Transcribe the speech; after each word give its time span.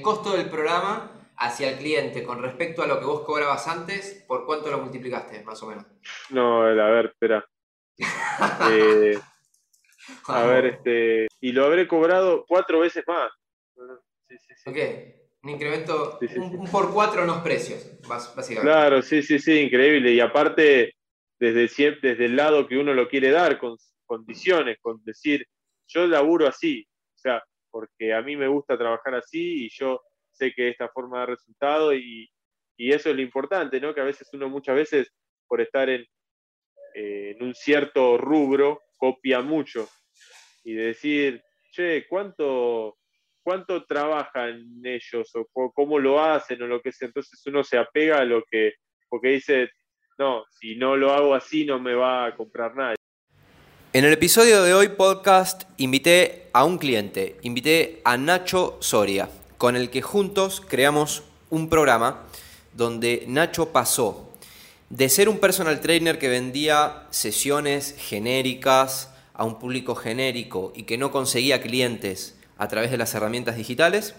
el 0.00 0.02
costo 0.02 0.34
del 0.34 0.48
programa 0.48 1.12
hacia 1.36 1.68
el 1.68 1.76
cliente 1.76 2.24
con 2.24 2.42
respecto 2.42 2.82
a 2.82 2.86
lo 2.86 2.98
que 2.98 3.04
vos 3.04 3.20
cobrabas 3.20 3.68
antes, 3.68 4.24
¿por 4.26 4.46
cuánto 4.46 4.70
lo 4.70 4.78
multiplicaste, 4.78 5.44
más 5.44 5.62
o 5.62 5.66
menos? 5.66 5.84
No, 6.30 6.62
a 6.62 6.72
ver, 6.72 7.06
espera. 7.06 7.46
Eh, 8.70 9.18
a 10.28 10.42
ver, 10.44 10.66
este. 10.66 11.26
Y 11.40 11.52
lo 11.52 11.66
habré 11.66 11.86
cobrado 11.86 12.46
cuatro 12.48 12.80
veces 12.80 13.04
más. 13.06 13.30
Sí, 14.26 14.38
sí, 14.38 14.54
sí. 14.56 14.70
Ok, 14.70 14.76
un 15.42 15.50
incremento, 15.50 16.18
un, 16.36 16.70
por 16.70 16.94
cuatro 16.94 17.20
en 17.20 17.26
los 17.26 17.42
precios, 17.42 17.86
básicamente. 18.08 18.62
Claro, 18.62 19.02
sí, 19.02 19.22
sí, 19.22 19.38
sí, 19.38 19.60
increíble. 19.60 20.12
Y 20.12 20.20
aparte, 20.20 20.94
desde, 21.38 21.98
desde 22.00 22.24
el 22.24 22.36
lado 22.36 22.66
que 22.66 22.78
uno 22.78 22.94
lo 22.94 23.06
quiere 23.06 23.30
dar, 23.30 23.58
con 23.58 23.76
condiciones, 24.06 24.78
con 24.80 25.04
decir, 25.04 25.46
yo 25.88 26.06
laburo 26.06 26.48
así, 26.48 26.86
o 27.16 27.18
sea, 27.18 27.42
porque 27.70 28.12
a 28.12 28.22
mí 28.22 28.36
me 28.36 28.48
gusta 28.48 28.78
trabajar 28.78 29.14
así 29.14 29.66
y 29.66 29.68
yo 29.70 30.00
sé 30.30 30.52
que 30.52 30.68
esta 30.70 30.88
forma 30.88 31.20
da 31.20 31.26
resultado 31.26 31.94
y, 31.94 32.30
eso 32.76 33.10
es 33.10 33.16
lo 33.16 33.20
importante, 33.20 33.78
¿no? 33.78 33.94
Que 33.94 34.00
a 34.00 34.04
veces 34.04 34.26
uno 34.32 34.48
muchas 34.48 34.74
veces 34.74 35.12
por 35.46 35.60
estar 35.60 35.90
en, 35.90 36.00
eh, 36.94 37.34
en 37.36 37.42
un 37.42 37.54
cierto 37.54 38.16
rubro 38.16 38.80
copia 38.96 39.42
mucho 39.42 39.86
y 40.64 40.72
decir, 40.72 41.42
che, 41.70 42.06
¿cuánto, 42.08 42.96
cuánto 43.42 43.84
trabajan 43.84 44.64
ellos 44.82 45.30
o 45.34 45.72
cómo 45.74 45.98
lo 45.98 46.22
hacen 46.22 46.62
o 46.62 46.66
lo 46.66 46.80
que 46.80 46.90
sea? 46.90 47.08
Entonces 47.08 47.42
uno 47.46 47.62
se 47.62 47.76
apega 47.76 48.18
a 48.18 48.24
lo 48.24 48.42
que, 48.50 48.72
porque 49.10 49.28
dice, 49.28 49.70
no, 50.18 50.44
si 50.48 50.76
no 50.76 50.96
lo 50.96 51.12
hago 51.12 51.34
así 51.34 51.64
no 51.64 51.78
me 51.78 51.94
va 51.94 52.26
a 52.26 52.36
comprar 52.36 52.74
nadie. 52.74 52.99
En 53.92 54.04
el 54.04 54.12
episodio 54.12 54.62
de 54.62 54.72
hoy 54.72 54.90
podcast 54.90 55.64
invité 55.76 56.48
a 56.52 56.62
un 56.62 56.78
cliente, 56.78 57.38
invité 57.42 58.00
a 58.04 58.16
Nacho 58.16 58.76
Soria, 58.78 59.28
con 59.58 59.74
el 59.74 59.90
que 59.90 60.00
juntos 60.00 60.62
creamos 60.64 61.24
un 61.50 61.68
programa 61.68 62.22
donde 62.72 63.24
Nacho 63.26 63.70
pasó 63.70 64.30
de 64.90 65.08
ser 65.08 65.28
un 65.28 65.38
personal 65.38 65.80
trainer 65.80 66.20
que 66.20 66.28
vendía 66.28 67.08
sesiones 67.10 67.96
genéricas 67.98 69.10
a 69.34 69.42
un 69.42 69.58
público 69.58 69.96
genérico 69.96 70.72
y 70.76 70.84
que 70.84 70.96
no 70.96 71.10
conseguía 71.10 71.60
clientes 71.60 72.36
a 72.58 72.68
través 72.68 72.92
de 72.92 72.96
las 72.96 73.12
herramientas 73.16 73.56
digitales, 73.56 74.14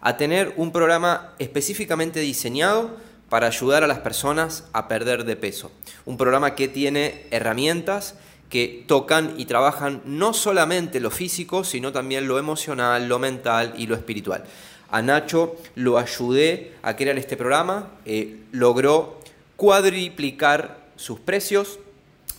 a 0.00 0.16
tener 0.16 0.54
un 0.56 0.70
programa 0.70 1.34
específicamente 1.40 2.20
diseñado 2.20 2.96
para 3.28 3.48
ayudar 3.48 3.82
a 3.82 3.88
las 3.88 3.98
personas 3.98 4.68
a 4.72 4.86
perder 4.86 5.24
de 5.24 5.34
peso. 5.34 5.72
Un 6.06 6.16
programa 6.16 6.54
que 6.54 6.68
tiene 6.68 7.26
herramientas 7.32 8.14
que 8.48 8.84
tocan 8.86 9.34
y 9.36 9.44
trabajan 9.44 10.00
no 10.04 10.32
solamente 10.32 11.00
lo 11.00 11.10
físico, 11.10 11.64
sino 11.64 11.92
también 11.92 12.26
lo 12.26 12.38
emocional, 12.38 13.08
lo 13.08 13.18
mental 13.18 13.74
y 13.76 13.86
lo 13.86 13.94
espiritual. 13.94 14.44
A 14.90 15.02
Nacho 15.02 15.56
lo 15.74 15.98
ayudé 15.98 16.72
a 16.82 16.96
crear 16.96 17.18
este 17.18 17.36
programa, 17.36 17.90
eh, 18.06 18.38
logró 18.52 19.20
cuadriplicar 19.56 20.88
sus 20.96 21.20
precios 21.20 21.78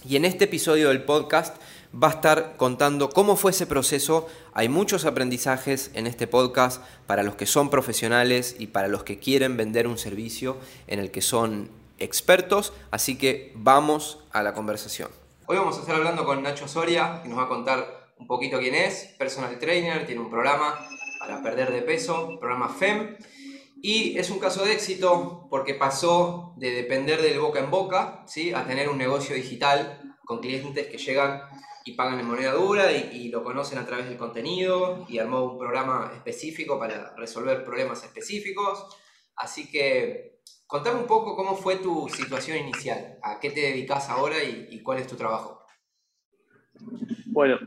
y 0.08 0.16
en 0.16 0.26
este 0.26 0.46
episodio 0.46 0.90
del 0.90 1.04
podcast 1.04 1.58
va 1.94 2.08
a 2.08 2.12
estar 2.12 2.56
contando 2.58 3.10
cómo 3.10 3.36
fue 3.36 3.52
ese 3.52 3.68
proceso. 3.68 4.28
Hay 4.54 4.70
muchos 4.70 5.06
aprendizajes 5.06 5.92
en 5.94 6.08
este 6.08 6.28
podcast 6.28 6.82
para 7.08 7.24
los 7.24 7.36
que 7.36 7.46
son 7.46 7.70
profesionales 7.70 8.56
y 8.58 8.68
para 8.68 8.88
los 8.88 9.04
que 9.04 9.20
quieren 9.20 9.58
vender 9.58 9.88
un 9.88 9.98
servicio 9.98 10.58
en 10.88 11.00
el 11.00 11.12
que 11.12 11.22
son 11.22 11.70
expertos, 12.00 12.74
así 12.92 13.18
que 13.18 13.52
vamos 13.56 14.20
a 14.32 14.42
la 14.42 14.54
conversación. 14.54 15.19
Hoy 15.52 15.58
vamos 15.58 15.78
a 15.78 15.80
estar 15.80 15.96
hablando 15.96 16.26
con 16.26 16.44
Nacho 16.44 16.68
Soria, 16.68 17.22
que 17.24 17.28
nos 17.28 17.40
va 17.40 17.46
a 17.46 17.48
contar 17.48 18.14
un 18.20 18.28
poquito 18.28 18.60
quién 18.60 18.76
es, 18.76 19.16
personal 19.18 19.58
trainer, 19.58 20.06
tiene 20.06 20.22
un 20.22 20.30
programa 20.30 20.88
para 21.18 21.42
perder 21.42 21.72
de 21.72 21.82
peso, 21.82 22.38
programa 22.40 22.70
FEM, 22.70 23.18
y 23.82 24.16
es 24.20 24.30
un 24.30 24.38
caso 24.38 24.64
de 24.64 24.74
éxito 24.74 25.48
porque 25.50 25.74
pasó 25.74 26.54
de 26.58 26.70
depender 26.70 27.24
del 27.24 27.40
boca 27.40 27.58
en 27.62 27.72
boca 27.72 28.24
¿sí? 28.28 28.54
a 28.54 28.68
tener 28.68 28.90
un 28.90 29.00
negocio 29.00 29.36
digital 29.36 30.16
con 30.24 30.38
clientes 30.38 30.86
que 30.86 31.00
llegan 31.00 31.42
y 31.84 31.94
pagan 31.94 32.20
en 32.20 32.28
moneda 32.28 32.54
dura 32.54 32.92
y, 32.92 33.10
y, 33.12 33.30
lo 33.30 33.44
conocen 33.44 33.80
a 33.80 33.88
través 33.88 34.08
del 34.08 34.20
contenido 34.20 35.04
y 35.10 35.18
armó 35.18 35.42
un 35.46 35.58
programa 35.58 36.12
específico 36.14 36.78
para 36.78 37.16
resolver 37.16 37.66
problemas 37.66 38.04
específicos. 38.04 38.86
Así 39.40 39.70
que 39.72 40.40
Contame 40.70 41.00
un 41.00 41.08
poco 41.08 41.36
cómo 41.36 41.56
fue 41.56 41.78
tu 41.78 42.08
situación 42.10 42.60
inicial, 42.60 43.18
a 43.24 43.40
qué 43.40 43.50
te 43.50 43.62
dedicas 43.62 44.08
ahora 44.08 44.36
y, 44.44 44.80
cuál 44.84 45.00
es 45.00 45.08
tu 45.08 45.16
trabajo. 45.16 45.66
Bueno, 47.26 47.58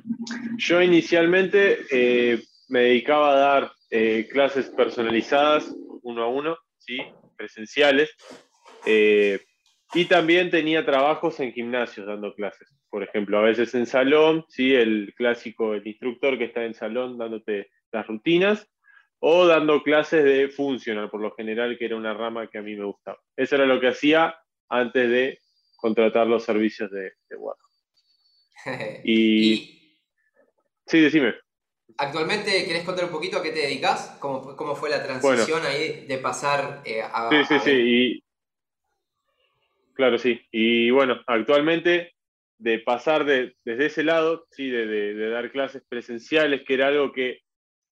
yo 0.57 0.81
inicialmente 0.81 1.81
eh, 1.91 2.41
me 2.69 2.83
dedicaba 2.83 3.33
a 3.33 3.37
dar 3.37 3.73
eh, 3.91 4.29
clases 4.31 4.71
personalizadas 4.71 5.75
uno 6.05 6.23
a 6.23 6.29
uno, 6.29 6.57
¿sí? 6.79 6.99
presenciales, 7.37 8.15
eh, 8.87 9.41
y 9.95 10.05
también 10.05 10.49
tenía 10.53 10.87
trabajos 10.87 11.41
en 11.41 11.53
gimnasios 11.53 12.07
dando 12.07 12.33
clases. 12.37 12.69
Por 12.89 13.03
ejemplo, 13.03 13.37
a 13.37 13.43
veces 13.43 13.75
en 13.75 13.87
salón, 13.87 14.45
¿sí? 14.49 14.77
el 14.77 15.13
clásico, 15.17 15.75
el 15.75 15.85
instructor 15.85 16.39
que 16.39 16.45
está 16.45 16.65
en 16.65 16.75
salón 16.75 17.19
dándote 17.19 17.69
las 17.91 18.07
rutinas, 18.07 18.71
o 19.25 19.47
dando 19.47 19.85
clases 19.85 20.25
de 20.25 20.49
funcional, 20.49 21.09
por 21.09 21.21
lo 21.21 21.33
general, 21.33 21.79
que 21.79 21.85
era 21.85 21.95
una 21.95 22.13
rama 22.13 22.49
que 22.49 22.59
a 22.59 22.63
mí 22.63 22.75
me 22.75 22.85
gustaba. 22.85 23.21
Eso 23.37 23.55
era 23.55 23.67
lo 23.67 23.81
que 23.81 23.87
hacía 23.87 24.35
antes 24.69 25.09
de 25.09 25.39
contratar 25.77 26.27
los 26.27 26.45
servicios 26.45 26.91
de, 26.91 27.13
de 27.29 27.39
y... 29.05 29.97
Sí, 30.87 31.01
decime. 31.01 31.35
Actualmente, 31.99 32.65
¿querés 32.67 32.83
contar 32.83 33.05
un 33.05 33.13
poquito 33.13 33.39
a 33.39 33.43
qué 33.45 33.53
te 33.53 33.61
dedicas? 33.61 34.17
¿Cómo, 34.19 34.57
cómo 34.57 34.75
fue 34.75 34.91
la 34.91 35.05
transición 35.05 35.65
ahí 35.67 36.05
de 36.07 36.19
pasar 36.19 36.83
eh, 36.85 37.03
a... 37.03 37.31
Sí, 37.31 37.45
sí, 37.45 37.61
sí. 37.61 37.71
Y... 37.71 38.25
Claro, 39.95 40.19
sí. 40.19 40.41
Y 40.51 40.91
bueno, 40.91 41.21
actualmente 41.29 42.13
de 42.59 42.81
pasar 42.81 43.25
de, 43.25 43.55
desde 43.65 43.87
ese 43.87 44.03
lado, 44.03 44.49
sí, 44.51 44.69
de, 44.69 44.87
de 44.87 45.31
dar 45.31 45.53
clases 45.53 45.85
presenciales, 45.89 46.63
que 46.67 46.75
era 46.75 46.89
algo 46.89 47.13
que 47.13 47.42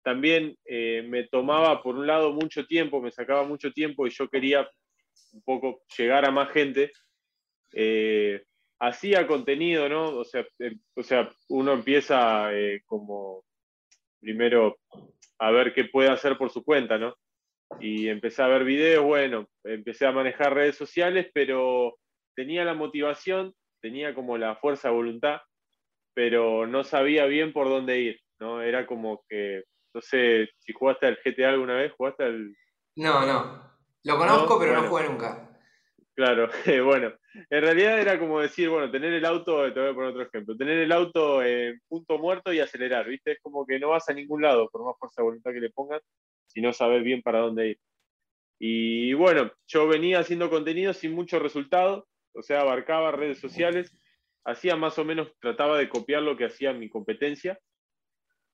también 0.04 0.58
eh, 0.66 1.04
me 1.08 1.28
tomaba, 1.28 1.82
por 1.84 1.96
un 1.96 2.08
lado, 2.08 2.32
mucho 2.32 2.66
tiempo, 2.66 3.02
me 3.02 3.12
sacaba 3.12 3.44
mucho 3.44 3.72
tiempo 3.72 4.08
y 4.08 4.12
yo 4.12 4.30
quería 4.30 4.70
un 5.34 5.42
poco 5.44 5.82
llegar 5.98 6.26
a 6.26 6.32
más 6.32 6.50
gente. 6.52 6.92
Eh, 7.74 8.44
hacía 8.80 9.28
contenido, 9.28 9.90
¿no? 9.90 10.18
O 10.18 10.24
sea, 10.24 10.46
eh, 10.60 10.76
o 10.96 11.04
sea 11.04 11.30
uno 11.50 11.74
empieza 11.74 12.50
como 12.86 13.44
primero 14.20 14.78
a 15.38 15.52
ver 15.52 15.74
qué 15.74 15.86
puede 15.86 16.10
hacer 16.10 16.38
por 16.38 16.50
su 16.50 16.64
cuenta, 16.64 16.98
¿no? 16.98 17.16
Y 17.80 18.08
empecé 18.08 18.42
a 18.42 18.48
ver 18.48 18.64
videos, 18.64 19.06
bueno, 19.06 19.48
empecé 19.64 20.06
a 20.06 20.12
manejar 20.12 20.54
redes 20.54 20.76
sociales, 20.76 21.30
pero 21.34 21.98
tenía 22.36 22.66
la 22.66 22.74
motivación, 22.74 23.54
tenía 23.81 24.16
como 24.16 24.38
la 24.38 24.56
fuerza 24.56 24.90
de 24.90 24.96
voluntad, 24.96 25.42
pero 26.14 26.66
no 26.66 26.84
sabía 26.84 27.26
bien 27.26 27.54
por 27.54 27.70
dónde 27.70 28.00
ir, 28.00 28.20
¿no? 28.40 28.62
Era 28.62 28.88
como 28.88 29.24
que 29.30 29.64
no 30.00 30.02
sé 30.02 30.50
si 30.60 30.72
jugaste 30.72 31.08
al 31.08 31.20
GTA 31.24 31.50
alguna 31.50 31.76
vez, 31.76 31.92
¿jugaste 31.92 32.24
al...? 32.24 32.56
No, 32.96 33.26
no. 33.26 33.70
Lo 34.04 34.18
conozco, 34.18 34.58
pero 34.58 34.74
no 34.74 34.88
jugué 34.88 35.10
nunca. 35.10 35.46
Claro, 36.16 36.50
bueno, 36.86 37.14
en 37.50 37.62
realidad 37.62 38.00
era 38.00 38.18
como 38.18 38.40
decir, 38.40 38.70
bueno, 38.70 38.90
tener 38.90 39.12
el 39.14 39.26
auto, 39.26 39.72
te 39.74 39.80
voy 39.80 39.90
a 39.90 39.94
poner 39.94 40.10
otro 40.12 40.22
ejemplo, 40.24 40.56
tener 40.56 40.80
el 40.80 40.92
auto 40.94 41.44
en 41.44 41.82
punto 41.88 42.18
muerto 42.18 42.54
y 42.54 42.62
acelerar, 42.62 43.08
¿viste? 43.08 43.34
Es 43.34 43.40
como 43.42 43.66
que 43.66 43.78
no 43.78 43.90
vas 43.90 44.08
a 44.08 44.14
ningún 44.14 44.42
lado, 44.42 44.70
por 44.70 44.86
más 44.86 44.98
fuerza 44.98 45.22
de 45.22 45.26
voluntad 45.26 45.52
que 45.52 45.60
le 45.60 45.70
pongas, 45.70 46.02
si 46.46 46.62
no 46.62 46.72
sabes 46.72 47.04
bien 47.04 47.22
para 47.22 47.40
dónde 47.40 47.70
ir. 47.72 47.80
Y 48.58 49.14
bueno, 49.14 49.52
yo 49.68 49.88
venía 49.88 50.20
haciendo 50.20 50.50
contenido 50.50 50.94
sin 50.94 51.14
mucho 51.14 51.40
resultado, 51.40 52.08
o 52.34 52.42
sea, 52.42 52.62
abarcaba 52.62 53.12
redes 53.12 53.40
sociales, 53.40 53.94
hacía 54.46 54.78
más 54.78 54.98
o 54.98 55.04
menos, 55.06 55.34
trataba 55.40 55.78
de 55.78 55.90
copiar 55.90 56.22
lo 56.22 56.38
que 56.38 56.46
hacía 56.46 56.74
mi 56.74 56.90
competencia, 56.90 57.60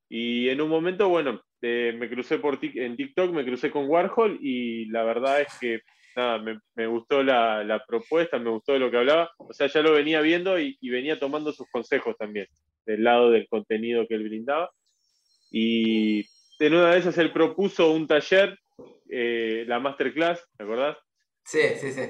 y 0.10 0.50
en 0.50 0.62
un 0.62 0.70
momento, 0.70 1.10
bueno, 1.10 1.42
eh, 1.62 1.96
me 1.98 2.10
crucé 2.10 2.38
por 2.38 2.60
en 2.62 2.96
TikTok, 2.96 3.32
me 3.32 3.46
crucé 3.46 3.72
con 3.72 3.88
Warhol 3.88 4.38
y 4.42 4.85
la 4.85 5.03
verdad 5.03 5.41
es 5.41 5.47
que 5.59 5.82
nada, 6.16 6.59
me, 6.76 6.88
gustó 6.88 7.24
la, 7.24 7.84
propuesta, 7.88 8.40
me 8.40 8.50
gustó 8.50 8.74
de 8.74 8.79
lo 8.79 8.91
que 8.91 8.97
hablaba. 8.97 9.32
O 9.38 9.53
sea, 9.53 9.68
ya 9.68 9.82
lo 9.82 9.94
venía 9.94 10.22
viendo 10.22 10.59
y, 10.59 10.78
venía 10.82 11.20
tomando 11.20 11.52
sus 11.52 11.68
consejos 11.70 12.16
también, 12.18 12.47
del 12.85 13.03
lado 13.03 13.32
del 13.32 13.47
contenido 13.47 14.08
que 14.08 14.16
él 14.16 14.24
brindaba. 14.24 14.72
Y 15.52 16.26
en 16.59 16.74
una 16.74 16.91
de 16.91 17.00
esas 17.00 17.18
él 17.18 17.32
propuso 17.32 17.91
un 17.91 18.08
taller, 18.08 18.58
eh, 19.09 19.66
la 19.68 19.79
masterclass, 19.79 20.46
¿te 20.58 20.64
acordás? 20.64 20.97
Sí, 21.44 21.59
sí, 21.78 21.91
sí. 21.91 22.02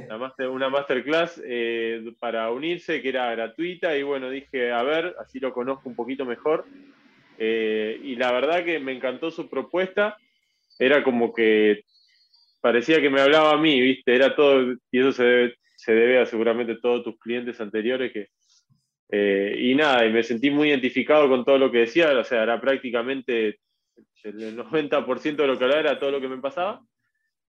una 0.46 0.70
masterclass 0.70 1.42
eh, 1.46 2.02
para 2.20 2.50
unirse, 2.52 3.02
que 3.02 3.10
era 3.10 3.32
gratuita, 3.32 3.98
y 3.98 4.04
bueno, 4.04 4.30
dije, 4.30 4.72
a 4.72 4.82
ver, 4.84 5.14
así 5.20 5.40
lo 5.40 5.54
conozco 5.54 5.90
un 5.90 5.96
poquito 5.96 6.26
mejor. 6.26 6.66
Eh, 7.38 8.00
y 8.04 8.16
la 8.16 8.32
verdad 8.32 8.64
que 8.64 8.80
me 8.80 8.94
encantó 8.94 9.32
su 9.32 9.50
propuesta. 9.50 10.18
Era 10.78 11.04
como 11.04 11.34
que 11.34 11.84
parecía 12.62 13.02
que 13.02 13.10
me 13.10 13.22
hablaba 13.22 13.52
a 13.52 13.58
mí, 13.58 13.80
¿viste? 13.80 14.16
Era 14.16 14.36
todo, 14.36 14.76
y 14.92 15.00
eso 15.00 15.12
se 15.12 15.24
debe, 15.24 15.56
se 15.76 15.94
debe 15.94 16.20
a 16.20 16.26
seguramente 16.26 16.78
todos 16.82 17.04
tus 17.04 17.20
clientes 17.20 17.60
anteriores 17.62 18.12
que... 18.12 18.30
Eh, 19.12 19.56
y 19.60 19.76
nada, 19.76 20.04
y 20.06 20.12
me 20.12 20.24
sentí 20.24 20.50
muy 20.50 20.70
identificado 20.70 21.30
con 21.30 21.46
todo 21.46 21.60
lo 21.60 21.72
que 21.72 21.80
decía, 21.80 22.18
o 22.18 22.24
sea, 22.24 22.42
era 22.42 22.60
prácticamente 22.60 23.60
el 24.24 24.58
90% 24.58 25.36
de 25.36 25.48
lo 25.48 25.58
que 25.58 25.64
hablaba 25.64 25.82
era 25.82 26.00
todo 26.00 26.12
lo 26.12 26.20
que 26.20 26.28
me 26.28 26.42
pasaba. 26.42 26.82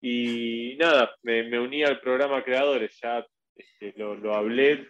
Y 0.01 0.75
nada, 0.77 1.15
me, 1.23 1.59
uní 1.59 1.83
al 1.83 1.99
programa 1.99 2.43
Creadores, 2.43 2.99
ya 3.01 3.25
este, 3.55 3.93
lo, 3.97 4.35
hablé, 4.35 4.87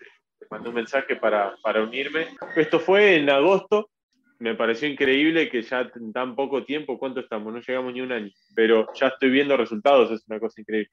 mandé 0.50 0.70
un 0.70 0.76
mensaje 0.76 1.16
para, 1.16 1.56
para 1.62 1.84
unirme. 1.84 2.28
Esto 2.56 2.80
fue 2.80 3.16
en 3.16 3.30
agosto, 3.30 3.90
me 4.40 4.56
pareció 4.56 4.88
increíble 4.88 5.50
que 5.50 5.62
ya 5.62 5.90
en 5.96 6.14
tan 6.14 6.36
poco 6.36 6.64
tiempo, 6.64 6.98
¿cuánto 6.98 7.20
estamos? 7.20 7.54
No 7.54 7.60
llegamos 7.60 7.94
ni 7.94 8.02
un 8.02 8.12
año, 8.12 8.32
pero 8.56 8.88
ya 8.94 9.08
estoy 9.08 9.30
viendo 9.30 9.58
resultados, 9.58 10.12
es 10.12 10.24
una 10.28 10.40
cosa 10.40 10.62
increíble 10.62 10.92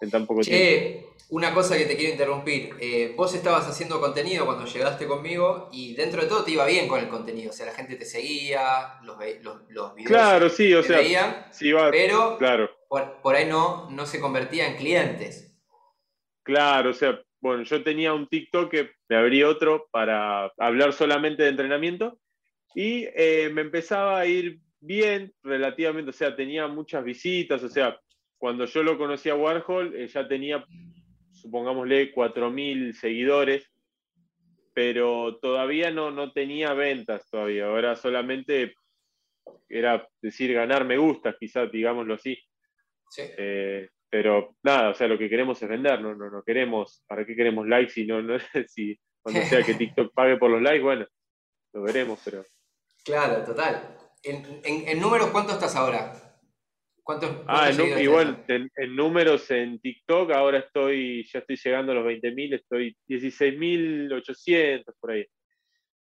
en 0.00 0.10
tan 0.10 0.26
poco 0.26 0.42
tiempo. 0.42 1.08
Una 1.28 1.52
cosa 1.52 1.76
que 1.76 1.86
te 1.86 1.96
quiero 1.96 2.12
interrumpir, 2.12 2.70
eh, 2.80 3.14
vos 3.16 3.34
estabas 3.34 3.66
haciendo 3.66 4.00
contenido 4.00 4.44
cuando 4.44 4.64
llegaste 4.64 5.06
conmigo 5.06 5.68
y 5.72 5.94
dentro 5.94 6.22
de 6.22 6.28
todo 6.28 6.44
te 6.44 6.52
iba 6.52 6.64
bien 6.66 6.86
con 6.86 7.00
el 7.00 7.08
contenido, 7.08 7.50
o 7.50 7.52
sea, 7.52 7.66
la 7.66 7.74
gente 7.74 7.96
te 7.96 8.04
seguía, 8.04 9.00
los, 9.02 9.16
los, 9.70 9.94
videos 9.94 10.08
claro, 10.08 10.48
sí, 10.48 10.72
o 10.72 10.82
sea, 10.82 10.98
veían, 10.98 11.46
pero 11.90 12.38
claro. 12.38 12.70
por, 12.88 13.34
ahí 13.34 13.46
no, 13.46 13.90
no 13.90 14.06
se 14.06 14.20
convertía 14.20 14.68
en 14.68 14.76
clientes. 14.76 15.52
Claro, 16.44 16.90
o 16.90 16.94
sea, 16.94 17.20
bueno, 17.40 17.64
yo 17.64 17.82
tenía 17.82 18.14
un 18.14 18.28
TikTok 18.28 18.70
que 18.70 18.90
me 19.08 19.16
abrí 19.16 19.42
otro 19.42 19.88
para 19.90 20.52
hablar 20.58 20.92
solamente 20.92 21.42
de 21.42 21.48
entrenamiento 21.48 22.18
y 22.76 23.08
eh, 23.14 23.48
me 23.54 23.62
empezaba 23.62 24.18
a 24.18 24.26
ir 24.26 24.60
bien 24.80 25.32
relativamente, 25.42 26.10
o 26.10 26.12
sea, 26.12 26.36
tenía 26.36 26.68
muchas 26.68 27.02
visitas, 27.02 27.62
o 27.62 27.70
sea, 27.70 27.98
cuando 28.36 28.66
yo 28.66 28.82
lo 28.82 28.98
conocí 28.98 29.30
a 29.30 29.34
Warhol, 29.34 29.96
eh, 29.96 30.06
ya 30.08 30.28
tenía, 30.28 30.62
supongámosle, 31.32 32.12
4.000 32.12 32.92
seguidores, 32.92 33.72
pero 34.74 35.38
todavía 35.40 35.90
no, 35.90 36.10
no 36.10 36.32
tenía 36.32 36.74
ventas 36.74 37.26
todavía. 37.30 37.64
Ahora 37.64 37.96
solamente 37.96 38.74
era 39.70 40.06
decir 40.20 40.52
ganar 40.52 40.84
me 40.84 40.98
gusta, 40.98 41.34
quizás, 41.40 41.72
digámoslo 41.72 42.12
así. 42.12 42.38
Eh, 43.18 43.88
pero 44.10 44.54
nada, 44.62 44.90
o 44.90 44.94
sea, 44.94 45.08
lo 45.08 45.16
que 45.16 45.30
queremos 45.30 45.62
es 45.62 45.68
vender, 45.70 46.02
no, 46.02 46.14
no, 46.14 46.28
no 46.28 46.42
queremos, 46.42 47.02
¿para 47.08 47.24
qué 47.24 47.34
queremos 47.34 47.66
likes 47.66 47.94
si 47.94 48.04
no, 48.04 48.20
no 48.20 48.36
si 48.68 49.00
cuando 49.22 49.40
sea 49.44 49.62
que 49.62 49.72
TikTok 49.78 50.12
pague 50.12 50.36
por 50.36 50.50
los 50.50 50.60
likes, 50.60 50.82
bueno, 50.82 51.06
lo 51.72 51.82
veremos, 51.82 52.20
pero. 52.22 52.44
Claro, 53.06 53.44
total. 53.44 53.96
¿En, 54.24 54.60
en, 54.64 54.88
en 54.88 55.00
números 55.00 55.30
cuánto 55.30 55.52
estás 55.52 55.76
ahora? 55.76 56.12
¿Cuántos, 57.04 57.44
ah, 57.46 57.70
igual 58.00 58.44
en, 58.48 58.96
números 58.96 59.48
en 59.52 59.78
TikTok 59.78 60.32
ahora 60.32 60.58
estoy, 60.58 61.24
ya 61.32 61.38
estoy 61.38 61.56
llegando 61.56 61.92
a 61.92 61.94
los 61.94 62.04
20.000, 62.04 62.54
estoy 62.54 62.96
16.800 63.08 64.84
por 64.98 65.12
ahí. 65.12 65.24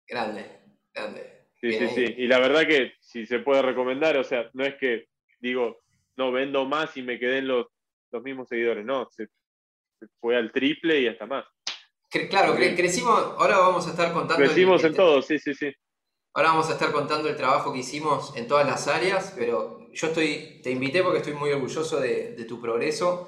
Grande, 0.08 0.46
grande. 0.94 1.48
Sí, 1.60 1.74
sí, 1.74 1.88
sí. 1.96 2.14
Y 2.20 2.28
la 2.28 2.38
verdad 2.38 2.68
que 2.68 2.94
si 3.00 3.26
se 3.26 3.40
puede 3.40 3.64
recomendar, 3.64 4.18
o 4.18 4.24
sea, 4.24 4.52
no 4.54 4.64
es 4.64 4.76
que 4.76 5.08
digo, 5.40 5.80
no 6.16 6.32
vendo 6.32 6.66
más 6.66 6.96
y 6.96 7.02
me 7.02 7.18
queden 7.18 7.48
los, 7.48 7.66
los 8.12 8.22
mismos 8.22 8.48
seguidores, 8.48 8.86
no, 8.86 9.10
se, 9.10 9.30
fue 10.20 10.36
al 10.38 10.52
triple 10.52 11.02
y 11.02 11.08
hasta 11.08 11.26
más. 11.26 11.46
claro, 12.30 12.54
crecimos, 12.56 13.20
ahora 13.40 13.58
vamos 13.58 13.88
a 13.88 13.90
estar 13.90 14.14
contando. 14.14 14.46
Crecimos 14.46 14.84
en 14.84 14.94
todo, 14.94 15.24
sí, 15.24 15.40
sí, 15.40 15.56
sí. 15.56 15.74
Ahora 16.36 16.50
vamos 16.50 16.68
a 16.70 16.74
estar 16.74 16.92
contando 16.92 17.30
el 17.30 17.36
trabajo 17.36 17.72
que 17.72 17.80
hicimos 17.80 18.36
en 18.36 18.48
todas 18.48 18.66
las 18.66 18.88
áreas, 18.88 19.34
pero 19.38 19.88
yo 19.94 20.08
estoy, 20.08 20.62
te 20.64 20.72
invité 20.72 21.04
porque 21.04 21.20
estoy 21.20 21.36
muy 21.36 21.52
orgulloso 21.52 22.00
de, 22.00 22.44
tu 22.50 22.60
progreso 22.60 23.28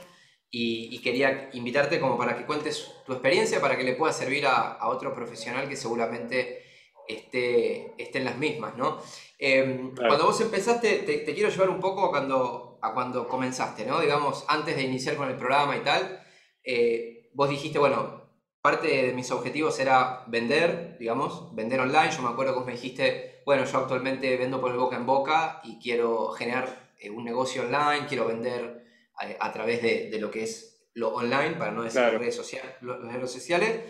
y, 0.50 1.00
quería 1.04 1.52
invitarte 1.54 2.00
como 2.00 2.18
para 2.18 2.36
que 2.36 2.48
cuentes 2.48 2.92
tu 3.06 3.14
experiencia, 3.14 3.62
para 3.62 3.78
que 3.78 3.84
le 3.84 3.94
pueda 3.94 4.12
servir 4.12 4.48
a, 4.48 4.88
otro 4.88 5.14
profesional 5.14 5.70
que 5.70 5.76
seguramente 5.76 6.64
esté, 7.08 7.94
esté 8.02 8.18
en 8.18 8.26
las 8.26 8.40
mismas, 8.40 8.76
¿no? 8.76 9.00
Em, 9.38 9.94
cuando 9.94 10.26
vos 10.26 10.42
empezaste, 10.42 11.00
te, 11.00 11.26
quiero 11.26 11.50
llevar 11.50 11.70
un 11.70 11.80
poco 11.80 12.06
a 12.06 12.10
cuando, 12.10 12.80
a 12.82 12.92
cuando 12.92 13.28
comenzaste, 13.28 13.86
¿no? 13.86 14.00
Digamos, 14.02 14.46
antes 14.48 14.76
de 14.78 14.82
iniciar 14.82 15.16
con 15.16 15.30
el 15.30 15.36
programa 15.38 15.78
y 15.78 15.82
tal, 15.82 16.24
eh, 16.64 17.30
vos 17.34 17.50
dijiste, 17.50 17.78
bueno, 17.78 18.25
parte 18.66 18.88
de 18.88 19.14
mis 19.14 19.30
objetivos 19.30 19.80
era 19.80 20.24
vender, 20.26 20.98
digamos, 20.98 21.54
vender 21.54 21.80
online. 21.80 22.10
Yo 22.10 22.24
me 22.24 22.30
acuerdo 22.30 22.54
que 22.54 22.58
vos 22.58 22.66
me 22.66 22.72
dijiste, 22.72 23.44
bueno, 23.46 23.64
yo 23.64 23.78
actualmente 23.78 24.36
vendo 24.38 24.60
por 24.60 24.72
el 24.72 24.78
boca 24.78 24.96
en 24.96 25.06
boca 25.06 25.62
y 25.64 25.78
quiero 25.78 26.30
generar 26.30 26.94
eh, 26.98 27.12
un 27.12 27.24
negocio 27.24 27.62
online, 27.62 28.08
quiero 28.10 28.26
vender 28.26 28.84
eh, 29.22 29.38
a, 29.40 29.54
través 29.54 29.84
de, 29.84 30.18
lo 30.20 30.32
que 30.32 30.46
es 30.46 30.90
lo 30.96 31.10
online, 31.10 31.58
para 31.60 31.74
no 31.74 31.84
decir 31.84 32.02
las, 32.02 32.14
redes 32.16 32.36
sociales, 32.36 32.72
las 32.82 33.14
redes 33.14 33.32
sociales. 33.32 33.82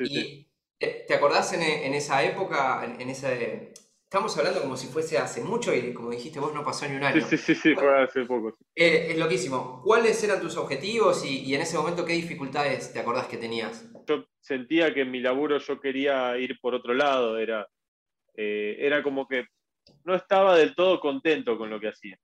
y 0.00 0.48
¿te, 0.80 1.14
acordás 1.14 1.52
en, 1.52 1.94
esa 1.94 2.24
época, 2.24 2.84
en, 2.84 3.00
en 3.00 3.10
ese, 3.10 3.72
estamos 4.14 4.38
hablando 4.38 4.62
como 4.62 4.76
si 4.76 4.86
fuese 4.86 5.18
hace 5.18 5.40
mucho 5.40 5.74
y 5.74 5.92
como 5.92 6.10
dijiste 6.10 6.38
vos 6.38 6.54
no 6.54 6.64
pasó 6.64 6.86
ni 6.86 6.94
un 6.94 7.02
año. 7.02 7.26
Sí, 7.28 7.36
sí, 7.36 7.52
sí, 7.52 7.74
fue 7.74 8.00
hace 8.00 8.24
poco. 8.24 8.56
Eh, 8.76 9.08
es 9.10 9.18
loquísimo. 9.18 9.82
¿Cuáles 9.84 10.22
eran 10.22 10.40
tus 10.40 10.56
objetivos 10.56 11.24
y, 11.24 11.52
en 11.52 11.60
ese 11.60 11.76
momento 11.76 12.04
qué 12.04 12.12
dificultades 12.12 12.92
te 12.92 13.00
acordás 13.00 13.26
que 13.26 13.38
tenías? 13.38 13.84
Yo 14.06 14.26
sentía 14.40 14.92
que 14.92 15.02
en 15.02 15.10
mi 15.10 15.20
laburo 15.20 15.58
yo 15.58 15.80
quería 15.80 16.36
ir 16.38 16.58
por 16.60 16.74
otro 16.74 16.94
lado, 16.94 17.38
era, 17.38 17.66
eh, 18.36 18.76
era 18.78 19.02
como 19.02 19.26
que 19.26 19.46
no 20.04 20.14
estaba 20.14 20.56
del 20.56 20.74
todo 20.74 21.00
contento 21.00 21.56
con 21.58 21.70
lo 21.70 21.80
que 21.80 21.88
hacía. 21.88 22.18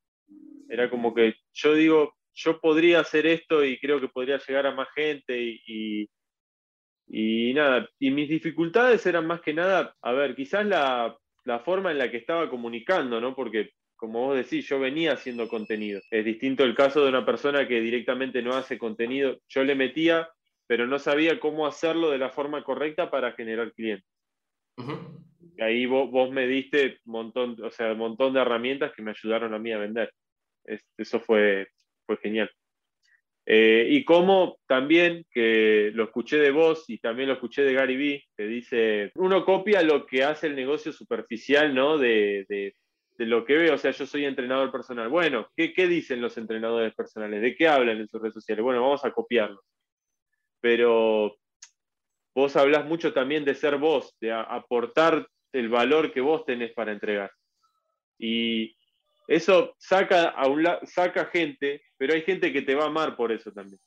Era 0.68 0.88
como 0.88 1.14
que 1.14 1.34
yo 1.52 1.74
digo, 1.74 2.14
yo 2.34 2.60
podría 2.60 3.00
hacer 3.00 3.26
esto 3.26 3.64
y 3.64 3.78
creo 3.78 4.00
que 4.00 4.08
podría 4.08 4.38
llegar 4.38 4.66
a 4.66 4.74
más 4.74 4.88
gente 4.94 5.38
y, 5.38 6.08
y 7.08 7.52
nada, 7.54 7.88
y 7.98 8.10
mis 8.10 8.28
dificultades 8.28 9.04
eran 9.06 9.26
más 9.26 9.40
que 9.40 9.52
nada, 9.52 9.94
a 10.00 10.12
ver, 10.12 10.36
quizás 10.36 10.64
la, 10.64 11.16
la 11.44 11.58
forma 11.60 11.90
en 11.90 11.98
la 11.98 12.10
que 12.10 12.18
estaba 12.18 12.48
comunicando, 12.48 13.20
¿no? 13.20 13.34
Porque, 13.34 13.70
como 13.96 14.26
vos 14.26 14.36
decís, 14.36 14.66
yo 14.68 14.78
venía 14.78 15.12
haciendo 15.12 15.48
contenido. 15.48 16.00
Es 16.10 16.24
distinto 16.24 16.64
el 16.64 16.74
caso 16.74 17.02
de 17.02 17.08
una 17.08 17.26
persona 17.26 17.66
que 17.66 17.80
directamente 17.80 18.42
no 18.42 18.54
hace 18.54 18.78
contenido. 18.78 19.38
Yo 19.48 19.64
le 19.64 19.74
metía, 19.74 20.28
pero 20.70 20.86
no 20.86 21.00
sabía 21.00 21.40
cómo 21.40 21.66
hacerlo 21.66 22.10
de 22.10 22.18
la 22.18 22.30
forma 22.30 22.62
correcta 22.62 23.10
para 23.10 23.32
generar 23.32 23.72
clientes. 23.72 24.08
Ahí 25.58 25.84
vos, 25.84 26.30
me 26.30 26.46
diste 26.46 27.00
un 27.06 27.12
montón, 27.12 27.56
o 27.60 27.72
sea, 27.72 27.90
un 27.90 27.98
montón 27.98 28.34
de 28.34 28.40
herramientas 28.40 28.92
que 28.94 29.02
me 29.02 29.10
ayudaron 29.10 29.52
a 29.52 29.58
mí 29.58 29.72
a 29.72 29.78
vender. 29.78 30.12
eso 30.96 31.18
fue, 31.18 31.66
fue 32.06 32.18
genial. 32.18 32.48
Eh, 33.46 33.88
y 33.90 34.04
como 34.04 34.60
también, 34.68 35.26
que 35.32 35.90
lo 35.92 36.04
escuché 36.04 36.36
de 36.36 36.52
vos 36.52 36.84
y 36.86 36.98
también 36.98 37.30
lo 37.30 37.34
escuché 37.34 37.64
de 37.64 37.74
Gary 37.74 37.96
Vee, 37.96 38.24
que 38.36 38.44
dice, 38.44 39.10
uno 39.16 39.44
copia 39.44 39.82
lo 39.82 40.06
que 40.06 40.22
hace 40.22 40.46
el 40.46 40.54
negocio 40.54 40.92
superficial, 40.92 41.74
¿no? 41.74 41.98
De, 41.98 42.46
de, 42.48 42.76
lo 43.26 43.44
que 43.44 43.56
ve, 43.56 43.72
o 43.72 43.76
sea, 43.76 43.90
yo 43.90 44.06
soy 44.06 44.24
entrenador 44.24 44.70
personal. 44.70 45.08
Bueno, 45.08 45.48
¿qué, 45.56 45.72
¿qué, 45.72 45.88
dicen 45.88 46.20
los 46.20 46.38
entrenadores 46.38 46.94
personales? 46.94 47.42
¿De 47.42 47.56
qué 47.56 47.66
hablan 47.66 47.98
en 47.98 48.06
sus 48.06 48.22
redes 48.22 48.34
sociales? 48.34 48.62
Bueno, 48.62 48.82
vamos 48.82 49.04
a 49.04 49.10
copiarlos. 49.10 49.64
Pero 50.60 51.36
vos 52.34 52.56
hablas 52.56 52.84
mucho 52.84 53.12
también 53.12 53.44
de 53.44 53.54
ser 53.54 53.76
vos, 53.76 54.16
de 54.20 54.32
aportar 54.32 55.26
el 55.52 55.68
valor 55.68 56.12
que 56.12 56.20
vos 56.20 56.44
tenés 56.44 56.72
para 56.72 56.92
entregar. 56.92 57.30
Y 58.18 58.76
eso 59.26 59.74
saca, 59.78 60.28
a 60.28 60.46
un 60.46 60.66
saca 60.84 61.26
gente, 61.26 61.82
pero 61.96 62.14
hay 62.14 62.22
gente 62.22 62.52
que 62.52 62.62
te 62.62 62.74
va 62.74 62.84
a 62.84 62.88
amar 62.88 63.16
por 63.16 63.32
eso 63.32 63.52
también. 63.52 63.80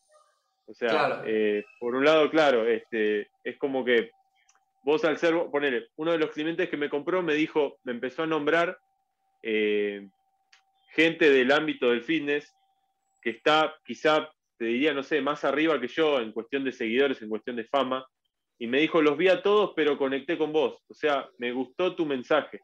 O 0.66 0.74
sea, 0.74 1.22
eh, 1.26 1.64
por 1.80 1.96
un 1.96 2.06
lado, 2.06 2.30
claro, 2.30 2.68
este, 2.68 3.28
es 3.44 3.58
como 3.58 3.84
que 3.84 4.12
vos 4.84 5.04
al 5.04 5.18
ser, 5.18 5.36
ponele, 5.52 5.88
uno 5.98 6.12
de 6.12 6.18
los 6.18 6.32
clientes 6.32 6.70
que 6.70 6.78
me 6.78 6.90
compró 6.90 7.22
me 7.22 7.34
dijo, 7.34 7.80
me 7.84 7.92
empezó 7.92 8.24
a 8.24 8.28
nombrar 8.28 8.78
eh, 9.42 10.08
gente 10.92 11.30
del 11.30 11.52
ámbito 11.52 11.90
del 11.90 12.04
fitness 12.04 12.54
que 13.22 13.32
está 13.32 13.76
quizá, 13.86 14.30
te 14.64 14.70
diría, 14.70 14.94
no 14.94 15.04
sé, 15.04 15.20
más 15.20 15.44
arriba 15.44 15.78
que 15.82 15.90
yo 15.90 16.22
en 16.22 16.32
cuestión 16.32 16.64
de 16.64 16.72
seguidores, 16.72 17.22
en 17.22 17.28
cuestión 17.28 17.58
de 17.58 17.66
fama, 17.66 18.08
y 18.58 18.68
me 18.68 18.80
dijo, 18.80 19.02
los 19.02 19.18
vi 19.18 19.28
a 19.28 19.44
todos, 19.44 19.74
pero 19.76 19.98
conecté 19.98 20.38
con 20.38 20.54
vos. 20.54 20.82
O 20.88 20.94
sea, 20.94 21.30
me 21.38 21.52
gustó 21.52 21.98
tu 21.98 22.06
mensaje. 22.06 22.62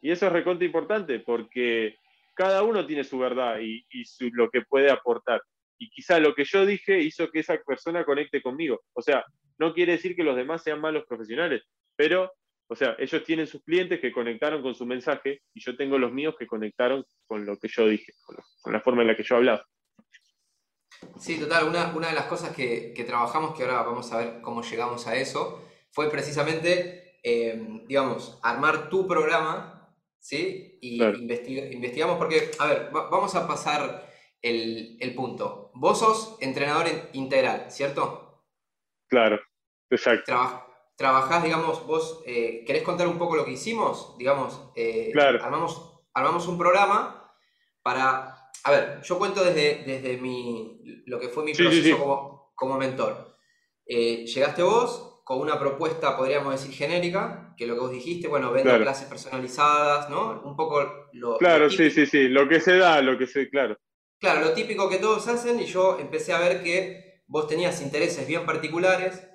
Y 0.00 0.12
eso 0.12 0.26
es 0.26 0.32
recontra 0.32 0.64
importante 0.64 1.18
porque 1.18 1.96
cada 2.34 2.62
uno 2.62 2.86
tiene 2.86 3.02
su 3.02 3.18
verdad 3.18 3.58
y, 3.60 3.84
lo 4.30 4.48
que 4.48 4.62
puede 4.62 4.92
aportar. 4.92 5.42
Y 5.76 5.90
quizá 5.90 6.20
lo 6.20 6.36
que 6.36 6.44
yo 6.44 6.64
dije 6.64 7.00
hizo 7.00 7.28
que 7.32 7.40
esa 7.40 7.58
persona 7.66 8.04
conecte 8.04 8.40
conmigo. 8.40 8.80
O 8.92 9.02
sea, 9.02 9.24
no 9.58 9.74
quiere 9.74 9.92
decir 9.92 10.14
que 10.14 10.22
los 10.22 10.36
demás 10.36 10.62
sean 10.62 10.80
malos 10.80 11.04
profesionales, 11.08 11.64
pero, 11.96 12.32
o 12.68 12.76
sea, 12.76 12.94
ellos 13.00 13.24
tienen 13.24 13.48
sus 13.48 13.64
clientes 13.64 13.98
que 13.98 14.12
conectaron 14.12 14.62
con 14.62 14.76
su 14.76 14.86
mensaje 14.86 15.40
y 15.52 15.60
yo 15.60 15.76
tengo 15.76 15.98
los 15.98 16.12
míos 16.12 16.36
que 16.38 16.46
conectaron 16.46 17.04
con 17.26 17.44
lo 17.44 17.56
que 17.56 17.66
yo 17.66 17.88
dije, 17.88 18.12
con, 18.62 18.72
la 18.72 18.80
forma 18.80 19.02
en 19.02 19.08
la 19.08 19.16
que 19.16 19.24
yo 19.24 19.34
hablaba. 19.34 19.66
Sí, 21.18 21.38
total. 21.38 21.68
Una, 21.68 21.92
una 21.94 22.08
de 22.08 22.14
las 22.14 22.26
cosas 22.26 22.54
que, 22.54 22.92
que, 22.94 23.04
trabajamos, 23.04 23.56
que 23.56 23.64
ahora 23.64 23.82
vamos 23.82 24.12
a 24.12 24.18
ver 24.18 24.40
cómo 24.40 24.62
llegamos 24.62 25.06
a 25.06 25.16
eso, 25.16 25.64
fue 25.90 26.10
precisamente, 26.10 27.18
eh, 27.22 27.82
digamos, 27.86 28.38
armar 28.42 28.88
tu 28.88 29.06
programa 29.06 29.78
¿sí? 30.20 30.78
Y 30.80 31.02
investigamos 31.02 32.18
porque, 32.18 32.50
a 32.58 32.66
ver, 32.66 32.90
vamos 32.92 33.34
a 33.34 33.46
pasar 33.46 34.10
el, 34.42 35.12
punto. 35.16 35.70
Vos 35.74 35.98
sos 35.98 36.36
entrenador 36.40 36.86
integral, 37.12 37.70
¿cierto? 37.70 38.44
Claro, 39.08 39.40
exacto. 39.90 40.32
trabajás, 40.96 41.42
digamos, 41.42 41.86
vos, 41.86 42.22
eh, 42.26 42.64
¿querés 42.66 42.82
contar 42.82 43.08
un 43.08 43.18
poco 43.18 43.36
lo 43.36 43.44
que 43.44 43.52
hicimos? 43.52 44.16
Digamos, 44.18 44.70
eh, 44.76 45.12
armamos, 45.40 46.02
armamos 46.12 46.46
un 46.46 46.58
programa 46.58 47.32
para, 47.82 48.37
a 48.64 48.70
ver, 48.70 49.02
yo 49.02 49.18
cuento 49.18 49.44
desde, 49.44 49.84
desde 49.84 50.16
mi, 50.16 51.02
lo 51.06 51.18
que 51.18 51.28
fue 51.28 51.44
mi 51.44 51.52
proceso 51.52 51.98
Como, 51.98 52.52
como, 52.54 52.78
mentor. 52.78 53.36
Eh, 53.86 54.26
llegaste 54.26 54.62
vos 54.62 55.22
con 55.24 55.40
una 55.40 55.58
propuesta, 55.58 56.16
podríamos 56.16 56.52
decir, 56.52 56.74
genérica, 56.74 57.54
que 57.56 57.66
lo 57.66 57.74
que 57.74 57.80
vos 57.80 57.90
dijiste, 57.90 58.28
bueno, 58.28 58.50
vendo 58.50 58.78
clases 58.78 59.06
personalizadas, 59.08 60.08
¿no? 60.08 60.42
Un 60.42 60.56
poco 60.56 61.08
lo... 61.12 61.36
Claro, 61.36 61.68
sí, 61.68 61.90
sí, 61.90 62.06
sí, 62.06 62.28
lo 62.28 62.48
que 62.48 62.60
se 62.60 62.78
da, 62.78 63.02
lo 63.02 63.18
que 63.18 63.26
se, 63.26 63.50
claro. 63.50 63.76
Claro, 64.18 64.40
lo 64.40 64.52
típico 64.52 64.88
que 64.88 64.98
todos 64.98 65.28
hacen 65.28 65.60
y 65.60 65.66
yo 65.66 65.98
empecé 66.00 66.32
a 66.32 66.40
ver 66.40 66.62
que 66.62 67.22
vos 67.26 67.46
tenías 67.46 67.80
intereses 67.82 68.26
bien 68.26 68.46
particulares, 68.46 69.28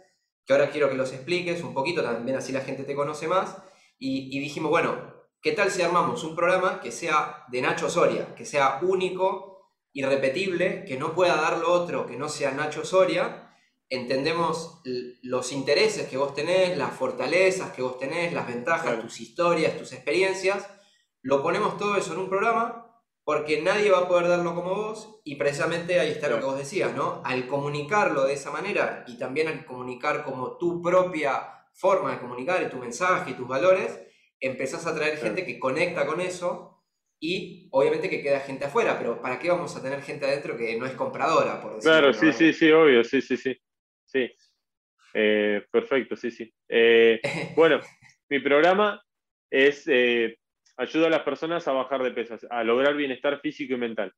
que 0.45 0.53
ahora 0.53 0.71
quiero 0.71 0.89
que 0.89 0.95
los 0.95 1.13
expliques 1.13 1.63
un 1.63 1.73
poquito, 1.73 2.03
también 2.03 2.37
así 2.37 2.51
la 2.51 2.61
gente 2.61 2.83
te 2.83 2.95
conoce 2.95 3.27
más, 3.27 3.57
y, 3.99 4.37
dijimos, 4.39 4.69
bueno, 4.69 5.12
¿qué 5.43 5.51
tal 5.51 5.69
si 5.69 5.81
armamos 5.81 6.23
un 6.23 6.37
programa 6.37 6.79
que 6.79 6.91
sea 6.91 7.43
de 7.49 7.61
Nacho 7.61 7.89
Soria, 7.89 8.33
que 8.33 8.45
sea 8.45 8.79
único, 8.81 9.73
irrepetible, 9.91 10.85
que 10.85 10.97
no 10.97 11.13
pueda 11.13 11.35
dar 11.35 11.57
lo 11.57 11.71
otro 11.71 12.07
que 12.07 12.15
no 12.15 12.29
sea 12.29 12.51
Nacho 12.51 12.85
Soria? 12.85 13.53
Entendemos 13.89 14.81
los 15.21 15.51
intereses 15.51 16.07
que 16.07 16.17
vos 16.17 16.33
tenés, 16.33 16.77
las 16.77 16.95
fortalezas 16.95 17.73
que 17.73 17.81
vos 17.81 17.99
tenés, 17.99 18.31
las 18.33 18.47
ventajas, 18.47 19.01
tus 19.01 19.19
historias, 19.19 19.77
tus 19.77 19.91
experiencias. 19.91 20.67
Lo 21.21 21.43
ponemos 21.43 21.77
todo 21.77 21.97
eso 21.97 22.13
en 22.13 22.19
un 22.19 22.29
programa 22.29 23.01
porque 23.25 23.61
nadie 23.61 23.91
va 23.91 23.99
a 23.99 24.07
poder 24.07 24.29
darlo 24.29 24.55
como 24.55 24.73
vos 24.75 25.19
y 25.25 25.35
precisamente 25.35 25.99
ahí 25.99 26.11
está 26.11 26.29
lo 26.29 26.39
que 26.39 26.45
vos 26.45 26.57
decías, 26.57 26.95
¿no? 26.95 27.21
Al 27.25 27.47
comunicarlo 27.47 28.23
de 28.23 28.33
esa 28.33 28.49
manera 28.49 29.03
y 29.07 29.17
también 29.17 29.49
al 29.49 29.65
comunicar 29.65 30.23
como 30.23 30.57
tu 30.57 30.81
propia 30.81 31.67
forma 31.73 32.11
de 32.11 32.19
comunicar 32.19 32.63
y 32.63 32.69
tu 32.69 32.77
mensaje 32.77 33.31
y 33.31 33.33
tus 33.33 33.47
valores, 33.47 33.99
empezás 34.43 34.85
a 34.85 34.93
traer 34.93 35.17
gente 35.17 35.45
que 35.45 35.59
conecta 35.59 36.05
con 36.05 36.19
eso 36.21 36.83
y 37.19 37.69
obviamente 37.71 38.09
que 38.09 38.21
queda 38.21 38.41
gente 38.41 38.65
afuera, 38.65 38.97
pero 38.99 39.21
¿para 39.21 39.39
qué 39.39 39.49
vamos 39.49 39.75
a 39.75 39.81
tener 39.81 40.01
gente 40.01 40.25
adentro 40.25 40.57
que 40.57 40.77
no 40.77 40.85
es 40.85 40.91
compradora, 40.93 41.61
por 41.61 41.75
decirlo 41.75 41.97
Claro, 41.97 42.13
sí, 42.13 42.33
sí, 42.33 42.51
sí, 42.51 42.69
obvio, 42.71 43.03
sí, 43.03 43.21
sí, 43.21 43.37
sí. 43.37 43.57
Sí. 44.05 44.29
Eh, 45.13 45.65
perfecto, 45.71 46.17
sí, 46.17 46.31
sí. 46.31 46.53
Eh, 46.67 47.21
bueno, 47.55 47.79
mi 48.29 48.39
programa 48.39 49.01
es 49.49 49.87
eh, 49.87 50.37
ayuda 50.75 51.07
a 51.07 51.11
las 51.11 51.21
personas 51.21 51.65
a 51.67 51.71
bajar 51.71 52.03
de 52.03 52.11
peso, 52.11 52.37
a 52.49 52.63
lograr 52.63 52.95
bienestar 52.95 53.39
físico 53.39 53.75
y 53.75 53.77
mental. 53.77 54.13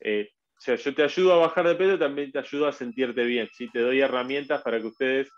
O 0.00 0.60
sea, 0.60 0.76
yo 0.76 0.94
te 0.94 1.02
ayudo 1.02 1.32
a 1.32 1.46
bajar 1.46 1.66
de 1.66 1.74
peso, 1.74 1.98
también 1.98 2.30
te 2.30 2.38
ayudo 2.38 2.68
a 2.68 2.72
sentirte 2.72 3.24
bien, 3.24 3.48
¿sí? 3.52 3.68
Te 3.72 3.80
doy 3.80 4.00
herramientas 4.00 4.62
para 4.62 4.78
que 4.80 4.86
ustedes 4.86 5.28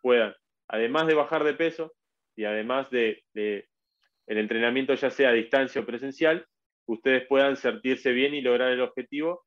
puedan, 0.00 0.34
además 0.68 1.08
de 1.08 1.14
bajar 1.14 1.42
de 1.42 1.54
peso 1.54 1.92
y 2.40 2.44
además 2.46 2.88
de, 2.90 3.22
el 3.34 4.38
entrenamiento 4.38 4.94
ya 4.94 5.10
sea 5.10 5.28
a 5.28 5.34
distancia 5.34 5.82
o 5.82 5.86
presencial, 5.86 6.46
ustedes 6.86 7.26
puedan 7.26 7.56
sentirse 7.56 8.12
bien 8.12 8.32
y 8.34 8.40
lograr 8.40 8.72
el 8.72 8.80
objetivo. 8.80 9.44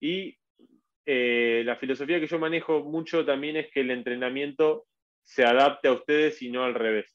Y 0.00 0.36
eh, 1.06 1.62
la 1.64 1.76
filosofía 1.76 2.18
que 2.18 2.26
yo 2.26 2.40
manejo 2.40 2.82
mucho 2.82 3.24
también 3.24 3.56
es 3.56 3.70
que 3.70 3.82
el 3.82 3.92
entrenamiento 3.92 4.86
se 5.22 5.44
adapte 5.44 5.86
a 5.86 5.92
ustedes 5.92 6.42
y 6.42 6.50
no 6.50 6.64
al 6.64 6.74
revés 6.74 7.14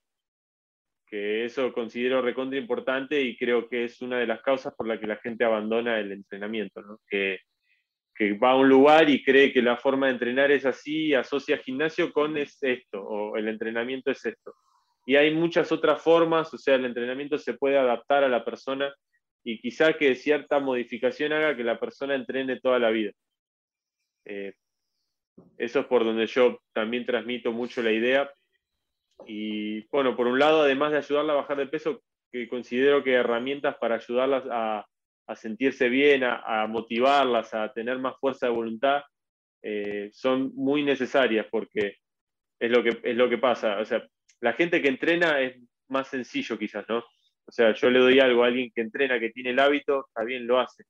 que 1.09 1.43
eso 1.43 1.73
considero 1.73 2.21
recontra 2.21 2.59
importante 2.59 3.19
y 3.19 3.35
creo 3.35 3.67
que 3.67 3.85
es 3.85 3.99
una 4.01 4.19
de 4.19 4.27
las 4.27 4.41
causas 4.41 4.73
por 4.75 4.87
la 4.87 4.99
que 4.99 5.07
la 5.07 5.17
gente 5.17 5.43
abandona 5.43 5.99
el 5.99 6.11
entrenamiento, 6.11 6.81
¿no? 6.81 6.99
que, 7.09 7.39
que, 8.13 8.33
va 8.33 8.51
a 8.51 8.55
un 8.55 8.69
lugar 8.69 9.09
y 9.09 9.23
cree 9.23 9.51
que 9.51 9.63
la 9.63 9.75
forma 9.75 10.05
de 10.05 10.13
entrenar 10.13 10.51
es 10.51 10.65
así, 10.65 11.15
asocia 11.15 11.57
gimnasio 11.57 12.13
con 12.13 12.37
es 12.37 12.61
esto, 12.61 13.01
o 13.01 13.35
el 13.37 13.47
entrenamiento 13.47 14.11
es 14.11 14.23
esto. 14.23 14.53
Y 15.09 15.15
hay 15.15 15.33
muchas 15.33 15.71
otras 15.71 15.99
formas, 16.03 16.53
o 16.53 16.57
sea, 16.59 16.75
el 16.75 16.85
entrenamiento 16.85 17.39
se 17.39 17.55
puede 17.55 17.79
adaptar 17.79 18.23
a 18.23 18.29
la 18.29 18.45
persona 18.45 18.93
y 19.43 19.59
quizá 19.59 19.93
que 19.93 20.13
cierta 20.13 20.59
modificación 20.59 21.33
haga 21.33 21.57
que 21.57 21.63
la 21.63 21.79
persona 21.79 22.13
entrene 22.13 22.59
toda 22.59 22.77
la 22.77 22.91
vida. 22.91 23.11
Eh, 24.25 24.53
eso 25.57 25.79
es 25.79 25.85
por 25.87 26.03
donde 26.03 26.27
yo 26.27 26.59
también 26.73 27.07
transmito 27.07 27.51
mucho 27.51 27.81
la 27.81 27.91
idea, 27.91 28.31
y 29.25 29.81
bueno, 29.87 30.15
por 30.15 30.27
un 30.27 30.37
lado, 30.37 30.61
además 30.61 30.91
de 30.91 30.99
ayudarla 30.99 31.33
a 31.33 31.37
bajar 31.37 31.57
de 31.57 31.65
peso, 31.65 32.03
que 32.31 32.47
considero 32.47 33.03
que 33.03 33.13
herramientas 33.13 33.77
para 33.77 33.95
ayudarlas 33.95 34.43
a, 34.51 34.85
sentirse 35.35 35.89
bien, 35.89 36.23
a, 36.23 36.67
motivarlas, 36.67 37.51
a 37.55 37.73
tener 37.73 37.97
más 37.97 38.15
fuerza 38.19 38.45
de 38.45 38.53
voluntad, 38.53 39.01
eh, 39.63 40.11
son 40.13 40.51
muy 40.53 40.83
necesarias 40.83 41.47
porque 41.49 41.95
es 42.59 42.69
lo, 42.69 42.83
que, 42.83 42.99
es 43.01 43.15
lo 43.15 43.27
que 43.27 43.39
pasa. 43.39 43.79
O 43.79 43.85
sea, 43.85 44.07
la 44.41 44.53
gente 44.53 44.81
que 44.81 44.87
entrena 44.87 45.41
es 45.41 45.57
más 45.87 46.07
sencillo 46.07 46.57
quizás, 46.57 46.85
¿no? 46.87 46.99
O 46.99 47.51
sea, 47.51 47.73
yo 47.73 47.89
le 47.89 47.99
doy 47.99 48.19
algo 48.19 48.43
a 48.43 48.47
alguien 48.47 48.71
que 48.73 48.81
entrena, 48.81 49.19
que 49.19 49.31
tiene 49.31 49.51
el 49.51 49.59
hábito, 49.59 50.05
está 50.07 50.23
bien, 50.23 50.45
lo 50.45 50.59
hace. 50.59 50.83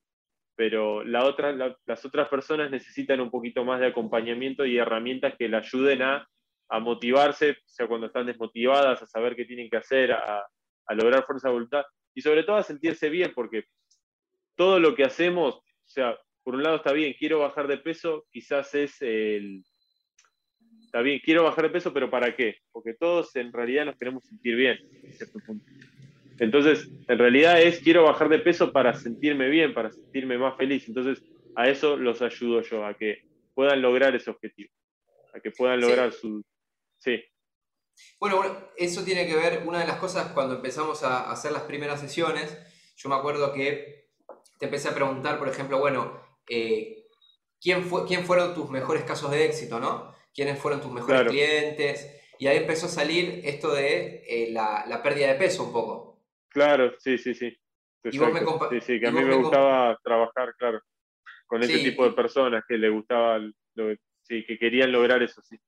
Pero 0.56 1.04
la 1.06 1.24
otra, 1.24 1.54
las 1.86 2.06
otras 2.06 2.28
personas 2.28 2.70
necesitan 2.70 3.22
un 3.22 3.32
poquito 3.32 3.64
más 3.64 3.80
de 3.80 3.88
acompañamiento 3.88 4.66
y 4.66 4.78
herramientas 4.78 5.36
que 5.38 5.48
le 5.48 5.58
ayuden 5.58 6.02
a 6.02 6.28
a 6.70 6.80
motivarse, 6.80 7.52
o 7.52 7.56
sea, 7.66 7.88
cuando 7.88 8.08
están 8.08 8.28
desmotivadas, 8.28 9.02
a 9.02 9.08
saber 9.08 9.36
qué 9.36 9.46
tienen 9.46 9.70
que 9.70 9.78
hacer, 9.78 10.12
a, 10.12 10.46
lograr 10.92 11.24
fuerza 11.26 11.50
de 11.50 11.54
voluntad 11.54 11.84
y 12.16 12.22
sobre 12.22 12.44
todo 12.44 12.56
a 12.56 12.64
sentirse 12.64 13.10
bien, 13.10 13.32
porque 13.36 13.66
todo 14.56 14.80
lo 14.80 14.96
que 14.96 15.04
hacemos, 15.04 15.56
o 15.56 15.88
sea, 15.88 16.18
por 16.44 16.56
un 16.56 16.64
lado 16.64 16.78
está 16.78 16.92
bien, 16.94 17.16
quiero 17.18 17.40
bajar 17.40 17.68
de 17.68 17.78
peso, 17.78 18.26
quizás 18.32 18.74
es 18.74 19.02
el... 19.02 19.64
Está 20.90 21.02
bien, 21.02 21.22
quiero 21.24 21.44
bajar 21.44 21.66
de 21.66 21.70
peso, 21.70 21.94
pero 21.94 22.10
¿para 22.10 22.36
qué? 22.36 22.56
Porque 22.72 22.96
todos 22.96 23.36
en 23.36 23.54
realidad 23.54 23.86
nos 23.86 23.96
queremos 23.96 24.24
sentir 24.24 24.56
bien, 24.56 24.80
Entonces, 26.40 26.90
en 27.08 27.20
realidad 27.20 27.62
es 27.62 27.78
quiero 27.78 28.06
bajar 28.06 28.28
de 28.28 28.40
peso 28.40 28.72
para 28.72 28.96
sentirme 28.96 29.50
bien, 29.50 29.76
para 29.76 29.92
sentirme 29.92 30.40
más 30.40 30.58
feliz. 30.58 30.88
Entonces, 30.88 31.24
a 31.56 31.70
eso 31.70 31.96
los 31.96 32.24
ayudo 32.24 32.64
yo, 32.64 32.88
a 32.88 32.96
que 32.96 33.20
puedan 33.54 33.84
lograr 33.84 34.16
ese 34.16 34.32
objetivo, 34.32 34.72
a 35.32 35.40
que 35.40 35.52
puedan 35.52 35.80
lograr 35.80 36.12
su, 36.12 36.44
Sí. 36.98 37.24
Bueno, 38.20 38.42
eso 38.76 39.04
tiene 39.04 39.28
que 39.28 39.36
ver, 39.36 39.62
una 39.68 39.82
de 39.82 39.88
las 39.88 40.00
cosas 40.00 40.32
cuando 40.32 40.56
empezamos 40.56 41.04
a 41.04 41.30
hacer 41.32 41.52
las 41.52 41.64
primeras 41.64 42.00
sesiones, 42.02 42.58
yo 42.96 43.10
me 43.10 43.16
acuerdo 43.16 43.54
que 43.54 44.10
te 44.58 44.66
empecé 44.66 44.90
a 44.90 44.96
preguntar, 44.96 45.38
por 45.38 45.50
ejemplo, 45.50 45.78
bueno, 45.78 46.20
eh, 46.50 47.06
¿quién, 47.62 47.84
fue, 47.84 48.08
¿quién 48.08 48.26
fueron 48.26 48.56
tus 48.56 48.72
mejores 48.72 49.04
casos 49.04 49.30
de 49.30 49.46
éxito, 49.46 49.80
no? 49.80 50.18
¿Quiénes 50.40 50.60
fueron 50.60 50.80
tus 50.80 50.92
mejores 50.92 51.30
clientes? 51.30 52.22
Y 52.38 52.48
ahí 52.48 52.58
empezó 52.58 52.86
a 52.86 52.90
salir 52.90 53.42
esto 53.44 53.74
de 53.74 54.24
eh, 54.26 54.52
la, 54.52 55.02
pérdida 55.04 55.28
de 55.28 55.36
peso 55.36 55.66
un 55.66 55.74
poco. 55.74 56.22
Claro, 56.48 56.94
sí, 56.98 57.18
sí, 57.18 57.34
sí. 57.36 57.58
Y 58.06 58.18
vos 58.18 58.32
me 58.32 58.40
sí, 58.40 58.86
sí, 58.86 59.00
que 59.00 59.08
a 59.08 59.12
mí 59.12 59.22
me, 59.22 59.36
gustaba 59.36 60.00
trabajar, 60.02 60.56
claro, 60.58 60.82
con 61.46 61.62
ese 61.62 61.80
tipo 61.80 62.06
de 62.06 62.12
personas 62.12 62.64
que 62.66 62.78
le 62.78 62.90
gustaba, 62.90 63.40
sí, 64.22 64.46
que 64.46 64.58
querían 64.58 64.94
lograr 64.94 65.22
eso, 65.22 65.42
sí 65.42 65.60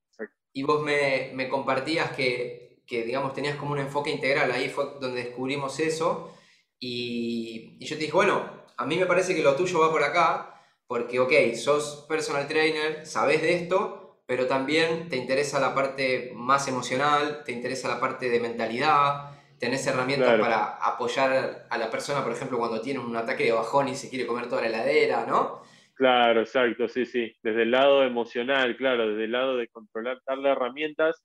y 0.52 0.62
vos 0.62 0.82
me, 0.82 1.48
compartías 1.48 2.12
que, 2.12 2.84
digamos, 2.88 3.32
tenías 3.32 3.56
como 3.56 3.72
un 3.72 3.78
enfoque 3.78 4.10
integral, 4.10 4.50
ahí 4.52 4.68
fue 4.68 4.84
donde 5.00 5.24
descubrimos 5.24 5.78
eso, 5.80 6.34
y, 6.78 7.78
yo 7.84 7.96
te 7.96 8.02
dije, 8.02 8.12
bueno, 8.12 8.64
a 8.76 8.86
mí 8.86 8.96
me 8.96 9.06
parece 9.06 9.34
que 9.34 9.42
lo 9.42 9.56
tuyo 9.56 9.80
va 9.80 9.90
por 9.90 10.02
acá, 10.02 10.60
porque, 10.86 11.20
ok, 11.20 11.54
sos 11.54 12.04
personal 12.08 12.46
trainer, 12.46 13.06
sabes 13.06 13.40
de 13.40 13.54
esto, 13.54 14.01
pero 14.32 14.46
también 14.46 15.10
te 15.10 15.16
interesa 15.18 15.60
la 15.60 15.74
parte 15.74 16.32
más 16.34 16.66
emocional, 16.66 17.42
te 17.44 17.52
interesa 17.52 17.86
la 17.86 18.00
parte 18.00 18.30
de 18.30 18.40
mentalidad, 18.40 19.30
tenés 19.58 19.86
herramientas 19.86 20.40
para 20.40 20.78
apoyar 20.78 21.66
a 21.68 21.76
la 21.76 21.90
persona, 21.90 22.22
por 22.22 22.32
ejemplo, 22.32 22.56
cuando 22.56 22.80
tiene 22.80 23.00
un 23.00 23.14
ataque 23.14 23.44
de 23.44 23.52
bajón 23.52 23.88
y 23.88 23.94
se 23.94 24.08
quiere 24.08 24.26
comer 24.26 24.48
toda 24.48 24.62
la 24.62 24.68
heladera, 24.68 25.26
¿no? 25.26 25.60
Claro, 25.92 26.40
exacto, 26.40 26.88
sí, 26.88 27.04
sí. 27.04 27.36
Desde 27.42 27.64
el 27.64 27.72
lado 27.72 28.04
emocional, 28.04 28.74
claro, 28.78 29.06
desde 29.10 29.24
el 29.24 29.32
lado 29.32 29.58
de 29.58 29.68
controlar, 29.68 30.18
darle 30.26 30.48
herramientas 30.48 31.22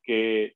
que, 0.00 0.54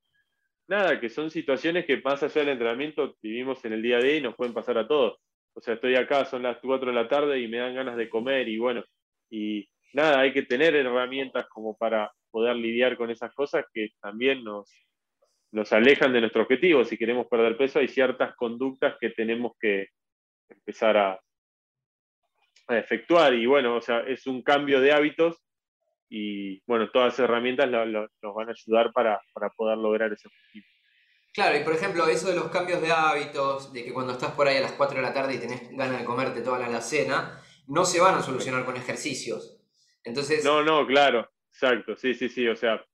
nada, 0.69 1.01
que 1.01 1.09
son 1.09 1.33
situaciones 1.33 1.85
que 1.85 2.01
más 2.01 2.23
allá 2.23 2.43
del 2.43 2.51
entrenamiento 2.51 3.17
vivimos 3.21 3.65
en 3.65 3.73
el 3.73 3.83
día 3.83 3.97
a 3.97 4.03
día 4.03 4.19
y 4.19 4.21
nos 4.21 4.37
pueden 4.37 4.55
pasar 4.55 4.79
a 4.79 4.87
todos. 4.87 5.19
O 5.53 5.61
sea, 5.61 5.75
estoy 5.75 5.97
acá, 5.97 6.25
son 6.27 6.45
las 6.45 6.59
4 6.59 6.91
de 6.91 6.95
la 6.95 7.09
tarde 7.09 7.41
y 7.41 7.49
me 7.49 7.59
dan 7.59 7.75
ganas 7.75 7.97
de 7.97 8.09
comer 8.09 8.49
y 8.49 8.57
bueno, 8.57 8.85
y 9.29 9.69
nada, 9.93 10.21
hay 10.21 10.33
que 10.33 10.43
tener 10.43 10.75
herramientas 10.75 11.47
como 11.49 11.77
para 11.77 12.13
poder 12.31 12.57
lidiar 12.57 12.97
con 12.97 13.11
esas 13.11 13.33
cosas 13.35 13.65
que 13.73 13.91
también 14.01 14.45
nos, 14.45 14.71
nos 15.53 15.73
alejan 15.73 16.13
de 16.13 16.21
nuestro 16.21 16.43
objetivo. 16.43 16.85
Si 16.85 16.97
queremos 16.97 17.27
perder 17.27 17.57
peso, 17.57 17.79
hay 17.79 17.89
ciertas 17.89 18.35
conductas 18.37 18.97
que 19.01 19.11
tenemos 19.11 19.53
que 19.61 19.89
empezar 20.49 20.97
a, 20.97 21.21
a 22.69 22.79
efectuar. 22.79 23.35
Y 23.35 23.47
bueno, 23.47 23.77
o 23.77 23.81
sea, 23.81 24.01
es 24.01 24.27
un 24.27 24.43
cambio 24.43 24.81
de 24.81 24.93
hábitos 24.93 25.43
y 26.11 26.63
bueno, 26.67 26.91
todas 26.91 27.15
esas 27.15 27.25
herramientas 27.25 27.69
nos 27.69 28.35
van 28.35 28.49
a 28.49 28.53
ayudar 28.53 28.93
para, 28.93 29.21
poder 29.57 29.79
lograr 29.79 30.13
ese 30.13 30.29
objetivo. 30.29 30.67
Claro, 31.35 31.59
y 31.59 31.65
por 31.65 31.75
ejemplo, 31.75 32.07
eso 32.09 32.29
de 32.29 32.35
los 32.35 32.49
cambios 32.49 32.81
de 32.81 32.91
hábitos, 32.91 33.73
de 33.73 33.85
que 33.85 33.93
cuando 33.93 34.13
estás 34.13 34.33
por 34.33 34.49
ahí 34.49 34.57
a 34.57 34.63
las 34.63 34.73
4 34.73 34.97
de 34.97 35.03
la 35.03 35.13
tarde 35.13 35.35
y 35.35 35.39
tenés 35.39 35.71
ganas 35.71 35.99
de 35.99 36.05
comerte 36.05 36.41
toda 36.41 36.59
la 36.59 36.81
cena, 36.81 37.41
no 37.67 37.85
se 37.85 38.01
van 38.01 38.15
a 38.15 38.23
solucionar 38.23 38.65
con 38.65 38.77
ejercicios. 38.77 39.58
Entonces... 40.05 40.45
No, 40.45 40.63
no, 40.63 40.87
claro, 40.87 41.29
exacto, 41.53 41.97
sí, 41.97 42.15
sí, 42.15 42.29
sí, 42.29 42.47
o 42.49 42.57
sea, 42.57 42.85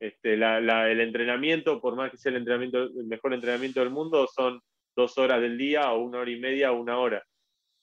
este, 0.00 0.34
el 0.34 1.00
entrenamiento, 1.00 1.80
por 1.80 1.94
más 1.94 2.10
que 2.10 2.16
sea 2.16 2.30
el, 2.30 2.38
entrenamiento, 2.38 2.84
el 2.84 3.06
mejor 3.06 3.34
entrenamiento 3.34 3.80
del 3.80 3.90
mundo, 3.90 4.26
son 4.34 4.60
dos 4.96 5.16
horas 5.18 5.40
del 5.40 5.58
día 5.58 5.92
o 5.92 5.98
una 5.98 6.20
hora 6.20 6.30
y 6.30 6.40
media 6.40 6.72
o 6.72 6.80
una 6.80 6.98
hora. 6.98 7.22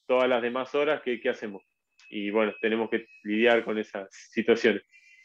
Todas 0.08 0.28
las 0.28 0.42
demás 0.42 0.74
horas, 0.74 1.02
¿qué, 1.04 1.20
qué 1.20 1.30
hacemos? 1.30 1.64
Y 2.10 2.32
bueno, 2.32 2.54
tenemos 2.62 2.90
que 2.90 3.06
lidiar 3.24 3.64
con 3.64 3.78
esas 3.78 4.08
situaciones. 4.32 4.82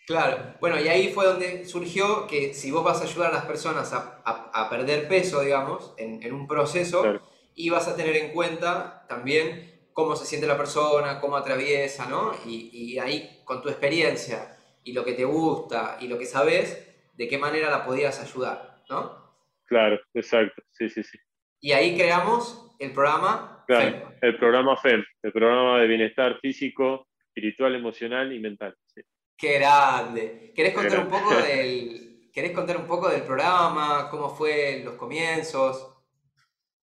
Claro, 0.06 0.56
bueno, 0.60 0.80
y 0.80 0.88
ahí 0.88 1.12
fue 1.12 1.24
donde 1.24 1.64
surgió 1.64 2.26
que 2.26 2.52
si 2.54 2.70
vos 2.70 2.84
vas 2.84 3.00
a 3.00 3.04
ayudar 3.04 3.30
a 3.30 3.34
las 3.34 3.44
personas 3.46 3.92
a, 3.92 4.20
a, 4.24 4.68
perder 4.68 5.06
peso, 5.06 5.40
digamos, 5.42 5.94
en, 5.96 6.22
en 6.22 6.34
un 6.34 6.48
proceso, 6.48 7.20
y 7.54 7.70
vas 7.70 7.86
a 7.86 7.96
tener 7.96 8.16
en 8.16 8.32
cuenta 8.32 9.06
también 9.08 9.71
cómo 9.92 10.16
se 10.16 10.26
siente 10.26 10.46
la 10.46 10.56
persona, 10.56 11.20
cómo 11.20 11.36
atraviesa, 11.36 12.06
¿no? 12.06 12.32
Y, 12.46 12.70
y, 12.72 12.98
ahí, 12.98 13.40
con 13.44 13.62
tu 13.62 13.68
experiencia 13.68 14.56
y 14.84 14.92
lo 14.92 15.04
que 15.04 15.12
te 15.12 15.24
gusta 15.24 15.98
y 16.00 16.08
lo 16.08 16.18
que 16.18 16.26
sabes, 16.26 17.10
de 17.14 17.28
qué 17.28 17.38
manera 17.38 17.70
la 17.70 17.84
podías 17.84 18.20
ayudar, 18.20 18.82
¿no? 18.88 19.22
Claro, 19.66 20.00
exacto, 20.14 20.62
sí, 20.72 20.88
sí, 20.88 21.02
sí. 21.02 21.18
Y 21.60 21.72
ahí 21.72 21.96
creamos 21.96 22.74
el 22.78 22.92
programa 22.92 23.64
FEM. 23.66 24.02
El 24.20 24.36
programa 24.36 24.76
FEM, 24.76 25.04
el 25.22 25.32
programa 25.32 25.80
de 25.80 25.86
bienestar 25.86 26.38
físico, 26.40 27.08
espiritual, 27.28 27.74
emocional 27.74 28.32
y 28.32 28.40
mental. 28.40 28.76
Sí. 28.86 29.02
Qué 29.36 29.54
grande. 29.54 30.52
¿Querés 30.54 30.74
contar, 30.74 31.00
un 31.00 31.08
poco 31.08 31.34
del, 31.34 32.30
¿Querés 32.32 32.52
contar 32.52 32.76
un 32.76 32.86
poco 32.86 33.08
del 33.08 33.22
programa? 33.22 34.08
¿Cómo 34.10 34.30
fue 34.30 34.82
los 34.84 34.94
comienzos? 34.94 35.88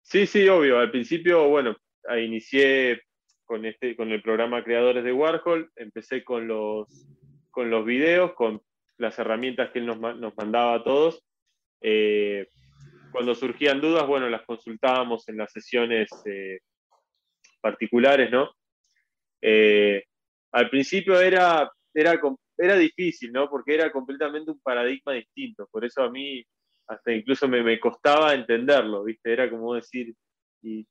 Sí, 0.03 0.27
sí, 0.27 0.49
obvio. 0.49 0.79
Al 0.79 0.91
principio, 0.91 1.49
bueno, 1.49 1.77
inicié 2.19 3.03
con, 3.45 3.65
este, 3.65 3.97
con 3.97 4.11
el 4.11 4.23
programa 4.23 4.65
Creadores 4.65 5.05
de 5.05 5.13
Warhol, 5.13 5.71
empecé 5.77 6.25
con 6.25 6.49
los, 6.49 6.89
con 7.51 7.71
los 7.71 7.85
videos, 7.85 8.35
con 8.35 8.61
las 8.99 9.19
herramientas 9.19 9.71
que 9.71 9.79
él 9.79 9.87
nos, 9.87 9.99
nos 9.99 10.37
mandaba 10.37 10.75
a 10.75 10.85
todos. 10.85 11.25
Eh, 11.81 12.47
cuando 13.13 13.35
surgían 13.35 13.81
dudas, 13.81 14.07
bueno, 14.07 14.29
las 14.29 14.43
consultábamos 14.43 15.29
en 15.29 15.39
las 15.39 15.53
sesiones 15.53 16.09
eh, 16.27 16.59
particulares, 17.61 18.31
¿no? 18.31 18.51
Eh, 19.41 20.05
al 20.53 20.69
principio 20.71 21.21
era, 21.21 21.71
era, 21.95 22.21
era 22.59 22.77
difícil, 22.77 23.33
¿no? 23.33 23.49
Porque 23.49 23.75
era 23.75 23.91
completamente 23.93 24.51
un 24.51 24.61
paradigma 24.61 25.13
distinto. 25.13 25.69
Por 25.71 25.85
eso 25.85 26.03
a 26.03 26.11
mí 26.11 26.45
hasta 26.89 27.13
incluso 27.13 27.49
me, 27.49 27.63
me 27.63 27.81
costaba 27.81 28.35
entenderlo, 28.35 29.05
¿viste? 29.05 29.33
Era 29.33 29.51
como 29.51 29.75
decir, 29.75 30.15
y 30.63 30.87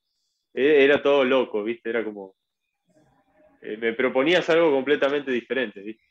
era 0.56 1.02
todo 1.02 1.24
loco, 1.24 1.64
¿viste? 1.64 1.90
Era 1.90 2.04
como, 2.04 2.36
eh, 3.62 3.78
me 3.78 3.94
proponías 3.94 4.50
algo 4.50 4.72
completamente 4.72 5.32
diferente, 5.32 5.82
¿viste? 5.82 6.06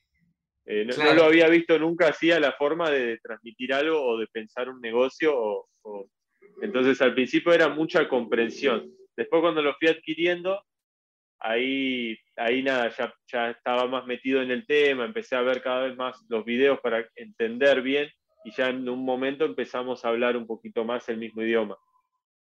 Eh, 0.66 0.86
no, 0.86 1.14
lo 1.14 1.24
había 1.24 1.48
visto 1.48 1.78
nunca 1.78 2.08
así 2.08 2.30
a 2.30 2.40
la 2.40 2.52
forma 2.52 2.90
de 2.90 3.18
transmitir 3.18 3.72
algo 3.74 4.02
o 4.02 4.18
de 4.18 4.26
pensar 4.28 4.68
un 4.68 4.80
negocio. 4.80 5.66
Entonces 6.62 7.00
al 7.02 7.14
principio 7.14 7.52
era 7.52 7.68
mucha 7.68 8.08
comprensión. 8.08 8.90
Después 9.16 9.42
cuando 9.42 9.62
lo 9.62 9.74
fui 9.74 9.88
adquiriendo, 9.88 10.62
ahí, 11.38 12.18
ahí 12.36 12.62
nada, 12.62 12.88
ya, 12.96 13.14
ya 13.30 13.50
estaba 13.50 13.86
más 13.86 14.06
metido 14.06 14.40
en 14.40 14.50
el 14.50 14.66
tema, 14.66 15.04
empecé 15.04 15.36
a 15.36 15.42
ver 15.42 15.62
cada 15.62 15.86
vez 15.86 15.96
más 15.96 16.24
los 16.28 16.44
videos 16.44 16.80
para 16.80 17.06
entender 17.14 17.82
bien 17.82 18.08
y 18.44 18.52
ya 18.52 18.70
en 18.70 18.88
un 18.88 19.04
momento 19.04 19.44
empezamos 19.44 20.04
a 20.04 20.08
hablar 20.08 20.36
un 20.36 20.46
poquito 20.46 20.84
más 20.84 21.08
el 21.08 21.18
mismo 21.18 21.42
idioma. 21.42 21.76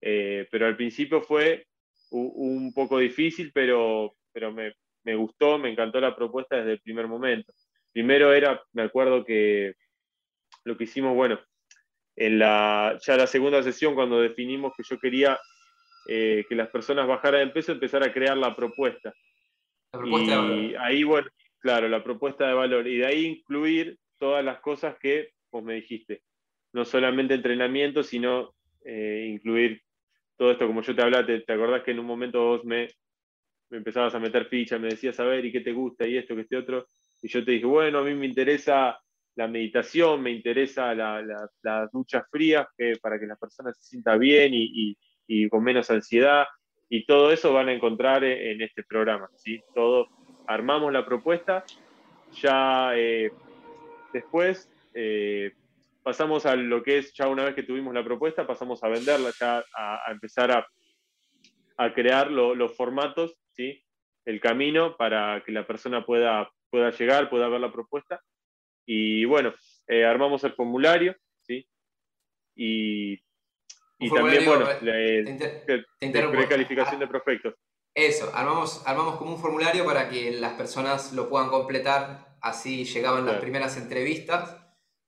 Eh, 0.00 0.49
pero 0.50 0.66
al 0.66 0.76
principio 0.76 1.23
fue 1.23 1.66
un, 2.12 2.73
poco 2.75 2.99
difícil, 2.99 3.50
pero, 3.52 4.14
pero 4.33 4.52
me, 4.52 4.73
me 5.04 5.14
gustó, 5.14 5.59
me 5.59 5.71
encantó 5.71 6.00
la 6.00 6.14
propuesta 6.14 6.57
desde 6.57 6.73
el 6.73 6.81
primer 6.81 7.09
momento. 7.09 7.52
Primero 7.92 8.33
era, 8.33 8.62
me 8.73 8.83
acuerdo 8.83 9.25
que 9.25 9.75
lo 10.64 10.76
que 10.76 10.85
hicimos, 10.85 11.14
bueno, 11.14 11.40
en 12.16 12.38
la, 12.38 12.99
ya 13.04 13.16
la 13.16 13.26
segunda 13.26 13.62
sesión, 13.62 13.95
cuando 13.95 14.21
definimos 14.21 14.73
que 14.76 14.83
yo 14.88 14.99
quería 14.99 15.38
eh, 16.09 16.45
que 16.49 16.54
las 16.54 16.69
personas 16.69 17.07
bajaran 17.07 17.49
de 17.49 17.52
peso, 17.52 17.73
empezar 17.73 18.02
a 18.02 18.12
crear 18.12 18.37
la 18.37 18.54
propuesta. 18.54 19.12
La 19.92 20.00
propuesta 20.00 20.47
y 20.54 20.75
ahí, 20.78 21.04
bueno, 21.04 21.28
claro, 21.59 21.88
la 21.88 22.02
propuesta 22.02 22.47
de 22.47 22.54
valor. 22.54 22.87
Y 22.87 22.99
de 22.99 23.07
ahí 23.07 23.26
incluir 23.26 23.99
todas 24.19 24.45
las 24.45 24.60
cosas 24.60 24.97
que 24.99 25.30
vos 25.50 25.63
me 25.63 25.75
dijiste. 25.75 26.23
No 26.73 26.84
solamente 26.84 27.34
entrenamiento, 27.34 28.02
sino 28.02 28.54
eh, 28.84 29.26
incluir 29.28 29.82
todo 30.43 30.50
esto, 30.50 30.67
como 30.67 30.83
yo 30.83 30.93
te 30.93 31.02
hablaba, 31.02 31.25
te, 31.25 31.39
te, 31.39 31.52
acordás 31.52 31.85
que 31.85 31.93
en 31.93 32.00
un 32.00 32.07
momento 32.07 32.43
vos 32.45 32.65
me, 32.65 32.89
empezabas 33.71 34.13
a 34.17 34.19
meter 34.19 34.47
ficha, 34.47 34.76
me 34.76 34.89
decías, 34.89 35.21
a 35.21 35.25
ver, 35.25 35.45
¿y 35.45 35.52
qué 35.52 35.61
te 35.61 35.71
gusta? 35.71 36.05
Y 36.05 36.17
esto, 36.17 36.35
que 36.35 36.41
este 36.41 36.57
otro. 36.57 36.85
Y 37.23 37.28
yo 37.28 37.45
te 37.45 37.52
dije, 37.52 37.65
bueno, 37.65 38.00
a 38.00 38.02
mí 38.02 38.13
me 38.13 38.26
interesa 38.26 38.99
la 39.37 39.47
meditación, 39.47 40.21
me 40.21 40.33
interesa 40.33 40.97
las 40.97 41.93
duchas 41.93 42.25
frías 42.28 42.67
que, 42.76 42.95
para 43.00 43.21
que 43.21 43.26
la 43.26 43.37
persona 43.37 43.73
se 43.73 43.85
sienta 43.85 44.17
bien 44.17 44.50
y, 44.52 44.97
con 45.49 45.63
menos 45.63 45.89
ansiedad. 45.93 46.45
Y 46.89 47.07
todo 47.07 47.31
eso 47.31 47.52
van 47.52 47.69
a 47.69 47.73
encontrar 47.73 48.25
en 48.25 48.63
este 48.63 48.83
programa. 48.83 49.28
¿sí? 49.37 49.63
Todo, 49.73 50.09
armamos 50.49 50.93
la 50.93 51.07
propuesta, 51.07 51.63
ya 52.33 52.91
eh, 52.97 53.31
después 54.13 54.69
eh, 54.93 55.52
pasamos 56.02 56.47
a 56.47 56.56
lo 56.56 56.82
que 56.82 56.99
es, 56.99 57.12
ya 57.15 57.28
una 57.28 57.45
vez 57.45 57.54
que 57.54 57.62
tuvimos 57.62 57.95
la 57.95 58.04
propuesta, 58.04 58.47
pasamos 58.47 58.82
a 58.84 58.88
venderla, 58.88 59.30
ya 59.38 59.65
a, 59.76 60.10
empezar 60.10 60.50
a, 60.50 60.67
a 61.76 61.95
crear 61.95 62.30
los 62.30 62.76
formatos, 62.76 63.38
¿sí? 63.52 63.84
el 64.25 64.41
camino 64.41 64.97
para 64.97 65.43
que 65.45 65.52
la 65.52 65.67
persona 65.67 66.04
pueda 66.04 66.50
pueda 66.73 66.91
llegar, 66.91 67.28
pueda 67.28 67.49
ver 67.49 67.60
la 67.60 67.71
propuesta. 67.71 68.21
Y 68.86 69.25
bueno, 69.26 69.52
eh, 69.86 70.04
armamos 70.04 70.43
el 70.45 70.54
formulario, 70.54 71.15
¿sí? 71.43 71.69
Y, 72.56 73.12
y 73.99 74.10
también, 74.10 74.45
bueno, 74.47 74.67
la 74.80 76.30
precalificación 76.30 76.99
de 76.99 77.06
prospectos. 77.06 77.54
Eso, 77.95 78.32
armamos, 78.34 78.82
armamos 78.86 79.17
como 79.17 79.34
un 79.34 79.38
formulario 79.38 79.84
para 79.84 80.08
que 80.08 80.32
las 80.32 80.54
personas 80.54 81.12
lo 81.12 81.28
puedan 81.28 81.50
completar, 81.50 82.36
así 82.41 82.84
llegaban 82.86 83.26
las 83.26 83.36
primeras 83.36 83.76
entrevistas 83.76 84.56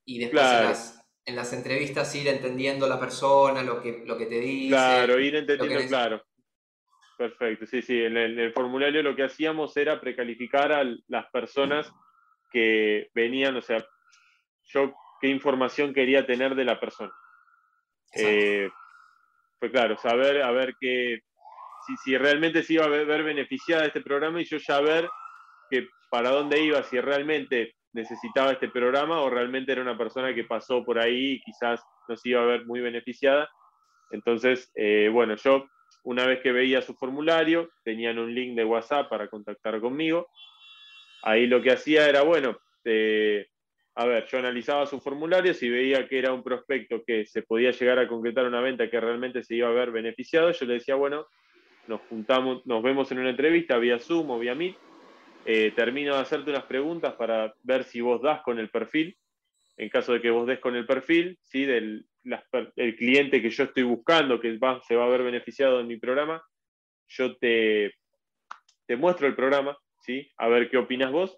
y 0.05 0.19
después 0.19 0.99
en, 1.25 1.35
las, 1.35 1.53
entrevistas 1.53 2.13
ir 2.15 2.27
entendiendo 2.27 2.87
la 2.87 2.99
persona, 2.99 3.63
lo 3.63 3.81
que, 3.81 4.03
lo 4.05 4.17
que 4.17 4.27
te 4.27 4.39
dice. 4.39 4.69
Claro, 4.69 5.19
ir 5.19 5.35
entendiendo, 5.35 5.87
claro. 5.87 6.23
Perfecto, 7.17 7.65
sí, 7.65 7.81
sí. 7.81 8.03
En 8.03 8.17
el, 8.17 8.53
formulario 8.53 9.01
lo 9.01 9.15
que 9.15 9.23
hacíamos 9.23 9.75
era 9.77 9.99
precalificar 9.99 10.71
a 10.71 10.83
las 11.07 11.25
personas 11.31 11.91
que 12.51 13.09
venían, 13.13 13.55
o 13.55 13.61
sea, 13.61 13.83
yo 14.63 14.93
qué 15.21 15.27
información 15.27 15.93
quería 15.93 16.25
tener 16.25 16.55
de 16.55 16.65
la 16.65 16.79
persona. 16.79 17.13
Eh, 18.13 18.69
fue 19.59 19.71
claro, 19.71 19.97
saber 19.97 20.41
a 20.41 20.51
ver 20.51 20.75
qué, 20.79 21.19
si, 21.85 21.95
si, 21.97 22.17
realmente 22.17 22.63
se 22.63 22.73
iba 22.73 22.85
a 22.85 22.89
ver, 22.89 23.23
beneficiada 23.23 23.85
este 23.85 24.01
programa 24.01 24.41
y 24.41 24.45
yo 24.45 24.57
ya 24.57 24.79
ver 24.79 25.09
que 25.69 25.87
para 26.09 26.29
dónde 26.29 26.59
iba, 26.61 26.83
si 26.83 26.99
realmente 26.99 27.75
necesitaba 27.95 28.51
este 28.51 28.67
programa 28.67 29.21
o 29.21 29.29
realmente 29.29 29.71
era 29.71 29.81
una 29.81 29.97
persona 29.97 30.35
que 30.35 30.43
pasó 30.43 30.83
por 30.83 30.99
ahí 30.99 31.33
y 31.33 31.41
quizás 31.41 31.81
no 32.07 32.17
se 32.17 32.29
iba 32.29 32.41
a 32.41 32.45
ver 32.45 32.65
muy 32.65 32.81
beneficiada. 32.81 33.49
Entonces, 34.11 34.69
eh, 34.75 35.09
bueno, 35.11 35.35
yo 35.37 35.65
una 36.03 36.27
vez 36.27 36.41
que 36.41 36.51
veía 36.51 36.81
su 36.81 36.93
formulario, 36.93 37.71
tenían 37.83 38.19
un 38.19 38.35
link 38.35 38.55
de 38.55 38.65
WhatsApp 38.65 39.09
para 39.09 39.29
contactar 39.29 39.79
conmigo. 39.79 40.27
Ahí 41.23 41.47
lo 41.47 41.61
que 41.61 41.71
hacía 41.71 42.07
era, 42.07 42.21
bueno, 42.21 42.59
eh, 42.83 43.47
a 43.95 44.05
ver, 44.05 44.27
yo 44.27 44.39
analizaba 44.39 44.85
su 44.85 44.99
formulario, 44.99 45.53
si 45.53 45.69
veía 45.69 46.07
que 46.07 46.19
era 46.19 46.33
un 46.33 46.43
prospecto 46.43 47.01
que 47.07 47.25
se 47.25 47.43
podía 47.43 47.71
llegar 47.71 47.97
a 47.97 48.07
concretar 48.07 48.45
una 48.45 48.59
venta 48.59 48.89
que 48.89 48.99
realmente 48.99 49.41
se 49.41 49.55
iba 49.55 49.69
a 49.69 49.71
ver 49.71 49.91
beneficiado, 49.91 50.51
yo 50.51 50.65
le 50.65 50.75
decía, 50.75 50.95
bueno, 50.95 51.27
nos 51.87 52.01
juntamos, 52.09 52.65
nos 52.65 52.83
vemos 52.83 53.09
en 53.11 53.19
una 53.19 53.29
entrevista 53.29 53.77
vía 53.77 53.99
Zoom 53.99 54.29
o 54.31 54.39
vía 54.39 54.53
Meet, 54.53 54.75
eh, 55.45 55.71
termino 55.75 56.15
de 56.15 56.21
hacerte 56.21 56.49
unas 56.49 56.65
preguntas 56.65 57.13
para 57.13 57.53
ver 57.63 57.83
si 57.83 58.01
vos 58.01 58.21
das 58.21 58.41
con 58.41 58.59
el 58.59 58.69
perfil. 58.69 59.17
En 59.77 59.89
caso 59.89 60.13
de 60.13 60.21
que 60.21 60.31
vos 60.31 60.47
des 60.47 60.59
con 60.59 60.75
el 60.75 60.85
perfil, 60.85 61.37
¿sí? 61.41 61.65
del, 61.65 62.05
el 62.75 62.95
cliente 62.95 63.41
que 63.41 63.49
yo 63.49 63.65
estoy 63.65 63.83
buscando, 63.83 64.39
que 64.39 64.57
se 64.87 64.95
va 64.95 65.05
a 65.05 65.09
ver 65.09 65.23
beneficiado 65.23 65.79
en 65.79 65.87
mi 65.87 65.97
programa, 65.97 66.41
yo 67.07 67.35
te, 67.37 67.93
te 68.85 68.95
muestro 68.95 69.27
el 69.27 69.35
programa, 69.35 69.77
¿sí? 70.01 70.31
a 70.37 70.47
ver 70.47 70.69
qué 70.69 70.77
opinas 70.77 71.11
vos. 71.11 71.37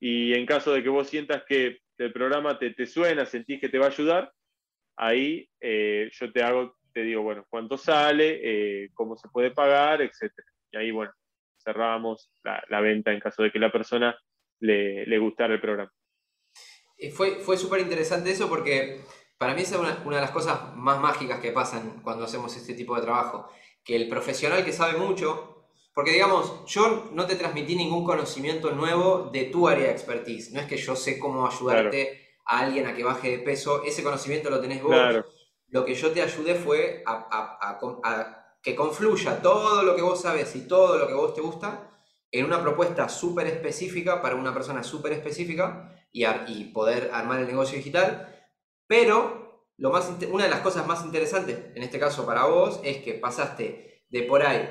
Y 0.00 0.32
en 0.34 0.46
caso 0.46 0.72
de 0.72 0.82
que 0.82 0.88
vos 0.88 1.08
sientas 1.08 1.44
que 1.44 1.80
el 1.98 2.12
programa 2.12 2.58
te, 2.58 2.70
te 2.70 2.86
suena, 2.86 3.26
sentís 3.26 3.60
que 3.60 3.68
te 3.68 3.78
va 3.78 3.86
a 3.86 3.90
ayudar, 3.90 4.32
ahí 4.96 5.48
eh, 5.60 6.10
yo 6.12 6.32
te 6.32 6.42
hago, 6.42 6.76
te 6.92 7.02
digo, 7.02 7.22
bueno, 7.22 7.46
cuánto 7.48 7.76
sale, 7.76 8.40
eh, 8.42 8.90
cómo 8.94 9.16
se 9.16 9.28
puede 9.28 9.50
pagar, 9.50 10.00
etc. 10.00 10.32
Y 10.72 10.76
ahí, 10.78 10.90
bueno, 10.90 11.12
cerrábamos 11.62 12.30
la, 12.42 12.62
la, 12.68 12.80
venta 12.80 13.12
en 13.12 13.20
caso 13.20 13.42
de 13.42 13.50
que 13.50 13.58
la 13.58 13.72
persona 13.72 14.16
le, 14.60 15.06
le 15.06 15.18
gustara 15.18 15.54
el 15.54 15.60
programa. 15.60 15.92
Fue, 17.14 17.36
fue 17.40 17.56
súper 17.56 17.80
interesante 17.80 18.30
eso 18.30 18.48
porque 18.48 19.00
para 19.40 19.54
mí 19.54 19.62
es 19.62 19.72
una, 19.72 19.94
de 19.94 20.20
las 20.20 20.32
cosas 20.32 20.76
más 20.76 21.00
mágicas 21.00 21.40
que 21.40 21.50
pasan 21.50 22.02
cuando 22.02 22.24
hacemos 22.24 22.54
este 22.54 22.74
tipo 22.74 22.94
de 22.94 23.00
trabajo. 23.00 23.48
Que 23.82 23.96
el 23.96 24.06
profesional 24.06 24.62
que 24.66 24.72
sabe 24.74 24.98
mucho, 24.98 25.64
porque 25.94 26.12
digamos, 26.12 26.66
yo 26.66 27.08
no 27.14 27.26
te 27.26 27.36
transmití 27.36 27.74
ningún 27.74 28.04
conocimiento 28.04 28.72
nuevo 28.72 29.30
de 29.32 29.44
tu 29.44 29.66
área 29.66 29.86
de 29.86 29.92
expertise. 29.92 30.52
No 30.52 30.60
es 30.60 30.66
que 30.66 30.76
yo 30.76 30.94
sé 30.94 31.18
cómo 31.18 31.46
ayudarte 31.46 32.36
a 32.44 32.60
alguien 32.60 32.86
a 32.86 32.94
que 32.94 33.02
baje 33.02 33.30
de 33.30 33.38
peso, 33.38 33.82
ese 33.82 34.02
conocimiento 34.02 34.50
lo 34.50 34.60
tenés 34.60 34.82
vos. 34.82 34.94
Lo 35.68 35.86
que 35.86 35.94
yo 35.94 36.10
te 36.10 36.20
ayudé 36.20 36.54
fue 36.54 37.02
a, 37.06 37.78
que 38.62 38.74
confluya 38.74 39.40
todo 39.42 39.82
lo 39.82 39.96
que 39.96 40.02
vos 40.02 40.20
sabes 40.20 40.54
y 40.56 40.66
todo 40.66 40.98
lo 40.98 41.06
que 41.06 41.14
vos 41.14 41.34
te 41.34 41.40
gusta 41.40 41.90
en 42.30 42.44
una 42.44 42.62
propuesta 42.62 43.08
súper 43.08 43.46
específica 43.46 44.22
para 44.22 44.36
una 44.36 44.54
persona 44.54 44.82
súper 44.82 45.12
específica 45.12 45.94
y, 46.12 46.24
y, 46.24 46.64
poder 46.72 47.10
armar 47.12 47.40
el 47.40 47.46
negocio 47.46 47.76
digital. 47.76 48.28
Pero 48.86 49.66
lo 49.76 49.90
más, 49.90 50.10
una 50.30 50.44
de 50.44 50.50
las 50.50 50.60
cosas 50.60 50.86
más 50.86 51.04
interesantes, 51.04 51.58
en 51.74 51.82
este 51.82 51.98
caso 51.98 52.26
para 52.26 52.44
vos, 52.44 52.80
es 52.84 52.98
que 52.98 53.14
pasaste 53.14 54.04
de 54.08 54.22
por 54.24 54.42
ahí 54.42 54.68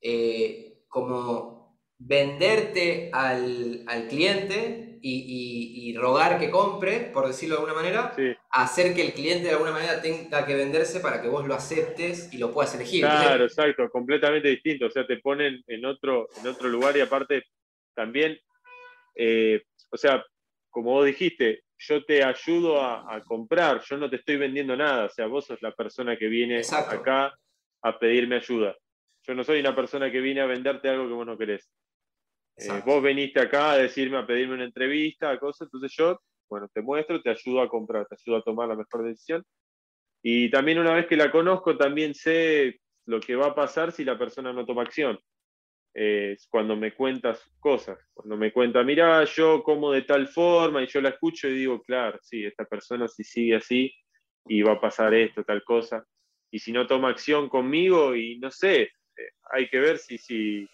eh, 0.00 0.84
como 0.88 1.80
venderte 1.98 3.10
al, 3.12 3.84
al 3.86 4.08
cliente 4.08 4.98
y, 5.02 5.94
rogar 5.96 6.38
que 6.38 6.50
compre, 6.50 7.10
por 7.12 7.26
decirlo 7.26 7.54
de 7.54 7.60
alguna 7.60 7.80
manera, 7.80 8.14
hacer 8.62 8.94
que 8.94 9.02
el 9.02 9.12
cliente 9.12 9.44
de 9.44 9.50
alguna 9.50 9.72
manera 9.72 10.00
tenga 10.00 10.46
que 10.46 10.54
venderse 10.54 11.00
para 11.00 11.20
que 11.20 11.28
vos 11.28 11.46
lo 11.46 11.54
aceptes 11.54 12.32
y 12.32 12.38
lo 12.38 12.52
puedas 12.52 12.74
elegir. 12.74 13.00
Claro, 13.00 13.44
exacto, 13.44 13.90
completamente 13.90 14.48
distinto. 14.48 14.86
O 14.86 14.90
sea, 14.90 15.06
te 15.06 15.18
ponen 15.18 15.62
en 15.66 15.84
otro, 15.84 16.28
en 16.40 16.46
otro 16.46 16.68
lugar 16.68 16.96
y 16.96 17.00
aparte 17.00 17.44
también, 17.94 18.38
eh, 19.14 19.62
o 19.90 19.96
sea, 19.98 20.24
como 20.70 20.92
vos 20.92 21.04
dijiste, 21.04 21.64
yo 21.78 22.02
te 22.04 22.24
ayudo 22.24 22.82
a, 22.82 23.22
comprar, 23.26 23.82
yo 23.82 23.98
no 23.98 24.08
te 24.08 24.16
estoy 24.16 24.38
vendiendo 24.38 24.74
nada. 24.74 25.04
O 25.04 25.10
sea, 25.10 25.26
vos 25.26 25.44
sos 25.44 25.60
la 25.60 25.72
persona 25.72 26.16
que 26.16 26.28
viene 26.28 26.60
acá 26.60 27.34
a 27.82 27.98
pedirme 27.98 28.36
ayuda. 28.36 28.74
Yo 29.22 29.34
no 29.34 29.44
soy 29.44 29.60
una 29.60 29.76
persona 29.76 30.10
que 30.10 30.20
viene 30.20 30.40
a 30.40 30.46
venderte 30.46 30.88
algo 30.88 31.06
que 31.08 31.14
vos 31.14 31.26
no 31.26 31.36
querés. 31.36 31.70
Eh, 32.56 32.82
vos 32.86 33.02
veniste 33.02 33.38
acá 33.38 33.72
a 33.72 33.78
decirme, 33.78 34.16
a 34.16 34.26
pedirme 34.26 34.54
una 34.54 34.64
entrevista, 34.64 35.38
cosas, 35.38 35.66
entonces 35.66 35.92
yo, 35.94 36.18
bueno, 36.48 36.68
te 36.72 36.82
muestro, 36.82 37.22
te 37.22 37.30
ayudo 37.30 37.60
a 37.60 37.68
comprar, 37.68 38.06
te 38.06 38.16
ayudo 38.16 38.38
a 38.38 38.42
tomar 38.42 38.68
la 38.68 38.76
mejor 38.76 39.04
decisión. 39.04 39.44
Y 40.22 40.50
también 40.50 40.78
una 40.78 40.94
vez 40.94 41.06
que 41.06 41.16
la 41.16 41.30
conozco, 41.30 41.76
también 41.76 42.14
sé 42.14 42.80
lo 43.06 43.20
que 43.20 43.36
va 43.36 43.46
a 43.46 43.54
pasar 43.54 43.92
si 43.92 44.04
la 44.04 44.18
persona 44.18 44.52
no 44.52 44.66
toma 44.66 44.82
acción. 44.82 45.18
Es 45.94 46.46
cuando 46.50 46.76
me 46.76 46.92
cuentas 46.92 47.42
cosas, 47.58 47.98
cuando 48.12 48.36
me 48.36 48.52
cuenta, 48.52 48.82
mira, 48.82 49.24
yo 49.24 49.62
como 49.62 49.92
de 49.92 50.02
tal 50.02 50.28
forma 50.28 50.82
y 50.82 50.86
yo 50.88 51.00
la 51.00 51.10
escucho 51.10 51.48
y 51.48 51.54
digo, 51.54 51.80
claro, 51.80 52.18
sí, 52.22 52.44
esta 52.44 52.64
persona 52.64 53.08
si 53.08 53.24
sigue 53.24 53.56
así 53.56 53.94
y 54.46 54.62
va 54.62 54.72
a 54.72 54.80
pasar 54.80 55.14
esto, 55.14 55.42
tal 55.44 55.64
cosa. 55.64 56.04
Y 56.50 56.58
si 56.58 56.72
no 56.72 56.86
toma 56.86 57.08
acción 57.08 57.48
conmigo 57.48 58.14
y 58.14 58.38
no 58.38 58.50
sé, 58.50 58.82
eh, 58.82 58.90
hay 59.52 59.68
que 59.68 59.78
ver 59.78 59.98
si, 59.98 60.18
si, 60.18 60.68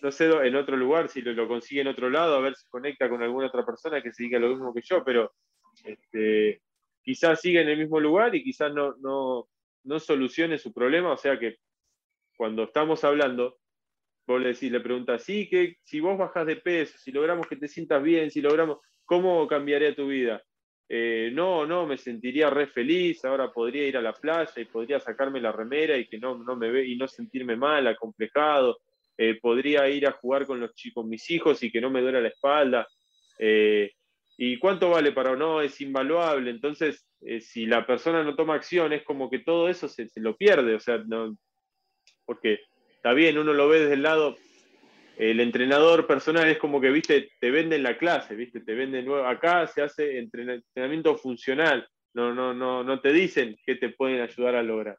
no 0.00 0.10
sé 0.10 0.26
en 0.26 0.56
otro 0.56 0.76
lugar, 0.76 1.08
si 1.08 1.22
lo, 1.22 1.48
consigue 1.48 1.82
en 1.82 1.88
otro 1.88 2.10
lado, 2.10 2.36
a 2.36 2.40
ver 2.40 2.54
si 2.56 2.68
conecta 2.68 3.08
con 3.08 3.22
alguna 3.22 3.48
otra 3.48 3.64
persona 3.64 4.02
que 4.02 4.12
se 4.12 4.24
diga 4.24 4.38
lo 4.38 4.50
mismo 4.50 4.72
que 4.72 4.82
yo, 4.82 5.04
pero 5.04 5.32
este, 5.84 6.62
quizás 7.02 7.40
siga 7.40 7.60
en 7.60 7.68
el 7.68 7.78
mismo 7.78 8.00
lugar 8.00 8.34
y 8.34 8.42
quizás 8.42 8.72
no, 8.72 8.96
no, 9.00 9.48
no 9.84 10.00
solucione 10.00 10.58
su 10.58 10.72
problema. 10.72 11.12
O 11.12 11.16
sea 11.16 11.38
que 11.38 11.56
cuando 12.36 12.64
estamos 12.64 13.04
hablando, 13.04 13.58
vos 14.26 14.40
le 14.40 14.48
decís, 14.48 14.72
le 14.72 14.80
preguntas, 14.80 15.22
sí, 15.22 15.48
que 15.48 15.76
si 15.82 16.00
vos 16.00 16.18
bajas 16.18 16.46
de 16.46 16.56
peso, 16.56 16.96
si 16.98 17.12
logramos 17.12 17.46
que 17.46 17.56
te 17.56 17.68
sientas 17.68 18.02
bien, 18.02 18.30
si 18.30 18.40
logramos, 18.40 18.78
¿cómo 19.04 19.46
cambiaría 19.46 19.94
tu 19.94 20.08
vida? 20.08 20.42
Eh, 20.88 21.30
no, 21.32 21.66
no, 21.66 21.86
me 21.86 21.96
sentiría 21.96 22.50
re 22.50 22.66
feliz, 22.66 23.24
ahora 23.24 23.50
podría 23.52 23.86
ir 23.86 23.96
a 23.96 24.02
la 24.02 24.12
playa 24.12 24.52
y 24.56 24.66
podría 24.66 25.00
sacarme 25.00 25.40
la 25.40 25.52
remera 25.52 25.96
y 25.96 26.06
que 26.06 26.18
no, 26.18 26.36
no 26.36 26.56
me 26.56 26.70
ve 26.70 26.86
y 26.86 26.96
no 26.96 27.08
sentirme 27.08 27.56
mal, 27.56 27.86
acomplejado. 27.86 28.78
Eh, 29.16 29.38
podría 29.40 29.88
ir 29.88 30.06
a 30.06 30.12
jugar 30.12 30.46
con 30.46 30.58
los 30.58 30.74
chicos, 30.74 31.06
mis 31.06 31.30
hijos 31.30 31.62
y 31.62 31.70
que 31.70 31.80
no 31.80 31.90
me 31.90 32.00
duele 32.00 32.22
la 32.22 32.28
espalda. 32.28 32.88
Eh, 33.38 33.92
¿Y 34.36 34.58
cuánto 34.58 34.90
vale 34.90 35.12
para 35.12 35.36
no? 35.36 35.60
Es 35.60 35.80
invaluable. 35.80 36.50
Entonces, 36.50 37.06
eh, 37.20 37.40
si 37.40 37.66
la 37.66 37.86
persona 37.86 38.24
no 38.24 38.34
toma 38.34 38.54
acción, 38.54 38.92
es 38.92 39.04
como 39.04 39.30
que 39.30 39.38
todo 39.38 39.68
eso 39.68 39.88
se, 39.88 40.08
lo 40.16 40.36
pierde. 40.36 40.74
O 40.74 40.80
sea, 40.80 40.98
no, 40.98 41.36
porque 42.24 42.60
está 42.96 43.12
bien, 43.12 43.38
uno 43.38 43.52
lo 43.52 43.68
ve 43.68 43.80
desde 43.80 43.94
el 43.94 44.02
lado, 44.02 44.36
el 45.16 45.38
entrenador 45.38 46.08
personal 46.08 46.48
es 46.48 46.58
como 46.58 46.80
que, 46.80 46.90
viste, 46.90 47.30
te 47.40 47.52
venden 47.52 47.84
la 47.84 47.96
clase, 47.96 48.34
viste, 48.34 48.60
te 48.60 48.74
venden 48.74 49.04
nuevo. 49.04 49.26
Acá 49.26 49.68
se 49.68 49.82
hace 49.82 50.18
entrenamiento 50.18 51.16
funcional. 51.16 51.86
No, 52.14 52.34
no, 52.34 52.52
no, 52.52 52.82
no 52.82 53.00
te 53.00 53.12
dicen 53.12 53.56
que 53.64 53.76
te 53.76 53.90
pueden 53.90 54.20
ayudar 54.20 54.56
a 54.56 54.62
lograr. 54.62 54.98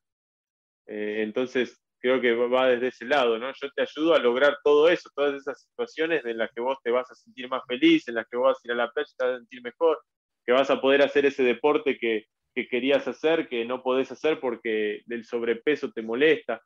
entonces, 0.88 1.84
creo 2.05 2.21
que 2.21 2.33
va 2.33 2.67
desde 2.67 2.89
ese 2.89 3.05
lado, 3.05 3.39
¿no? 3.39 3.51
Yo 3.59 3.71
te 3.71 3.81
ayudo 3.81 4.13
a 4.13 4.19
lograr 4.19 4.59
todo 4.63 4.89
eso, 4.89 5.09
todas 5.15 5.33
esas 5.33 5.59
situaciones 5.59 6.23
en 6.23 6.37
las 6.37 6.51
que 6.53 6.61
vos 6.61 6.77
te 6.83 6.91
vas 6.91 7.09
a 7.09 7.15
sentir 7.15 7.49
más 7.49 7.63
feliz, 7.67 8.07
en 8.07 8.13
las 8.13 8.27
que 8.27 8.37
vos 8.37 8.49
vas 8.49 8.57
a 8.57 8.67
ir 8.67 8.71
a 8.73 8.75
la 8.75 8.91
playa 8.91 9.09
y 9.11 9.17
te 9.17 9.25
vas 9.25 9.33
a 9.33 9.37
sentir 9.39 9.61
mejor, 9.63 9.99
que 10.45 10.51
vas 10.51 10.69
a 10.69 10.79
poder 10.79 11.01
hacer 11.01 11.25
ese 11.25 11.41
deporte 11.41 11.97
que, 11.97 12.25
querías 12.69 13.05
hacer, 13.07 13.49
que 13.49 13.65
no 13.65 13.81
podés 13.81 14.11
hacer 14.11 14.39
porque 14.39 15.01
del 15.07 15.25
sobrepeso 15.25 15.91
te 15.91 16.01
molesta. 16.01 16.61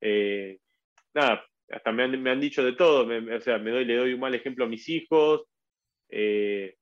Eh, 0.00 0.58
nada, 1.14 1.44
hasta 1.70 1.92
me 1.92 2.02
han, 2.02 2.40
dicho 2.40 2.64
de 2.64 2.72
todo, 2.72 3.06
o 3.06 3.40
sea, 3.40 3.58
me 3.58 3.70
doy, 3.70 3.84
le 3.84 3.96
doy 3.96 4.14
un 4.14 4.20
mal 4.20 4.34
ejemplo 4.34 4.64
a 4.64 4.68
mis 4.68 4.88
hijos, 4.88 5.42
eh, 6.08 6.74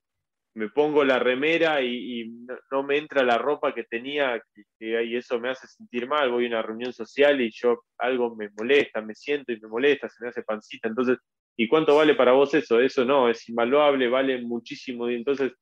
me 0.59 0.71
pongo 0.71 1.05
la 1.05 1.21
remera 1.21 1.81
y, 1.81 2.29
no, 2.73 2.83
me 2.83 2.99
entra 2.99 3.23
la 3.23 3.39
ropa 3.39 3.73
que 3.73 3.85
tenía 3.85 4.43
y 4.81 5.17
eso 5.17 5.39
me 5.39 5.51
hace 5.51 5.69
sentir 5.69 6.09
mal. 6.09 6.33
Voy 6.33 6.47
a 6.47 6.49
una 6.49 6.63
reunión 6.63 6.93
social 6.93 7.41
y 7.41 7.53
yo 7.53 7.85
algo 7.97 8.35
me 8.35 8.51
molesta, 8.59 9.01
me 9.01 9.15
siento 9.15 9.53
y 9.53 9.61
me 9.61 9.69
molesta, 9.69 10.09
se 10.09 10.25
me 10.25 10.31
hace 10.31 10.43
pancita. 10.43 10.89
Entonces, 10.89 11.19
¿y 11.57 11.69
cuánto 11.69 11.95
vale 11.95 12.17
para 12.17 12.33
vos 12.33 12.53
eso? 12.55 12.81
Eso 12.81 13.05
no, 13.05 13.31
es 13.31 13.49
invaluable, 13.49 14.09
vale 14.09 14.43
muchísimo. 14.43 15.09
Y 15.09 15.15
entonces, 15.15 15.53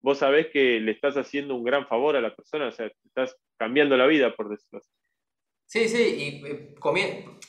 vos 0.00 0.18
sabés 0.18 0.46
que 0.52 0.78
le 0.78 0.92
estás 0.92 1.16
haciendo 1.16 1.56
un 1.56 1.64
gran 1.64 1.88
favor 1.88 2.14
a 2.14 2.20
la 2.20 2.32
persona, 2.32 2.68
o 2.68 2.72
sea, 2.72 2.88
estás 3.04 3.36
cambiando 3.58 3.96
la 3.96 4.06
vida, 4.06 4.36
por 4.36 4.50
decirlo 4.50 4.78
así. 4.78 4.90
Sí, 5.66 5.88
sí, 5.88 6.02
y 6.16 6.46
eh, 6.46 6.74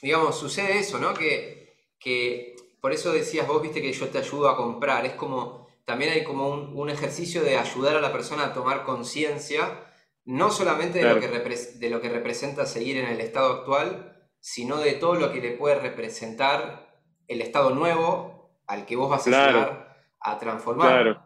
digamos, 0.01 0.39
sucede 0.39 0.79
eso, 0.79 0.97
¿no? 0.97 1.13
Que, 1.13 1.75
que 1.99 2.55
por 2.81 2.93
eso 2.93 3.13
decías 3.13 3.47
vos, 3.47 3.61
viste, 3.61 3.79
que 3.79 3.93
yo 3.93 4.07
te 4.07 4.17
ayudo 4.17 4.49
a 4.49 4.57
comprar. 4.57 5.05
Es 5.05 5.13
como 5.13 5.64
también 5.85 6.11
hay 6.11 6.23
como 6.23 6.49
un, 6.49 6.89
ejercicio 6.89 7.43
de 7.43 7.57
ayudar 7.57 7.95
a 7.95 8.01
la 8.01 8.11
persona 8.11 8.45
a 8.45 8.53
tomar 8.53 8.83
conciencia, 8.83 9.79
no 10.25 10.49
solamente 10.49 10.99
de, 10.99 11.13
lo 11.13 11.19
que 11.19 11.27
de 11.27 11.89
lo 11.89 12.01
que 12.01 12.09
representa 12.09 12.65
seguir 12.65 12.97
en 12.97 13.07
el 13.07 13.21
estado 13.21 13.53
actual, 13.53 14.15
sino 14.39 14.77
de 14.77 14.93
todo 14.93 15.15
lo 15.15 15.31
que 15.31 15.41
le 15.41 15.51
puede 15.51 15.79
representar 15.79 16.87
el 17.27 17.41
estado 17.41 17.69
nuevo 17.71 18.59
al 18.67 18.85
que 18.85 18.95
vos 18.95 19.09
vas 19.09 19.27
a 19.27 19.47
ayudar 19.47 19.95
a 20.19 20.39
transformar. 20.39 21.03
Claro. 21.03 21.23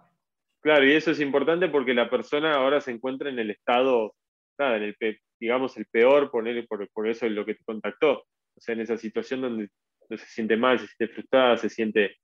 claro, 0.61 0.85
y 0.85 0.93
eso 0.93 1.11
es 1.11 1.21
importante 1.21 1.69
porque 1.69 1.93
la 1.93 2.09
persona 2.09 2.55
ahora 2.55 2.81
se 2.81 2.91
encuentra 2.91 3.29
en 3.29 3.39
el 3.39 3.51
estado, 3.51 4.13
nada, 4.57 4.75
en 4.75 4.83
el, 4.83 5.19
digamos, 5.39 5.77
el 5.77 5.85
peor, 5.85 6.29
por, 6.29 6.43
por 6.91 7.07
eso 7.07 7.25
es 7.25 7.31
lo 7.31 7.45
que 7.45 7.55
te 7.55 7.63
contactó. 7.63 8.23
O 8.55 8.61
sea, 8.61 8.75
en 8.75 8.81
esa 8.81 8.97
situación 8.97 9.41
donde 9.41 9.69
se 10.09 10.25
siente 10.25 10.57
mal, 10.57 10.79
se 10.79 10.87
siente 10.87 11.13
frustrada, 11.13 11.55
se 11.55 11.69
siente 11.69 12.17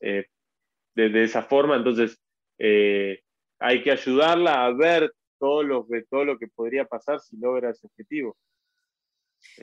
eh, 0.00 0.26
de, 0.94 1.24
esa 1.24 1.42
forma, 1.42 1.76
entonces 1.76 2.20
eh, 2.58 3.22
hay 3.58 3.82
que 3.82 3.90
ayudarla 3.90 4.64
a 4.64 4.72
ver 4.72 5.12
todo 5.38 5.62
lo, 5.62 5.86
todo 6.10 6.24
lo 6.24 6.38
que 6.38 6.48
podría 6.48 6.84
pasar 6.84 7.20
si 7.20 7.36
logra 7.36 7.70
ese 7.70 7.86
objetivo. 7.86 8.36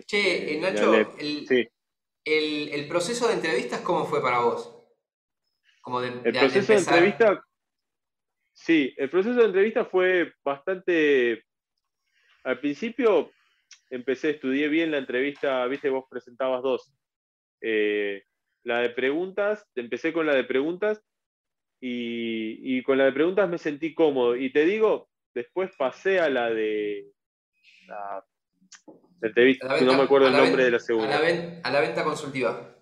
Che, 0.06 0.56
este, 0.56 0.60
Nacho, 0.60 0.94
el, 2.26 2.88
proceso 2.88 3.28
de 3.28 3.36
entrevistas, 3.36 3.82
¿cómo 3.82 4.06
fue 4.06 4.22
para 4.22 4.40
vos? 4.42 4.76
Como 5.82 6.02
el 6.02 6.22
proceso 6.22 6.74
de 6.74 6.80
entrevista, 6.80 7.46
sí, 8.54 8.94
el 8.98 9.10
proceso 9.10 9.40
de 9.40 9.46
entrevista 9.46 9.86
fue 9.86 10.34
bastante, 10.44 11.46
al 12.44 12.60
principio 12.60 13.32
empecé, 13.90 14.32
estudié 14.32 14.68
bien 14.68 14.92
la 14.92 14.98
entrevista, 14.98 15.66
viste, 15.68 15.90
vos 15.90 16.06
presentabas 16.10 16.62
dos. 16.62 16.94
Eh, 17.62 18.24
la 18.64 18.80
de 18.80 18.90
preguntas, 18.90 19.66
empecé 19.76 20.12
con 20.14 20.26
la 20.26 20.36
de 20.36 20.44
preguntas 20.44 21.02
y, 21.82 22.84
con 22.84 22.98
la 22.98 23.06
de 23.06 23.14
preguntas 23.14 23.50
me 23.50 23.58
sentí 23.58 23.94
cómodo. 23.94 24.36
Y 24.36 24.52
te 24.52 24.66
digo, 24.66 25.10
después 25.34 25.72
pasé 25.78 26.20
a 26.20 26.30
la 26.30 26.50
de 26.50 27.12
la, 27.88 28.26
entrevista, 29.22 29.80
no 29.82 29.96
me 29.96 30.04
acuerdo 30.04 30.28
el 30.28 30.34
nombre 30.34 30.64
de 30.64 30.72
la 30.72 30.80
segunda. 30.80 31.18
A 31.18 31.72
la, 31.72 31.80
venta 31.80 32.04
consultiva. 32.04 32.76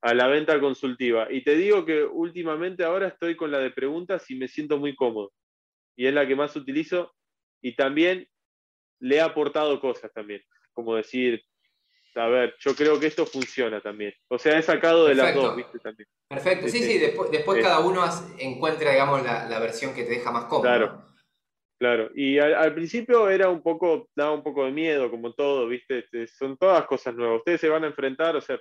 A 0.00 0.14
la 0.14 0.26
venta 0.28 0.58
consultiva. 0.60 1.28
Y 1.30 1.42
te 1.42 1.56
digo 1.56 1.84
que 1.84 2.04
últimamente 2.04 2.84
ahora 2.84 3.08
estoy 3.08 3.36
con 3.36 3.50
la 3.50 3.58
de 3.58 3.70
preguntas 3.70 4.30
y 4.30 4.36
me 4.36 4.48
siento 4.48 4.78
muy 4.78 4.94
cómodo. 4.94 5.32
Y 5.96 6.06
es 6.06 6.14
la 6.14 6.26
que 6.26 6.36
más 6.36 6.56
utilizo. 6.56 7.14
Y 7.60 7.76
también 7.76 8.28
le 9.00 9.16
he 9.16 9.20
aportado 9.20 9.80
cosas 9.80 10.12
también. 10.12 10.42
Como 10.72 10.96
decir, 10.96 11.44
a 12.14 12.26
ver, 12.28 12.54
yo 12.58 12.74
creo 12.74 13.00
que 13.00 13.06
esto 13.06 13.24
funciona 13.26 13.80
también. 13.80 14.12
O 14.28 14.38
sea, 14.38 14.58
he 14.58 14.62
sacado 14.62 15.06
de 15.06 15.14
las 15.14 15.34
dos, 15.34 15.56
¿viste? 15.56 15.78
También. 15.78 16.08
Perfecto, 16.28 16.68
sí, 16.68 16.82
sí, 16.82 16.98
después, 16.98 17.30
después 17.30 17.62
cada 17.62 17.80
uno 17.80 18.04
encuentra, 18.38 18.90
digamos, 18.90 19.22
la, 19.22 19.58
versión 19.58 19.94
que 19.94 20.04
te 20.04 20.10
deja 20.10 20.30
más 20.30 20.44
cómodo. 20.44 20.62
Claro, 20.62 21.04
claro. 21.78 22.10
Y 22.14 22.38
al, 22.38 22.74
principio 22.74 23.30
era 23.30 23.48
un 23.48 23.62
poco, 23.62 24.08
daba 24.14 24.32
un 24.32 24.42
poco 24.42 24.64
de 24.64 24.72
miedo, 24.72 25.10
como 25.10 25.32
todo, 25.32 25.66
¿viste? 25.68 26.00
Este, 26.00 26.26
son 26.26 26.56
todas 26.56 26.84
cosas 26.86 27.14
nuevas. 27.14 27.38
Ustedes 27.38 27.60
se 27.60 27.68
van 27.68 27.84
a 27.84 27.88
enfrentar, 27.88 28.36
o 28.36 28.40
sea, 28.40 28.60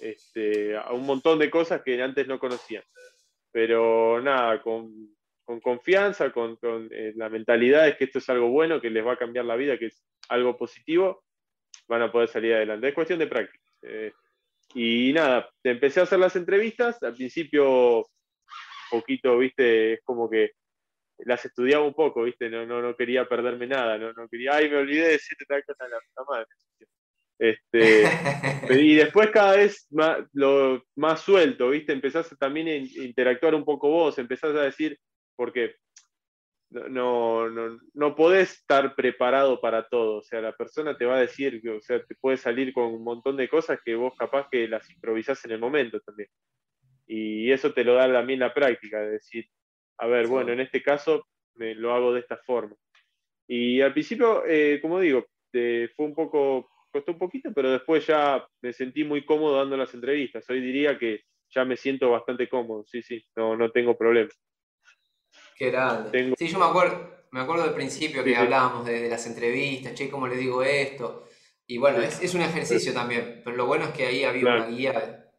este, 0.00 0.76
a 0.76 0.92
un 0.92 1.06
montón 1.06 1.38
de 1.38 1.50
cosas 1.50 1.82
que 1.82 2.02
antes 2.02 2.26
no 2.26 2.38
conocían. 2.38 2.82
Pero 3.52 4.20
nada, 4.20 4.60
con, 4.62 4.92
confianza, 5.62 6.32
con, 6.32 6.56
con 6.56 6.88
eh, 6.92 7.12
la 7.16 7.28
mentalidad 7.28 7.84
de 7.84 7.96
que 7.96 8.04
esto 8.04 8.18
es 8.18 8.28
algo 8.28 8.48
bueno, 8.48 8.80
que 8.80 8.90
les 8.90 9.04
va 9.04 9.12
a 9.12 9.18
cambiar 9.18 9.44
la 9.44 9.56
vida, 9.56 9.78
que 9.78 9.86
es 9.86 10.04
algo 10.28 10.56
positivo 10.56 11.24
van 11.90 12.02
a 12.02 12.12
poder 12.12 12.28
salir 12.28 12.54
adelante. 12.54 12.88
Es 12.88 12.94
cuestión 12.94 13.18
de 13.18 13.26
práctica. 13.26 13.64
Eh, 13.82 14.12
y 14.74 15.12
nada, 15.12 15.50
empecé 15.64 15.98
a 15.98 16.04
hacer 16.04 16.20
las 16.20 16.36
entrevistas. 16.36 17.02
Al 17.02 17.14
principio, 17.14 17.98
un 17.98 18.04
poquito, 18.90 19.36
viste, 19.36 19.94
es 19.94 20.00
como 20.04 20.30
que 20.30 20.52
las 21.18 21.44
estudiaba 21.44 21.84
un 21.84 21.92
poco, 21.92 22.22
viste, 22.22 22.48
no, 22.48 22.64
no, 22.64 22.80
no 22.80 22.96
quería 22.96 23.28
perderme 23.28 23.66
nada, 23.66 23.98
no, 23.98 24.12
no 24.12 24.28
quería, 24.28 24.54
ay, 24.54 24.70
me 24.70 24.76
olvidé 24.76 25.02
de 25.02 25.12
decirte 25.12 25.44
tal 25.46 25.62
cosa 25.64 25.84
a 25.84 25.88
la 25.88 25.98
puta 25.98 26.30
madre. 26.30 26.46
Este, 27.38 28.04
y 28.82 28.94
después 28.94 29.30
cada 29.30 29.56
vez 29.56 29.86
más, 29.90 30.18
lo, 30.32 30.84
más 30.94 31.20
suelto, 31.20 31.70
¿viste? 31.70 31.92
Empezás 31.92 32.34
también 32.38 32.68
a 32.68 32.76
interactuar 33.02 33.54
un 33.56 33.64
poco 33.64 33.90
vos, 33.90 34.16
empezás 34.18 34.54
a 34.54 34.62
decir, 34.62 34.96
porque 35.36 35.74
no, 36.70 37.48
no, 37.48 37.80
no 37.94 38.14
podés 38.14 38.52
estar 38.52 38.94
preparado 38.94 39.60
para 39.60 39.88
todo, 39.88 40.18
o 40.18 40.22
sea, 40.22 40.40
la 40.40 40.52
persona 40.52 40.96
te 40.96 41.04
va 41.04 41.16
a 41.16 41.20
decir, 41.20 41.60
o 41.68 41.80
sea, 41.80 42.02
te 42.02 42.14
puede 42.14 42.36
salir 42.36 42.72
con 42.72 42.84
un 42.84 43.02
montón 43.02 43.36
de 43.36 43.48
cosas 43.48 43.80
que 43.84 43.94
vos 43.94 44.14
capaz 44.18 44.48
que 44.50 44.68
las 44.68 44.88
improvisás 44.90 45.44
en 45.44 45.52
el 45.52 45.58
momento 45.58 46.00
también. 46.00 46.28
Y 47.06 47.50
eso 47.50 47.72
te 47.72 47.84
lo 47.84 47.94
da 47.94 48.12
también 48.12 48.38
la 48.38 48.54
práctica, 48.54 49.00
de 49.00 49.12
decir, 49.12 49.46
a 49.98 50.06
ver, 50.06 50.28
bueno, 50.28 50.52
en 50.52 50.60
este 50.60 50.82
caso 50.82 51.26
me, 51.56 51.74
lo 51.74 51.92
hago 51.92 52.12
de 52.12 52.20
esta 52.20 52.36
forma. 52.36 52.76
Y 53.48 53.80
al 53.80 53.92
principio, 53.92 54.44
eh, 54.46 54.78
como 54.80 55.00
digo, 55.00 55.26
fue 55.52 56.06
un 56.06 56.14
poco 56.14 56.70
costó 56.90 57.12
un 57.12 57.18
poquito, 57.18 57.52
pero 57.54 57.70
después 57.70 58.06
ya 58.06 58.46
me 58.62 58.72
sentí 58.72 59.04
muy 59.04 59.24
cómodo 59.24 59.56
dando 59.56 59.76
las 59.76 59.94
entrevistas. 59.94 60.48
Hoy 60.50 60.60
diría 60.60 60.98
que 60.98 61.22
ya 61.50 61.64
me 61.64 61.76
siento 61.76 62.10
bastante 62.10 62.48
cómodo, 62.48 62.84
sí, 62.86 63.02
sí, 63.02 63.24
no, 63.36 63.56
no 63.56 63.70
tengo 63.70 63.96
problema. 63.96 64.30
Qué 65.60 65.70
grande. 65.70 66.34
Sí, 66.38 66.48
yo 66.48 66.58
me 66.58 66.64
acuerdo, 66.64 67.26
me 67.32 67.40
acuerdo 67.40 67.64
del 67.64 67.74
principio 67.74 68.24
que 68.24 68.34
hablábamos 68.34 68.86
de, 68.86 69.10
las 69.10 69.26
entrevistas, 69.26 69.92
che, 69.92 70.08
¿cómo 70.08 70.26
le 70.26 70.34
digo 70.34 70.62
esto? 70.62 71.28
Y 71.66 71.76
bueno, 71.76 71.98
es, 72.00 72.22
es 72.22 72.32
un 72.32 72.40
ejercicio 72.40 72.94
también, 72.94 73.42
pero 73.44 73.58
lo 73.58 73.66
bueno 73.66 73.84
es 73.84 73.90
que 73.90 74.06
ahí 74.06 74.24
había 74.24 74.40
una 74.40 74.66
guía 74.68 75.30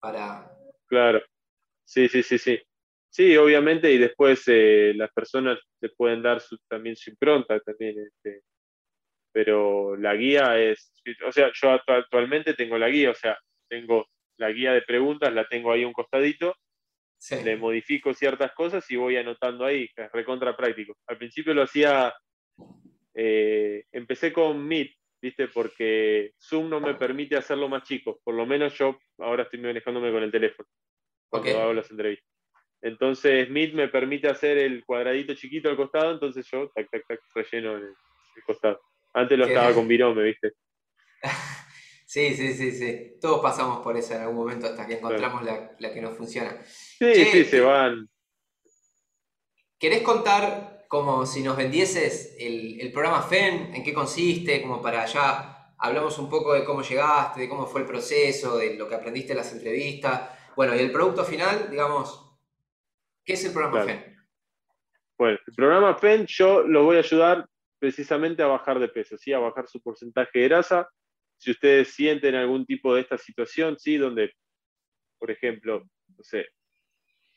para... 0.00 0.50
Claro, 0.88 1.22
sí, 1.84 2.08
sí, 2.08 2.24
sí, 2.24 2.36
sí. 2.36 2.60
Sí, 3.10 3.36
obviamente, 3.36 3.92
y 3.92 3.98
después 3.98 4.42
eh, 4.48 4.92
las 4.96 5.12
personas 5.12 5.60
te 5.78 5.90
pueden 5.90 6.20
dar 6.20 6.40
su, 6.40 6.58
también 6.66 6.96
su 6.96 7.10
impronta 7.10 7.60
también. 7.60 7.94
Este, 8.00 8.42
pero 9.32 9.94
la 9.94 10.16
guía 10.16 10.58
es, 10.58 10.92
o 11.24 11.30
sea, 11.30 11.52
yo 11.54 11.78
actualmente 11.86 12.54
tengo 12.54 12.76
la 12.76 12.88
guía, 12.88 13.12
o 13.12 13.14
sea, 13.14 13.38
tengo 13.68 14.08
la 14.36 14.50
guía 14.50 14.72
de 14.72 14.82
preguntas, 14.82 15.32
la 15.32 15.46
tengo 15.46 15.70
ahí 15.70 15.84
un 15.84 15.92
costadito, 15.92 16.56
le 17.42 17.56
modifico 17.56 18.14
ciertas 18.14 18.52
cosas 18.52 18.90
y 18.90 18.96
voy 18.96 19.16
anotando 19.16 19.64
ahí, 19.64 19.88
es 19.94 20.12
recontra 20.12 20.56
práctico. 20.56 20.96
Al 21.06 21.18
principio 21.18 21.54
lo 21.54 21.62
hacía, 21.62 22.14
eh, 23.14 23.84
empecé 23.92 24.32
con 24.32 24.66
Meet, 24.66 24.92
¿viste? 25.20 25.48
Porque 25.48 26.32
Zoom 26.40 26.70
no 26.70 26.80
me 26.80 26.94
permite 26.94 27.36
hacerlo 27.36 27.68
más 27.68 27.84
chico, 27.84 28.20
por 28.24 28.34
lo 28.34 28.46
menos 28.46 28.76
yo 28.78 28.98
ahora 29.18 29.44
estoy 29.44 29.60
manejándome 29.60 30.10
con 30.10 30.22
el 30.22 30.32
teléfono 30.32 30.68
cuando 31.28 31.60
hago 31.60 31.74
las 31.74 31.90
entrevistas. 31.90 32.28
Entonces 32.82 33.50
Meet 33.50 33.74
me 33.74 33.88
permite 33.88 34.28
hacer 34.28 34.56
el 34.58 34.84
cuadradito 34.84 35.34
chiquito 35.34 35.68
al 35.68 35.76
costado, 35.76 36.12
entonces 36.12 36.46
yo 36.50 36.70
tac, 36.74 36.88
tac, 36.90 37.06
tac, 37.06 37.20
relleno 37.34 37.76
el 37.76 37.94
costado. 38.46 38.80
Antes 39.12 39.38
lo 39.38 39.44
estaba 39.46 39.74
con 39.74 39.86
Virome, 39.86 40.22
¿viste? 40.22 40.52
sí, 42.10 42.34
sí, 42.34 42.54
sí, 42.54 42.72
sí. 42.72 43.18
Todos 43.20 43.40
pasamos 43.40 43.84
por 43.84 43.96
eso 43.96 44.14
en 44.14 44.22
algún 44.22 44.38
momento 44.38 44.66
hasta 44.66 44.84
que 44.84 44.94
encontramos 44.94 45.44
la, 45.44 45.92
que 45.92 46.00
nos 46.00 46.16
funciona. 46.16 46.60
Sí, 46.64 47.24
sí, 47.24 47.44
se 47.44 47.60
van. 47.60 48.08
¿Querés 49.78 50.02
contar 50.02 50.86
como 50.88 51.24
si 51.24 51.40
nos 51.40 51.56
vendieses 51.56 52.34
el, 52.36 52.90
programa 52.92 53.22
FEN? 53.22 53.76
¿En 53.76 53.84
qué 53.84 53.94
consiste? 53.94 54.60
Como 54.60 54.82
para 54.82 55.02
allá 55.02 55.74
hablamos 55.78 56.18
un 56.18 56.28
poco 56.28 56.52
de 56.52 56.64
cómo 56.64 56.82
llegaste, 56.82 57.42
de 57.42 57.48
cómo 57.48 57.64
fue 57.64 57.82
el 57.82 57.86
proceso, 57.86 58.58
de 58.58 58.74
lo 58.74 58.88
que 58.88 58.96
aprendiste 58.96 59.30
en 59.32 59.38
las 59.38 59.52
entrevistas. 59.52 60.30
Bueno, 60.56 60.74
y 60.74 60.80
el 60.80 60.90
producto 60.90 61.24
final, 61.24 61.70
digamos, 61.70 62.36
¿qué 63.24 63.34
es 63.34 63.44
el 63.44 63.52
programa 63.52 63.84
FEN? 63.84 64.16
Bueno, 65.16 65.38
el 65.46 65.54
programa 65.54 65.94
FEN 65.94 66.26
yo 66.26 66.62
lo 66.62 66.82
voy 66.86 66.96
a 66.96 67.00
ayudar 67.00 67.46
precisamente 67.78 68.42
a 68.42 68.48
bajar 68.48 68.80
de 68.80 68.88
peso, 68.88 69.16
¿sí? 69.16 69.32
a 69.32 69.38
bajar 69.38 69.68
su 69.68 69.80
porcentaje 69.80 70.40
de 70.40 70.48
grasa. 70.48 70.88
Si 71.40 71.52
ustedes 71.52 71.94
sienten 71.94 72.34
algún 72.34 72.66
tipo 72.66 72.94
de 72.94 73.00
esta 73.00 73.16
situación, 73.16 73.78
¿sí? 73.78 73.96
donde, 73.96 74.34
por 75.18 75.30
ejemplo, 75.30 75.88
no 76.06 76.22
sé, 76.22 76.48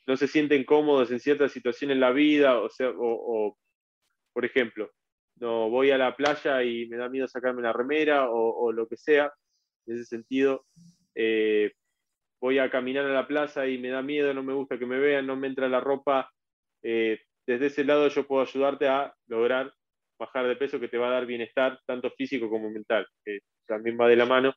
no 0.06 0.18
se 0.18 0.28
sienten 0.28 0.64
cómodos 0.64 1.10
en 1.10 1.20
cierta 1.20 1.48
situación 1.48 1.90
en 1.90 2.00
la 2.00 2.10
vida, 2.10 2.60
o, 2.60 2.68
sea, 2.68 2.92
o, 2.94 3.56
por 4.34 4.44
ejemplo, 4.44 4.90
no 5.36 5.70
voy 5.70 5.90
a 5.90 5.96
la 5.96 6.14
playa 6.14 6.62
y 6.62 6.86
me 6.86 6.98
da 6.98 7.08
miedo 7.08 7.26
sacarme 7.26 7.62
la 7.62 7.72
remera 7.72 8.28
o, 8.30 8.72
lo 8.72 8.86
que 8.86 8.98
sea, 8.98 9.32
en 9.86 9.94
ese 9.94 10.04
sentido, 10.04 10.66
eh, 11.14 11.72
voy 12.42 12.58
a 12.58 12.70
caminar 12.70 13.06
a 13.06 13.14
la 13.14 13.26
plaza 13.26 13.66
y 13.66 13.78
me 13.78 13.88
da 13.88 14.02
miedo, 14.02 14.34
no 14.34 14.42
me 14.42 14.52
gusta 14.52 14.78
que 14.78 14.84
me 14.84 14.98
vean, 14.98 15.26
no 15.26 15.34
me 15.34 15.46
entra 15.46 15.66
la 15.66 15.80
ropa, 15.80 16.30
eh, 16.82 17.20
desde 17.46 17.66
ese 17.66 17.84
lado 17.84 18.08
yo 18.08 18.26
puedo 18.26 18.42
ayudarte 18.42 18.86
a 18.86 19.14
lograr 19.28 19.72
bajar 20.18 20.46
de 20.46 20.56
peso 20.56 20.78
que 20.78 20.88
te 20.88 20.98
va 20.98 21.08
a 21.08 21.12
dar 21.12 21.26
bienestar, 21.26 21.80
tanto 21.86 22.10
físico 22.10 22.50
como 22.50 22.70
mental, 22.70 23.06
también 23.66 23.98
va 24.00 24.08
de 24.08 24.16
la 24.16 24.26
mano. 24.26 24.54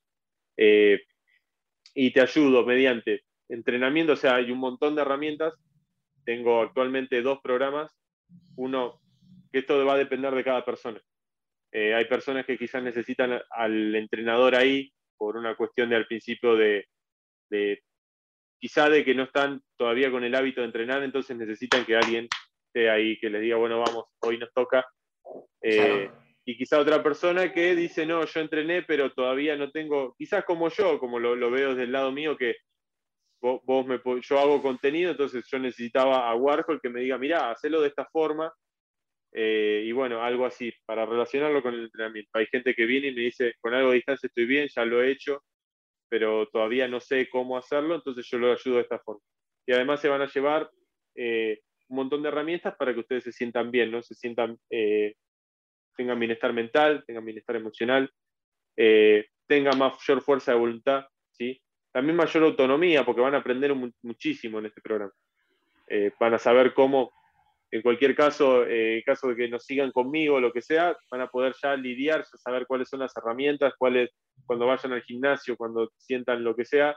Eh, 0.56 1.02
y 1.94 2.12
te 2.12 2.22
ayudo 2.22 2.66
mediante 2.66 3.24
entrenamiento, 3.50 4.14
o 4.14 4.18
sea, 4.18 4.36
hay 4.36 4.52
un 4.52 4.60
montón 4.60 4.96
de 4.96 5.02
herramientas. 5.02 5.54
Tengo 6.26 6.62
actualmente 6.62 7.22
dos 7.22 7.40
programas. 7.42 7.92
Uno, 8.56 9.00
que 9.52 9.60
esto 9.60 9.86
va 9.86 9.94
a 9.94 9.98
depender 9.98 10.34
de 10.34 10.44
cada 10.44 10.66
persona. 10.66 11.02
Eh, 11.72 11.94
hay 11.94 12.06
personas 12.06 12.46
que 12.46 12.58
quizás 12.58 12.84
necesitan 12.84 13.42
al 13.50 13.96
entrenador 13.96 14.56
ahí 14.56 14.92
por 15.18 15.38
una 15.38 15.56
cuestión 15.56 15.90
de 15.90 15.96
al 15.96 16.08
principio 16.08 16.56
de, 16.56 16.88
de 17.50 17.82
quizá 18.60 18.90
de 18.90 19.04
que 19.04 19.16
no 19.16 19.24
están 19.24 19.62
todavía 19.78 20.12
con 20.12 20.24
el 20.24 20.36
hábito 20.36 20.62
de 20.62 20.68
entrenar, 20.68 21.04
entonces 21.04 21.36
necesitan 21.38 21.86
que 21.86 21.96
alguien 21.96 22.28
esté 22.68 22.90
ahí, 22.90 23.20
que 23.20 23.30
les 23.30 23.42
diga, 23.42 23.58
bueno, 23.58 23.80
vamos, 23.80 24.06
hoy 24.20 24.38
nos 24.38 24.52
toca, 24.54 24.86
eh, 25.62 26.10
y 26.50 26.56
quizá 26.56 26.80
otra 26.80 27.04
persona 27.04 27.52
que 27.52 27.76
dice, 27.76 28.06
no, 28.06 28.26
yo 28.26 28.40
entrené, 28.40 28.82
pero 28.84 29.12
todavía 29.12 29.58
no 29.58 29.70
tengo, 29.70 30.16
quizás 30.18 30.46
como 30.46 30.70
yo, 30.70 30.98
como 30.98 31.20
lo, 31.20 31.52
veo 31.52 31.72
desde 31.72 31.84
el 31.84 31.92
lado 31.92 32.10
mío, 32.14 32.38
que 32.38 32.56
vos, 33.42 33.86
me, 33.86 34.00
yo 34.22 34.40
hago 34.40 34.62
contenido, 34.62 35.12
entonces 35.12 35.46
yo 35.52 35.60
necesitaba 35.60 36.30
a 36.30 36.36
Warhol 36.36 36.80
que 36.82 36.88
me 36.90 37.02
diga, 37.02 37.18
mira, 37.18 37.52
hacelo 37.52 37.82
de 37.82 37.90
esta 37.90 38.06
forma, 38.06 38.50
eh, 39.34 39.84
y 39.86 39.92
bueno, 39.92 40.24
algo 40.24 40.46
así, 40.46 40.72
para 40.86 41.06
relacionarlo 41.06 41.62
con 41.62 41.74
el 41.74 41.84
entrenamiento. 41.84 42.30
Hay 42.36 42.46
gente 42.46 42.74
que 42.74 42.86
viene 42.86 43.10
y 43.10 43.16
me 43.16 43.22
dice, 43.24 43.56
con 43.60 43.74
algo 43.74 43.90
de 43.90 43.96
distancia 43.96 44.28
estoy 44.28 44.46
bien, 44.46 44.70
ya 44.74 44.86
lo 44.86 45.04
he 45.04 45.12
hecho, 45.12 45.44
pero 46.08 46.48
todavía 46.48 46.88
no 46.88 47.02
sé 47.02 47.28
cómo 47.30 47.58
hacerlo, 47.58 47.96
entonces 47.96 48.26
yo 48.26 48.38
lo 48.38 48.54
ayudo 48.54 48.78
de 48.78 48.84
esta 48.84 49.00
forma. 49.00 49.22
Y 49.66 49.74
además 49.74 50.00
se 50.00 50.08
van 50.08 50.22
a 50.22 50.32
llevar 50.32 50.72
eh, 51.14 51.60
un 51.90 51.98
montón 51.98 52.24
de 52.24 52.30
herramientas 52.30 52.74
para 52.78 52.94
que 52.94 53.02
ustedes 53.02 53.26
se 53.26 53.34
sientan 53.34 53.70
bien, 53.70 53.92
¿no? 53.92 54.02
Se 54.02 54.16
sientan, 54.16 54.58
eh, 54.70 55.16
tengan 55.98 56.20
bienestar 56.20 56.54
mental, 56.54 57.04
tengan 57.06 57.26
bienestar 57.26 57.56
emocional, 57.56 58.10
eh, 58.76 59.26
tengan 59.48 59.78
mayor 59.78 60.22
fuerza 60.22 60.52
de 60.52 60.60
voluntad, 60.60 61.06
¿sí? 61.32 61.62
También 61.92 62.16
mayor 62.16 62.44
autonomía, 62.44 63.04
porque 63.04 63.22
van 63.22 63.36
a 63.36 63.40
aprender 63.40 63.74
muchísimo 64.02 64.60
en 64.60 64.68
este 64.68 64.82
programa. 64.82 65.12
Eh, 65.88 66.12
van 66.20 66.34
a 66.36 66.38
saber 66.38 66.74
cómo, 66.74 67.12
en 67.72 67.82
cualquier 67.82 68.16
caso, 68.16 68.66
en 68.66 69.02
caso 69.02 69.30
de 69.30 69.36
que 69.36 69.50
nos 69.50 69.66
sigan 69.66 69.92
conmigo, 69.92 70.40
lo 70.40 70.54
que 70.54 70.62
sea, 70.62 70.96
van 71.12 71.22
a 71.22 71.28
poder 71.28 71.54
ya 71.62 71.76
lidiar, 71.76 72.26
saber 72.26 72.68
cuáles 72.68 72.90
son 72.90 73.00
las 73.00 73.16
herramientas, 73.18 73.74
cuáles, 73.78 74.12
cuando 74.46 74.68
vayan 74.68 74.94
al 74.94 75.02
gimnasio, 75.02 75.58
cuando 75.58 75.92
sientan 75.98 76.44
lo 76.44 76.56
que 76.56 76.66
sea, 76.66 76.96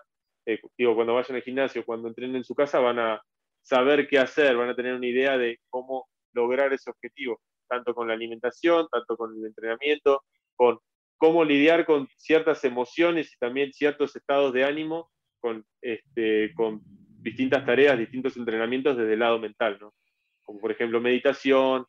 digo, 0.77 0.95
cuando 0.95 1.15
vayan 1.15 1.37
al 1.37 1.43
gimnasio, 1.43 1.85
cuando 1.85 2.09
entrenen 2.09 2.37
en 2.37 2.45
su 2.45 2.55
casa, 2.55 2.79
van 2.79 2.99
a, 2.99 3.23
saber 3.63 4.09
qué 4.09 4.19
hacer, 4.19 4.57
van 4.57 4.71
a 4.71 4.75
tener 4.75 4.95
una 4.95 5.07
idea 5.07 5.39
de 5.39 5.59
cómo 5.69 6.09
lograr 6.33 6.73
ese 6.73 6.91
objetivo, 6.91 7.41
tanto 7.71 7.95
con 7.95 8.09
la 8.09 8.15
alimentación, 8.15 8.89
tanto 8.91 9.17
con 9.17 9.35
el 9.39 9.47
entrenamiento, 9.47 10.25
con 10.57 10.79
cómo 11.17 11.45
lidiar 11.45 11.87
con 11.87 12.09
ciertas 12.17 12.65
emociones 12.65 13.33
y 13.33 13.39
también 13.39 13.73
ciertos 13.73 14.17
estados 14.17 14.53
de 14.53 14.65
ánimo 14.65 15.11
con, 15.39 15.65
este, 15.81 16.53
con 16.55 16.81
distintas 16.85 17.65
tareas, 17.65 17.99
distintos 17.99 18.37
entrenamientos 18.37 18.97
desde 18.97 19.15
el 19.15 19.21
lado 19.21 19.39
mental, 19.39 19.79
¿no? 19.81 19.95
Como 20.43 20.61
por 20.61 20.73
ejemplo 20.73 21.01
meditación, 21.01 21.87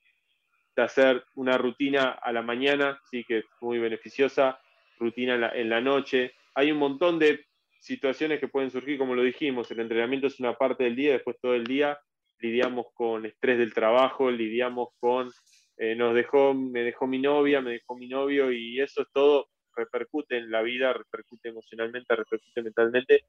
de 0.76 0.84
hacer 0.84 1.26
una 1.36 1.58
rutina 1.58 2.12
a 2.12 2.32
la 2.32 2.42
mañana, 2.42 3.00
sí 3.10 3.24
que 3.26 3.40
es 3.40 3.46
muy 3.60 3.80
beneficiosa, 3.80 4.60
rutina 5.00 5.36
en 5.36 5.42
la, 5.42 5.50
en 5.50 5.70
la 5.70 5.82
noche. 5.82 6.34
Hay 6.56 6.72
un 6.72 6.78
montón 6.78 7.20
de 7.20 7.46
situaciones 7.80 8.40
que 8.40 8.48
pueden 8.48 8.70
surgir, 8.70 8.98
como 8.98 9.16
lo 9.16 9.24
dijimos, 9.24 9.72
el 9.72 9.80
entrenamiento 9.80 10.28
es 10.28 10.40
una 10.40 10.54
parte 10.54 10.84
del 10.84 10.96
día, 10.96 11.14
después 11.14 11.38
todo 11.42 11.56
el 11.56 11.66
día 11.66 12.00
lidiamos 12.40 12.88
con 12.94 13.26
estrés 13.26 13.58
del 13.58 13.74
trabajo, 13.74 14.30
lidiamos 14.32 14.90
con, 15.00 15.32
eh, 15.78 15.96
nos 15.96 16.14
dejó, 16.14 16.54
me 16.54 16.84
dejó 16.84 17.08
mi 17.08 17.20
novia, 17.20 17.62
me 17.62 17.72
dejó 17.72 17.96
mi 17.96 18.08
novio 18.08 18.52
y 18.52 18.80
eso 18.80 19.02
es 19.02 19.08
todo 19.14 19.48
repercute 19.76 20.38
en 20.38 20.52
la 20.52 20.62
vida, 20.62 20.92
repercute 20.94 21.50
emocionalmente, 21.50 22.16
repercute 22.16 22.62
mentalmente 22.62 23.24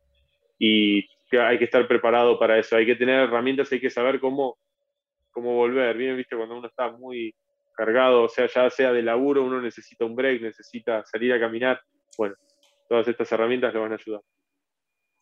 y 0.58 1.06
hay 1.38 1.58
que 1.58 1.64
estar 1.64 1.86
preparado 1.88 2.38
para 2.38 2.58
eso, 2.58 2.76
hay 2.76 2.84
que 2.84 2.96
tener 2.96 3.20
herramientas, 3.20 3.70
hay 3.72 3.80
que 3.80 3.90
saber 3.90 4.20
cómo, 4.20 4.58
cómo 5.30 5.54
volver, 5.54 5.96
bien, 5.96 6.16
viste, 6.16 6.36
cuando 6.36 6.56
uno 6.58 6.68
está 6.68 6.90
muy 6.90 7.34
cargado, 7.74 8.24
o 8.24 8.28
sea, 8.28 8.46
ya 8.48 8.68
sea 8.70 8.92
de 8.92 9.02
laburo, 9.02 9.42
uno 9.44 9.60
necesita 9.62 10.04
un 10.04 10.14
break, 10.14 10.42
necesita 10.42 11.04
salir 11.06 11.32
a 11.32 11.40
caminar. 11.40 11.80
Bueno, 12.18 12.34
todas 12.88 13.08
estas 13.08 13.30
herramientas 13.32 13.72
le 13.72 13.80
van 13.80 13.92
a 13.92 13.94
ayudar 13.94 14.20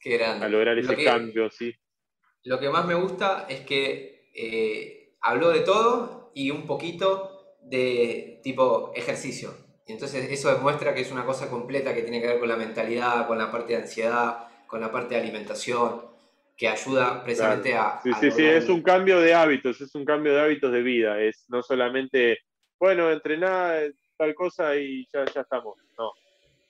Qué 0.00 0.16
grande. 0.18 0.46
a 0.46 0.48
lograr 0.48 0.74
Lo 0.76 0.82
ese 0.82 0.96
que- 0.96 1.04
cambio, 1.04 1.50
sí. 1.50 1.72
Lo 2.44 2.58
que 2.58 2.70
más 2.70 2.86
me 2.86 2.94
gusta 2.94 3.46
es 3.48 3.60
que 3.60 4.30
eh, 4.34 5.12
habló 5.20 5.50
de 5.50 5.60
todo 5.60 6.19
y 6.34 6.50
un 6.50 6.66
poquito 6.66 7.56
de 7.62 8.40
tipo 8.42 8.92
ejercicio. 8.94 9.54
Y 9.86 9.92
entonces 9.92 10.30
eso 10.30 10.52
demuestra 10.54 10.94
que 10.94 11.00
es 11.00 11.10
una 11.10 11.24
cosa 11.24 11.50
completa 11.50 11.94
que 11.94 12.02
tiene 12.02 12.20
que 12.20 12.28
ver 12.28 12.38
con 12.38 12.48
la 12.48 12.56
mentalidad, 12.56 13.26
con 13.26 13.38
la 13.38 13.50
parte 13.50 13.72
de 13.72 13.82
ansiedad, 13.82 14.48
con 14.66 14.80
la 14.80 14.92
parte 14.92 15.14
de 15.14 15.20
alimentación, 15.20 16.02
que 16.56 16.68
ayuda 16.68 17.24
precisamente 17.24 17.74
a... 17.74 18.00
Sí, 18.02 18.10
a 18.12 18.20
sí, 18.20 18.30
sí, 18.30 18.44
es 18.44 18.68
un 18.68 18.82
cambio 18.82 19.20
de 19.20 19.34
hábitos, 19.34 19.80
es 19.80 19.94
un 19.94 20.04
cambio 20.04 20.34
de 20.34 20.40
hábitos 20.40 20.70
de 20.70 20.82
vida, 20.82 21.20
es 21.20 21.44
no 21.48 21.62
solamente, 21.62 22.38
bueno, 22.78 23.10
entrenar 23.10 23.90
tal 24.16 24.34
cosa 24.34 24.76
y 24.76 25.06
ya, 25.12 25.24
ya 25.24 25.40
estamos, 25.40 25.78
no, 25.98 26.12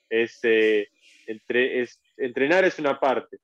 es, 0.09 0.39
eh, 0.43 0.87
entre, 1.27 1.81
es, 1.81 2.01
entrenar 2.17 2.63
es 2.63 2.79
una 2.79 2.99
parte, 2.99 3.37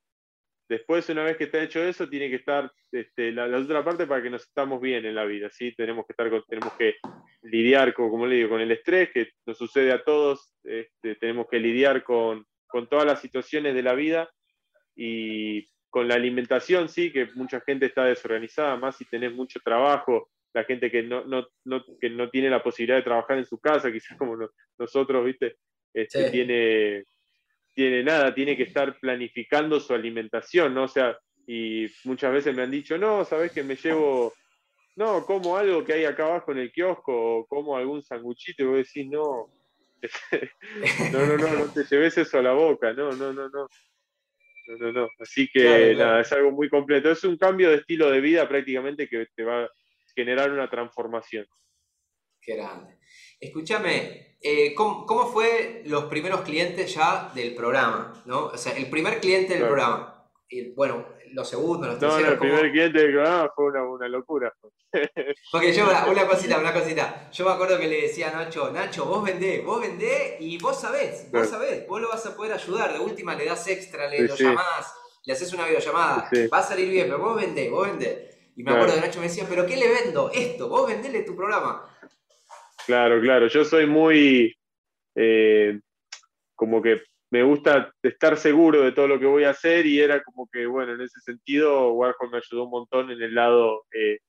después 0.69 1.07
una 1.09 1.23
vez 1.23 1.37
que 1.37 1.45
está 1.45 1.61
hecho 1.61 1.81
eso, 1.83 2.07
tiene 2.09 2.29
que 2.29 2.35
estar 2.37 2.71
este, 2.91 3.31
la, 3.31 3.47
la 3.47 3.57
otra 3.59 3.83
parte 3.83 4.05
para 4.07 4.21
que 4.21 4.29
nos 4.29 4.43
estamos 4.43 4.81
bien 4.81 5.05
en 5.05 5.15
la 5.15 5.25
vida, 5.25 5.49
¿sí? 5.49 5.73
Tenemos 5.75 6.05
que 6.05 6.13
estar 6.13 6.29
con- 6.29 6.43
tenemos 6.47 6.73
que 6.73 6.95
lidiar 7.43 7.93
con, 7.93 8.09
como 8.09 8.25
le 8.27 8.35
digo, 8.35 8.49
con 8.49 8.61
el 8.61 8.71
estrés 8.71 9.09
que 9.11 9.29
nos 9.45 9.57
sucede 9.57 9.91
a 9.91 10.03
todos, 10.03 10.53
este, 10.63 11.15
tenemos 11.15 11.47
que 11.49 11.59
lidiar 11.59 12.03
con, 12.03 12.45
con 12.67 12.87
todas 12.89 13.05
las 13.05 13.21
situaciones 13.21 13.73
de 13.75 13.83
la 13.83 13.93
vida 13.93 14.29
y 14.95 15.65
con 15.89 16.07
la 16.07 16.15
alimentación, 16.15 16.89
sí, 16.89 17.11
que 17.11 17.27
mucha 17.35 17.61
gente 17.61 17.85
está 17.85 18.03
desorganizada, 18.05 18.75
más 18.77 18.97
si 18.97 19.05
tenés 19.05 19.33
mucho 19.33 19.59
trabajo, 19.63 20.29
la 20.53 20.63
gente 20.63 20.89
que 20.91 21.03
no, 21.03 21.23
no, 21.25 21.47
no- 21.65 21.83
que 21.99 22.09
no 22.09 22.29
tiene 22.29 22.49
la 22.49 22.63
posibilidad 22.63 22.97
de 22.97 23.03
trabajar 23.03 23.37
en 23.37 23.45
su 23.45 23.59
casa, 23.59 23.91
quizás 23.91 24.17
como 24.17 24.35
no- 24.35 24.49
nosotros, 24.77 25.25
¿viste? 25.25 25.55
Este, 25.93 26.25
Sí. 26.25 26.31
tiene, 26.31 27.05
tiene 27.77 28.03
nada, 28.03 28.33
tiene 28.33 28.57
que 28.57 28.63
estar 28.63 28.97
planificando 28.99 29.79
su 29.79 29.93
alimentación, 29.93 30.73
¿no? 30.73 30.85
O 30.85 30.87
sea, 30.87 31.15
y 31.45 31.85
muchas 32.05 32.33
veces 32.33 32.55
me 32.55 32.63
han 32.63 32.71
dicho, 32.71 32.97
no, 32.97 33.23
sabes 33.23 33.51
que 33.51 33.61
me 33.61 33.75
llevo, 33.75 34.33
no, 34.95 35.23
como 35.27 35.55
algo 35.55 35.85
que 35.85 35.93
hay 35.93 36.05
acá 36.05 36.25
abajo 36.25 36.53
en 36.53 36.57
el 36.57 36.71
kiosco, 36.71 37.13
o 37.13 37.45
como 37.45 37.77
algún 37.77 38.01
sanguchito, 38.01 38.63
y 38.63 38.65
vos 38.65 38.77
decís, 38.77 39.07
no, 39.07 39.51
no, 41.13 41.25
no, 41.27 41.37
no, 41.37 41.53
no 41.53 41.71
te 41.71 41.83
lleves 41.83 42.17
eso 42.17 42.39
a 42.39 42.41
la 42.41 42.53
boca, 42.53 42.93
no, 42.93 43.11
no, 43.11 43.31
no, 43.31 43.47
no. 43.47 43.67
No, 44.69 44.77
no, 44.79 44.91
no. 44.91 45.07
Así 45.19 45.47
que 45.47 45.61
Claro, 45.61 45.77
claro. 45.77 45.97
nada, 45.97 46.21
es 46.21 46.31
algo 46.33 46.51
muy 46.51 46.69
completo. 46.69 47.09
Es 47.09 47.23
un 47.23 47.37
cambio 47.37 47.69
de 47.69 47.77
estilo 47.77 48.09
de 48.11 48.19
vida 48.19 48.49
prácticamente 48.49 49.07
que 49.07 49.27
te 49.33 49.43
va 49.43 49.63
a 49.63 49.69
generar 50.13 50.51
una 50.51 50.69
transformación. 50.69 51.45
Qué 52.41 52.57
grande. 52.57 52.96
Escúchame, 53.39 54.37
eh, 54.41 54.73
¿cómo, 54.75 55.05
cómo 55.05 55.27
fue 55.27 55.83
los 55.85 56.05
primeros 56.05 56.41
clientes 56.41 56.93
ya 56.93 57.31
del 57.35 57.53
programa? 57.55 58.13
¿no? 58.25 58.45
O 58.47 58.57
sea, 58.57 58.75
el 58.75 58.89
primer 58.89 59.19
cliente 59.19 59.49
del 59.53 59.59
Claro. 59.63 59.73
programa. 59.75 60.13
Y, 60.49 60.69
bueno, 60.71 61.05
los 61.33 61.49
segundos, 61.49 61.87
los 61.89 62.01
No, 62.01 62.07
no, 62.07 62.13
terceros. 62.15 62.33
el 62.33 62.39
¿cómo? 62.39 62.51
primer 62.51 62.71
cliente 62.71 62.99
del 62.99 63.11
programa 63.13 63.51
fue 63.55 63.65
una, 63.65 63.83
una 63.83 64.07
locura. 64.07 64.53
Porque 65.51 65.73
yo, 65.73 65.83
una, 65.83 66.05
una 66.07 66.25
cosita, 66.27 66.57
una 66.57 66.73
cosita. 66.73 67.29
Yo 67.31 67.45
me 67.45 67.51
acuerdo 67.51 67.77
que 67.77 67.87
le 67.87 68.01
decía 68.03 68.29
a 68.29 68.43
Nacho, 68.43 68.71
Nacho, 68.71 69.05
vos 69.05 69.23
vendés, 69.23 69.63
vos 69.63 69.81
vendés 69.81 70.35
y 70.39 70.57
vos 70.57 70.79
sabés, 70.79 71.29
vos 71.31 71.47
sabés, 71.47 71.85
vos 71.87 72.01
lo 72.01 72.09
vas 72.09 72.25
a 72.25 72.35
poder 72.35 72.53
ayudar. 72.53 72.93
De 72.93 72.99
última 72.99 73.35
le 73.35 73.45
das 73.45 73.67
extra, 73.67 74.07
le 74.07 74.17
Sí, 74.19 74.27
lo 74.27 74.35
sí. 74.37 74.43
llamás, 74.45 74.93
le 75.25 75.33
haces 75.33 75.53
una 75.53 75.65
videollamada, 75.67 76.29
Sí. 76.31 76.47
va 76.47 76.59
a 76.59 76.63
salir 76.63 76.89
bien, 76.89 77.07
pero 77.07 77.19
vos 77.19 77.35
vendés, 77.35 77.69
vos 77.69 77.85
vendés. 77.87 78.35
Y 78.55 78.63
me 78.63 78.71
Claro. 78.71 78.83
acuerdo 78.83 78.95
que 79.01 79.07
Nacho 79.07 79.19
me 79.19 79.27
decía, 79.27 79.45
¿pero 79.47 79.65
qué 79.67 79.75
le 79.75 79.89
vendo? 79.89 80.31
Esto, 80.33 80.69
vos 80.69 80.87
vendele 80.87 81.21
tu 81.23 81.35
programa. 81.35 81.83
Claro, 82.87 83.19
claro. 83.21 83.47
Yo 83.47 83.65
soy 83.65 83.85
muy. 83.85 84.55
eh, 85.15 85.79
como 86.55 86.81
que 86.81 87.03
me 87.31 87.43
gusta 87.43 87.93
estar 88.03 88.37
seguro 88.37 88.83
de 88.83 88.93
todo 88.93 89.07
lo 89.09 89.19
que 89.19 89.25
voy 89.27 89.43
a 89.45 89.51
hacer 89.51 89.85
y 89.85 89.99
era 90.01 90.23
como 90.23 90.47
que, 90.51 90.65
bueno, 90.67 90.93
en 90.95 91.01
ese 91.01 91.19
sentido, 91.21 91.93
Warhol 91.93 92.31
me 92.31 92.37
ayudó 92.37 92.65
un 92.65 92.71
montón 92.71 93.11
en 93.11 93.21
el 93.21 93.35
lado 93.35 93.85
eh, 93.91 94.19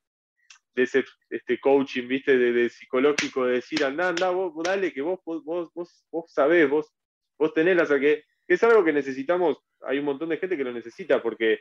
de 0.75 0.83
ese 0.85 1.05
este 1.31 1.61
coaching, 1.61 2.09
¿viste? 2.09 2.39
De, 2.39 2.69
psicológico, 2.71 3.47
de 3.47 3.55
decir, 3.57 3.85
anda, 3.85 4.09
anda, 4.11 4.31
vos, 4.31 4.53
dale, 4.65 4.93
que 4.93 5.03
vos, 5.03 5.21
vos, 5.25 5.45
vos, 5.45 6.07
vos, 6.11 6.33
sabés, 6.33 6.69
vos, 6.71 6.93
vos 7.39 7.55
tenés 7.55 7.77
la 7.77 7.87
que, 8.01 8.25
que 8.47 8.55
es 8.55 8.65
algo 8.65 8.85
que 8.85 8.93
necesitamos, 8.93 9.59
hay 9.83 10.01
un 10.01 10.07
montón 10.07 10.31
de 10.31 10.39
gente 10.39 10.57
que 10.57 10.65
lo 10.65 10.73
necesita 10.73 11.23
porque 11.23 11.61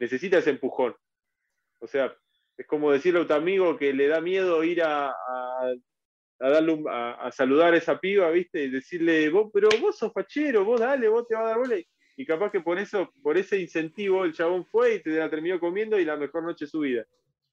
necesita 0.00 0.38
ese 0.38 0.50
empujón. 0.50 0.94
O 1.80 1.86
sea, 1.88 2.14
es 2.58 2.66
como 2.66 2.92
decirle 2.92 3.22
a 3.22 3.26
tu 3.26 3.34
amigo 3.34 3.78
que 3.78 3.94
le 3.94 4.08
da 4.08 4.20
miedo 4.20 4.62
ir 4.64 4.82
a- 4.82 5.14
a 6.38 6.48
darle 6.50 6.72
un- 6.72 6.88
a, 6.88 7.12
a 7.14 7.32
saludar 7.32 7.74
a 7.74 7.76
esa 7.78 7.98
piba, 7.98 8.30
¿viste? 8.30 8.64
Y 8.64 8.70
decirle, 8.70 9.28
vos, 9.30 9.50
pero 9.52 9.68
vos 9.80 9.96
sos 9.96 10.12
fachero, 10.12 10.64
vos 10.64 10.80
dale, 10.80 11.08
vos 11.08 11.26
te 11.26 11.34
vas 11.34 11.44
a 11.44 11.48
dar 11.48 11.58
bola. 11.58 11.76
Y 12.18 12.24
capaz 12.26 12.50
que 12.50 12.60
por 12.60 12.78
eso, 12.78 13.12
por 13.22 13.36
ese 13.36 13.58
incentivo, 13.58 14.24
el 14.24 14.32
chabón 14.32 14.64
fue 14.66 14.94
y 14.94 15.02
te 15.02 15.10
la 15.10 15.28
terminó 15.30 15.60
comiendo 15.60 15.98
y 15.98 16.04
la 16.04 16.16
mejor 16.16 16.42
noche 16.44 16.64
de 16.64 16.70
su 16.70 16.80
vida. 16.80 17.04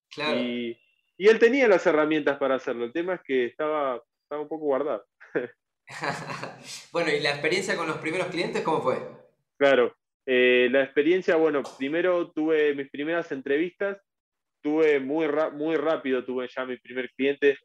Claro. 0.09 0.39
Y, 0.39 0.77
y 1.17 1.27
él 1.27 1.37
tenía 1.39 1.67
las 1.67 1.85
herramientas 1.85 2.37
para 2.37 2.55
hacerlo. 2.55 2.85
El 2.85 2.93
tema 2.93 3.15
es 3.15 3.21
que 3.23 3.45
estaba, 3.45 4.01
estaba 4.23 4.41
un 4.41 4.47
poco 4.47 4.65
guardado. 4.65 5.05
bueno, 6.91 7.11
¿y 7.11 7.19
la 7.19 7.31
experiencia 7.31 7.75
con 7.75 7.87
los 7.87 7.97
primeros 7.97 8.27
clientes 8.27 8.61
cómo 8.61 8.81
fue? 8.81 8.97
Claro. 9.57 9.95
eh, 10.25 10.69
la 10.71 10.83
experiencia, 10.83 11.35
bueno, 11.35 11.61
primero 11.77 12.31
tuve 12.31 12.73
mis 12.73 12.89
primeras 12.89 13.31
entrevistas, 13.31 13.97
tuve 14.61 14.99
muy, 14.99 15.27
muy 15.53 15.75
rápido, 15.75 16.23
tuve 16.23 16.47
ya 16.47 16.65
mi 16.65 16.77
primer 16.77 17.11
cliente. 17.11 17.57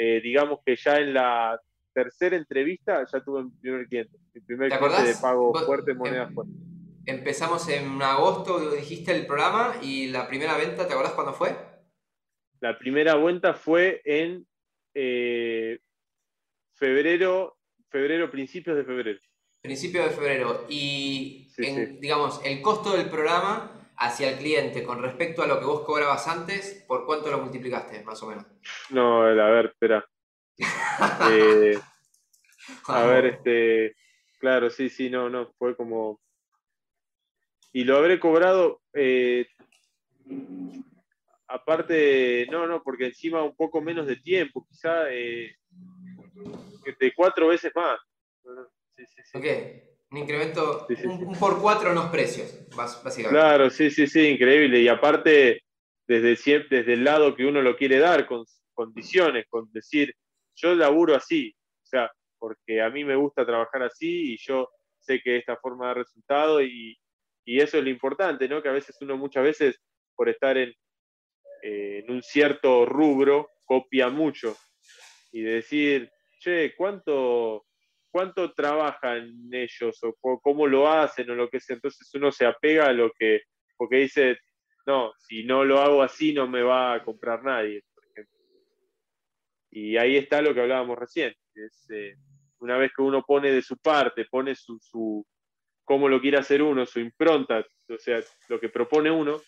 Eh, 0.00 0.20
digamos 0.22 0.60
que 0.64 0.76
ya 0.76 0.98
en 0.98 1.12
la 1.12 1.60
tercera 1.92 2.36
entrevista 2.36 3.04
ya 3.12 3.20
tuve 3.20 3.42
mi 3.42 3.50
primer 3.50 3.88
cliente. 3.88 4.16
Mi 4.32 4.40
primer 4.42 4.70
¿Te 4.70 4.78
cliente 4.78 5.02
de 5.02 5.14
pago 5.16 5.52
fuerte, 5.52 5.92
moneda 5.92 6.22
em, 6.22 6.34
fuerte. 6.34 6.52
Empezamos 7.04 7.68
en 7.68 8.00
agosto, 8.00 8.70
dijiste 8.70 9.10
el 9.10 9.26
programa, 9.26 9.74
y 9.82 10.06
la 10.06 10.28
primera 10.28 10.56
venta, 10.56 10.86
¿te 10.86 10.92
acordás 10.92 11.14
cuándo 11.14 11.32
fue? 11.32 11.56
La 12.60 12.78
primera 12.78 13.16
vuelta 13.16 13.54
fue 13.54 14.00
en 14.04 14.46
eh, 14.94 15.80
febrero, 16.74 17.58
febrero, 17.88 18.30
principios 18.30 18.76
de 18.76 18.84
febrero. 18.84 19.20
Principio 19.62 20.04
de 20.04 20.10
febrero. 20.10 20.66
Y, 20.68 21.48
Sí, 21.56 21.66
en, 21.66 21.74
sí. 21.88 21.98
digamos, 22.00 22.40
el 22.44 22.62
costo 22.62 22.96
del 22.96 23.08
programa 23.08 23.77
hacia 23.98 24.30
el 24.30 24.38
cliente 24.38 24.84
con 24.84 25.02
respecto 25.02 25.42
a 25.42 25.46
lo 25.46 25.58
que 25.58 25.66
vos 25.66 25.84
cobrabas 25.84 26.28
antes, 26.28 26.84
¿por 26.86 27.04
cuánto 27.04 27.30
lo 27.30 27.38
multiplicaste, 27.38 28.02
más 28.04 28.22
o 28.22 28.28
menos? 28.28 28.46
No, 28.90 29.22
a 29.22 29.50
ver, 29.50 29.66
espera. 29.66 30.04
Eh, 31.30 31.78
a 32.88 33.04
ver, 33.04 33.26
este, 33.26 33.94
claro, 34.40 34.68
sí, 34.68 34.88
sí, 34.88 35.08
no, 35.08 35.30
no, 35.30 35.52
fue 35.58 35.76
como... 35.76 36.20
Y 37.72 37.84
lo 37.84 37.96
habré 37.96 38.18
cobrado, 38.18 38.80
eh, 38.94 39.46
aparte, 41.46 42.48
no, 42.50 42.66
no, 42.66 42.82
porque 42.82 43.06
encima 43.06 43.44
un 43.44 43.54
poco 43.54 43.80
menos 43.80 44.06
de 44.06 44.16
tiempo, 44.16 44.66
quizá 44.68 45.10
eh, 45.12 45.54
de 46.98 47.14
cuatro 47.14 47.48
veces 47.48 47.70
más. 47.76 48.00
Sí, 48.96 49.06
sí, 49.06 49.22
sí. 49.22 49.38
Ok, 49.38 49.97
un 50.10 50.18
incremento, 50.18 50.86
Sí, 50.88 50.96
sí, 50.96 51.06
un, 51.06 51.28
un 51.28 51.38
por 51.38 51.60
cuatro 51.60 51.90
en 51.90 51.96
los 51.96 52.06
precios, 52.10 52.50
básicamente. 53.02 53.40
Claro, 53.40 53.70
sí, 53.70 53.90
sí, 53.90 54.06
sí, 54.06 54.26
increíble. 54.28 54.80
Y 54.80 54.88
aparte, 54.88 55.62
desde, 56.06 56.64
desde 56.70 56.92
el 56.94 57.04
lado 57.04 57.34
que 57.34 57.44
uno 57.44 57.60
lo 57.62 57.76
quiere 57.76 57.98
dar, 57.98 58.26
con 58.26 58.44
condiciones, 58.74 59.46
con 59.48 59.70
decir, 59.72 60.14
yo 60.54 60.74
laburo 60.74 61.14
así, 61.14 61.54
o 61.82 61.86
sea, 61.86 62.10
porque 62.38 62.80
a 62.80 62.90
mí 62.90 63.04
me 63.04 63.16
gusta 63.16 63.44
trabajar 63.44 63.82
así 63.82 64.34
y 64.34 64.36
yo 64.38 64.68
sé 65.00 65.20
que 65.20 65.36
esta 65.38 65.56
forma 65.56 65.88
da 65.88 65.94
resultado 65.94 66.62
y, 66.62 66.96
y 67.44 67.60
eso 67.60 67.78
es 67.78 67.84
lo 67.84 67.90
importante, 67.90 68.48
¿no? 68.48 68.62
Que 68.62 68.68
a 68.68 68.72
veces 68.72 68.96
uno 69.00 69.16
muchas 69.16 69.42
veces, 69.42 69.80
por 70.14 70.28
estar 70.28 70.56
en, 70.56 70.72
eh, 71.62 72.02
en 72.04 72.10
un 72.10 72.22
cierto 72.22 72.86
rubro, 72.86 73.50
copia 73.64 74.08
mucho 74.08 74.56
y 75.32 75.42
de 75.42 75.54
decir, 75.54 76.10
che, 76.40 76.74
¿cuánto, 76.76 77.66
cuánto 78.10 78.52
trabajan 78.52 79.30
ellos 79.52 79.98
o 80.02 80.40
cómo 80.40 80.66
lo 80.66 80.90
hacen 80.90 81.30
o 81.30 81.34
lo 81.34 81.48
que 81.48 81.60
sea? 81.60 81.76
Entonces 81.76 82.08
uno 82.14 82.32
se 82.32 82.46
apega 82.46 82.86
a 82.86 82.92
lo 82.92 83.10
que, 83.18 83.42
porque 83.76 83.96
dice, 83.96 84.38
no, 84.86 85.12
si 85.18 85.44
no 85.44 85.64
lo 85.64 85.80
hago 85.80 86.02
así 86.02 86.32
no 86.32 86.46
me 86.46 86.62
va 86.62 86.94
a 86.94 87.04
comprar 87.04 87.42
nadie, 87.44 87.82
por 87.94 88.04
ejemplo. 88.04 88.38
Y 89.70 89.96
ahí 89.96 90.16
está 90.16 90.40
lo 90.42 90.54
que 90.54 90.60
hablábamos 90.60 90.98
recién, 90.98 91.34
es, 91.54 91.90
eh, 91.90 92.16
una 92.60 92.76
vez 92.76 92.92
que 92.94 93.02
uno 93.02 93.22
pone 93.22 93.52
de 93.52 93.62
su 93.62 93.76
parte, 93.76 94.24
pone 94.24 94.54
su, 94.54 94.78
su, 94.80 95.24
cómo 95.84 96.08
lo 96.08 96.20
quiere 96.20 96.38
hacer 96.38 96.62
uno, 96.62 96.86
su 96.86 97.00
impronta, 97.00 97.64
o 97.88 97.98
sea, 97.98 98.20
lo 98.48 98.58
que 98.58 98.68
propone 98.68 99.10
uno, 99.10 99.40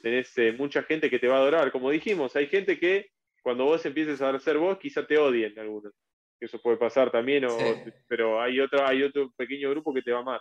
tenés 0.00 0.36
eh, 0.38 0.52
mucha 0.52 0.82
gente 0.82 1.10
que 1.10 1.18
te 1.18 1.28
va 1.28 1.36
a 1.36 1.38
adorar. 1.38 1.72
Como 1.72 1.90
dijimos, 1.90 2.36
hay 2.36 2.46
gente 2.46 2.78
que 2.78 3.10
cuando 3.42 3.64
vos 3.64 3.84
empieces 3.84 4.20
a 4.20 4.38
ser 4.38 4.58
vos, 4.58 4.78
quizá 4.78 5.06
te 5.06 5.18
odien 5.18 5.58
algunos. 5.58 5.92
Eso 6.40 6.60
puede 6.60 6.76
pasar 6.76 7.10
también, 7.10 7.44
o- 7.44 7.50
Sí. 7.50 7.92
pero 8.06 8.40
hay 8.40 8.60
otro, 8.60 8.86
hay 8.86 9.02
otro 9.02 9.32
pequeño 9.36 9.70
grupo 9.70 9.92
que 9.92 10.02
te 10.02 10.12
va 10.12 10.22
más. 10.22 10.40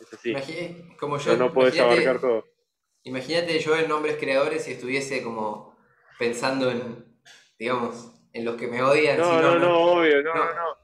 Es 0.00 0.12
así. 0.12 0.32
Imagi- 0.32 0.96
como 0.98 1.18
yo, 1.18 1.36
no 1.36 1.52
podés 1.52 1.78
abarcar 1.80 2.20
todo. 2.20 2.44
Imagínate 3.04 3.58
yo 3.58 3.76
en 3.76 3.88
nombres 3.88 4.16
creadores 4.18 4.66
y 4.68 4.72
estuviese 4.72 5.22
como 5.22 5.76
pensando 6.18 6.70
en, 6.70 7.04
digamos, 7.58 8.10
en 8.32 8.44
los 8.44 8.56
que 8.56 8.66
me 8.66 8.82
odian. 8.82 9.18
No, 9.18 9.40
no, 9.40 9.58
no, 9.58 9.78
obvio, 9.92 10.22
no, 10.22 10.34
no, 10.34 10.44
no. 10.44 10.76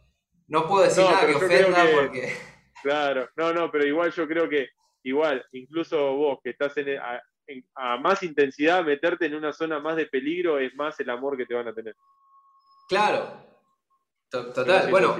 No 0.49 0.66
puedo 0.68 0.84
decir 0.84 1.05
nada 1.05 1.26
que 1.26 1.34
ofenda 1.34 1.84
porque. 1.95 2.32
Claro, 2.82 3.28
no, 3.36 3.53
no, 3.53 3.70
pero 3.70 3.86
igual 3.86 4.11
yo 4.12 4.26
creo 4.26 4.49
que, 4.49 4.68
igual, 5.03 5.45
incluso 5.53 6.14
vos 6.14 6.38
que 6.43 6.51
estás 6.51 6.76
en, 6.78 6.99
a, 7.74 7.97
más 7.99 8.22
intensidad, 8.22 8.84
meterte 8.84 9.26
en 9.26 9.34
una 9.34 9.53
zona 9.53 9.80
más 9.80 9.97
de 9.97 10.07
peligro 10.07 10.59
es 10.59 10.74
más 10.74 10.99
el 11.01 11.11
amor 11.11 11.36
que 11.36 11.47
te 11.47 11.55
van 11.55 11.68
a 11.68 11.74
tener. 11.74 11.95
Claro, 12.88 13.50
total. 14.31 14.91
bueno, 14.91 15.16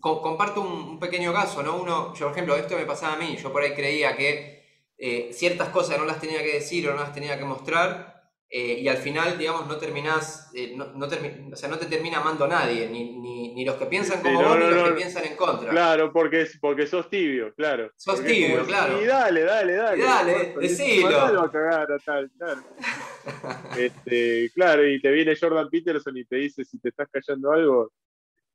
comparto 0.00 0.60
un, 0.60 0.98
pequeño 0.98 1.32
caso, 1.32 1.62
¿no? 1.62 1.76
Uno, 1.76 2.14
yo 2.14 2.26
por 2.26 2.32
ejemplo, 2.32 2.56
esto 2.56 2.76
me 2.76 2.86
pasaba 2.86 3.14
a 3.14 3.18
mí, 3.18 3.36
yo 3.36 3.52
por 3.52 3.62
ahí 3.62 3.74
creía 3.74 4.16
que 4.16 4.64
eh, 4.98 5.30
ciertas 5.32 5.70
cosas 5.70 5.98
no 5.98 6.04
las 6.04 6.20
tenía 6.20 6.42
que 6.42 6.54
decir 6.54 6.88
o 6.88 6.94
no 6.94 7.00
las 7.00 7.12
tenía 7.12 7.38
que 7.38 7.44
mostrar, 7.44 8.13
eh, 8.56 8.82
y 8.82 8.86
al 8.86 8.98
final, 8.98 9.36
digamos, 9.36 9.66
no 9.66 9.76
terminás, 9.78 10.52
eh, 10.54 10.74
no, 10.76 10.84
o 10.84 11.56
sea, 11.56 11.68
no 11.68 11.76
te 11.76 11.86
termina 11.86 12.18
amando 12.18 12.46
nadie, 12.46 12.88
ni, 12.88 13.64
los 13.64 13.74
que 13.74 13.86
piensan 13.86 14.22
como 14.22 14.40
vos, 14.40 14.56
ni 14.56 14.70
los 14.70 14.90
que 14.90 14.94
piensan 14.94 15.24
en 15.24 15.34
contra. 15.34 15.70
Claro, 15.70 16.12
porque, 16.12 16.46
porque 16.60 16.86
sos 16.86 17.10
tibio, 17.10 17.52
claro. 17.56 17.90
Sos 17.96 18.22
tibio, 18.22 18.64
claro. 18.64 19.02
Y 19.02 19.06
dale, 19.06 19.42
dale, 19.42 19.72
dale. 19.72 19.98
Y 19.98 20.02
dale, 20.02 20.54
decilo. 20.60 21.50
este, 23.76 24.52
claro, 24.54 24.88
y 24.88 25.00
te 25.00 25.10
viene 25.10 25.34
Jordan 25.34 25.68
Peterson 25.68 26.16
y 26.16 26.24
te 26.24 26.36
dice 26.36 26.64
si 26.64 26.78
te 26.78 26.90
estás 26.90 27.08
callando 27.10 27.50
algo. 27.50 27.90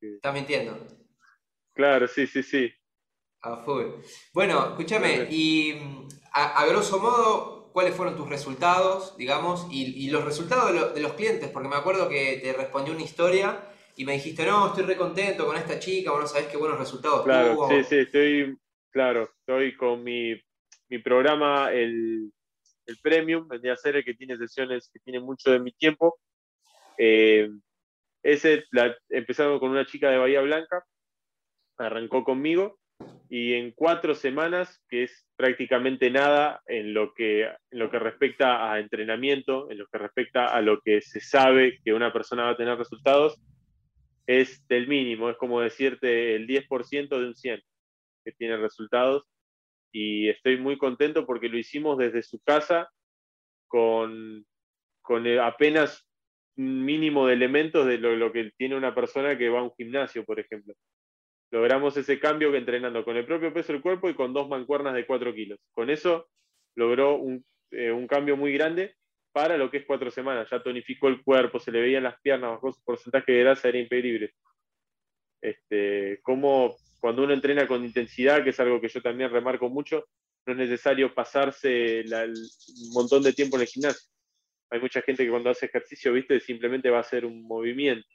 Estás 0.00 0.32
mintiendo. 0.32 0.78
Claro, 1.74 2.08
sí, 2.08 2.26
sí, 2.26 2.42
sí. 2.42 2.72
A 3.42 3.58
full. 3.58 3.84
Bueno, 4.32 4.70
escúchame, 4.70 5.26
y 5.28 5.74
mm, 5.74 6.08
a 6.32 6.64
grosso 6.64 7.00
modo, 7.00 7.59
cuáles 7.72 7.94
fueron 7.94 8.16
tus 8.16 8.28
resultados, 8.28 9.16
digamos, 9.16 9.66
y, 9.70 10.10
los 10.10 10.24
resultados 10.24 10.94
de, 10.94 11.00
los 11.00 11.12
clientes, 11.14 11.48
porque 11.50 11.68
me 11.68 11.76
acuerdo 11.76 12.08
que 12.08 12.40
te 12.42 12.52
respondió 12.52 12.92
una 12.92 13.02
historia 13.02 13.60
y 13.96 14.04
me 14.04 14.14
dijiste, 14.14 14.44
no, 14.46 14.68
estoy 14.68 14.84
re 14.84 14.96
contento 14.96 15.46
con 15.46 15.56
esta 15.56 15.78
chica, 15.78 16.10
vos 16.10 16.20
no 16.20 16.26
sabés 16.26 16.48
qué 16.48 16.56
buenos 16.56 16.78
resultados 16.78 17.24
claro, 17.24 17.68
Sí, 17.68 17.84
sí, 17.84 17.98
estoy, 17.98 18.58
claro, 18.90 19.30
estoy 19.40 19.76
con 19.76 20.02
mi, 20.02 20.40
programa, 21.04 21.72
el, 21.72 22.32
Premium, 23.02 23.46
vendría 23.46 23.74
a 23.74 23.76
ser 23.76 23.96
el 23.96 24.04
que 24.04 24.14
tiene 24.14 24.36
sesiones 24.36 24.90
que 24.92 24.98
tiene 24.98 25.20
mucho 25.20 25.52
de 25.52 25.60
mi 25.60 25.70
tiempo. 25.70 26.18
Eh, 26.98 27.48
ese, 28.24 28.64
la, 28.72 28.96
empezando 29.08 29.60
con 29.60 29.70
una 29.70 29.86
chica 29.86 30.10
de 30.10 30.18
Bahía 30.18 30.40
Blanca, 30.40 30.84
arrancó 31.78 32.24
conmigo 32.24 32.79
y 33.32 33.54
en 33.54 33.70
cuatro 33.70 34.16
semanas, 34.16 34.82
que 34.88 35.04
es 35.04 35.24
prácticamente 35.36 36.10
nada 36.10 36.62
en 36.66 36.92
lo, 36.92 37.14
que, 37.14 37.44
en 37.44 37.78
lo 37.78 37.88
que 37.88 38.00
respecta 38.00 38.72
a 38.72 38.80
entrenamiento, 38.80 39.70
en 39.70 39.78
lo 39.78 39.86
que 39.86 39.98
respecta 39.98 40.46
a 40.46 40.60
lo 40.60 40.80
que 40.80 41.00
se 41.00 41.20
sabe 41.20 41.78
que 41.84 41.94
una 41.94 42.12
persona 42.12 42.42
va 42.42 42.50
a 42.50 42.56
tener 42.56 42.76
resultados, 42.76 43.40
es 44.26 44.66
del 44.66 44.88
mínimo, 44.88 45.30
es 45.30 45.36
como 45.36 45.60
decirte 45.60 46.34
el 46.34 46.48
10% 46.48 47.08
de 47.08 47.26
un 47.26 47.36
100 47.36 47.60
que 48.24 48.32
tiene 48.32 48.56
resultados. 48.56 49.22
Y 49.92 50.28
estoy 50.28 50.56
muy 50.56 50.76
contento 50.76 51.24
porque 51.24 51.48
lo 51.48 51.56
hicimos 51.56 51.98
desde 51.98 52.24
su 52.24 52.40
casa 52.40 52.90
con, 53.68 54.44
con 55.02 55.26
apenas 55.38 56.04
un 56.56 56.84
mínimo 56.84 57.28
de 57.28 57.34
elementos 57.34 57.86
de 57.86 57.98
lo, 57.98 58.16
lo 58.16 58.32
que 58.32 58.50
tiene 58.56 58.76
una 58.76 58.92
persona 58.92 59.38
que 59.38 59.48
va 59.48 59.60
a 59.60 59.64
un 59.64 59.72
gimnasio, 59.76 60.24
por 60.24 60.40
ejemplo 60.40 60.74
logramos 61.50 61.96
ese 61.96 62.18
cambio 62.20 62.52
que 62.52 62.58
entrenando 62.58 63.04
con 63.04 63.16
el 63.16 63.26
propio 63.26 63.52
peso 63.52 63.72
del 63.72 63.82
cuerpo 63.82 64.08
y 64.08 64.14
con 64.14 64.32
dos 64.32 64.48
mancuernas 64.48 64.94
de 64.94 65.06
4 65.06 65.34
kilos. 65.34 65.58
Con 65.72 65.90
eso 65.90 66.28
logró 66.76 67.20
eh, 67.72 67.90
un, 67.90 68.06
cambio 68.06 68.36
muy 68.36 68.52
grande 68.52 68.94
para 69.32 69.56
lo 69.56 69.70
que 69.70 69.78
es 69.78 69.86
cuatro 69.86 70.10
semanas. 70.10 70.48
Ya 70.50 70.62
tonificó 70.62 71.08
el 71.08 71.22
cuerpo, 71.22 71.58
se 71.58 71.72
le 71.72 71.80
veían 71.80 72.04
las 72.04 72.20
piernas, 72.20 72.52
bajó 72.52 72.72
su 72.72 72.82
porcentaje 72.84 73.32
de 73.32 73.40
grasa, 73.40 73.68
era 73.68 73.78
impedible. 73.78 74.32
Este, 75.42 76.20
como 76.22 76.76
cuando 77.00 77.24
uno 77.24 77.32
entrena 77.32 77.66
con 77.66 77.84
intensidad, 77.84 78.44
que 78.44 78.50
es 78.50 78.60
algo 78.60 78.80
que 78.80 78.88
yo 78.88 79.00
también 79.00 79.30
remarco 79.30 79.68
mucho, 79.68 80.06
no 80.46 80.52
es 80.52 80.58
necesario 80.58 81.14
pasarse 81.14 82.04
un 82.04 82.92
montón 82.92 83.22
de 83.22 83.32
tiempo 83.32 83.56
en 83.56 83.62
el 83.62 83.68
gimnasio. 83.68 84.08
Hay 84.70 84.80
mucha 84.80 85.02
gente 85.02 85.24
que 85.24 85.30
cuando 85.30 85.50
hace 85.50 85.66
ejercicio, 85.66 86.12
viste, 86.12 86.38
simplemente 86.38 86.90
va 86.90 86.98
a 86.98 87.02
hacer 87.02 87.24
un 87.24 87.42
movimiento. 87.42 88.06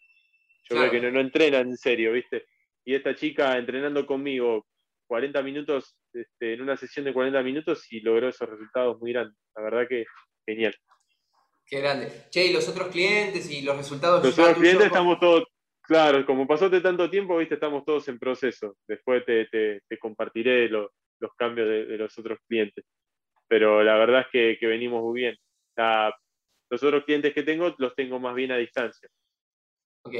Yo 0.69 0.77
creo 0.77 0.91
que 0.91 1.01
no, 1.01 1.11
no 1.11 1.19
entrena 1.19 1.59
en 1.59 1.75
serio, 1.75 2.13
viste 2.13 2.45
y 2.85 2.93
esta 2.93 3.15
chica 3.15 3.57
entrenando 3.57 4.05
conmigo 4.05 4.65
40 5.07 5.41
minutos, 5.41 5.97
este, 6.13 6.53
en 6.53 6.61
una 6.61 6.77
sesión 6.77 7.05
de 7.05 7.13
40 7.13 7.41
minutos 7.41 7.91
y 7.91 7.99
logró 7.99 8.29
esos 8.29 8.47
resultados 8.47 8.99
muy 8.99 9.11
grandes. 9.11 9.37
La 9.55 9.63
verdad 9.63 9.87
que 9.87 10.05
genial. 10.45 10.75
Qué 11.65 11.81
grande. 11.81 12.11
Che, 12.29 12.45
y 12.45 12.53
los 12.53 12.67
otros 12.69 12.89
clientes 12.89 13.49
y 13.49 13.63
los 13.63 13.75
resultados. 13.75 14.23
Los 14.23 14.37
otros 14.37 14.57
clientes 14.57 14.85
estamos 14.85 15.19
todos, 15.19 15.45
claro, 15.81 16.23
como 16.25 16.47
pasaste 16.47 16.79
tanto 16.81 17.09
tiempo, 17.09 17.37
viste, 17.37 17.55
estamos 17.55 17.83
todos 17.83 18.07
en 18.07 18.19
proceso. 18.19 18.77
Después 18.87 19.25
te, 19.25 19.81
compartiré 19.99 20.69
los 20.69 20.91
cambios 21.35 21.67
de, 21.67 21.97
los 21.97 22.15
otros 22.17 22.39
clientes. 22.47 22.85
Pero 23.47 23.83
la 23.83 23.95
verdad 23.95 24.21
es 24.21 24.27
que, 24.31 24.57
que 24.59 24.67
venimos 24.67 25.01
muy 25.03 25.21
bien. 25.21 25.35
los 25.75 26.83
otros 26.83 27.03
clientes 27.03 27.33
que 27.33 27.43
tengo 27.43 27.73
los 27.77 27.95
tengo 27.95 28.19
más 28.19 28.35
bien 28.35 28.51
a 28.51 28.57
distancia. 28.57 29.09
Ok. 30.03 30.15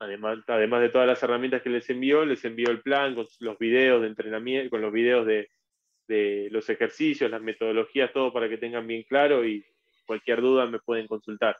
Además, 0.00 0.38
además 0.46 0.80
de 0.80 0.90
todas 0.90 1.08
las 1.08 1.22
herramientas 1.22 1.62
que 1.62 1.70
les 1.70 1.88
envió, 1.90 2.24
les 2.24 2.44
envió 2.44 2.70
el 2.70 2.82
plan 2.82 3.14
con 3.14 3.26
los 3.40 3.58
videos 3.58 4.00
de 4.00 4.08
entrenamiento, 4.08 4.70
con 4.70 4.80
los 4.80 4.92
videos 4.92 5.26
de, 5.26 5.48
los 6.50 6.68
ejercicios, 6.70 7.30
las 7.30 7.42
metodologías, 7.42 8.12
todo 8.12 8.32
para 8.32 8.48
que 8.48 8.58
tengan 8.58 8.86
bien 8.86 9.02
claro 9.02 9.44
y 9.44 9.64
cualquier 10.06 10.40
duda 10.40 10.66
me 10.66 10.78
pueden 10.78 11.06
consultar. 11.06 11.56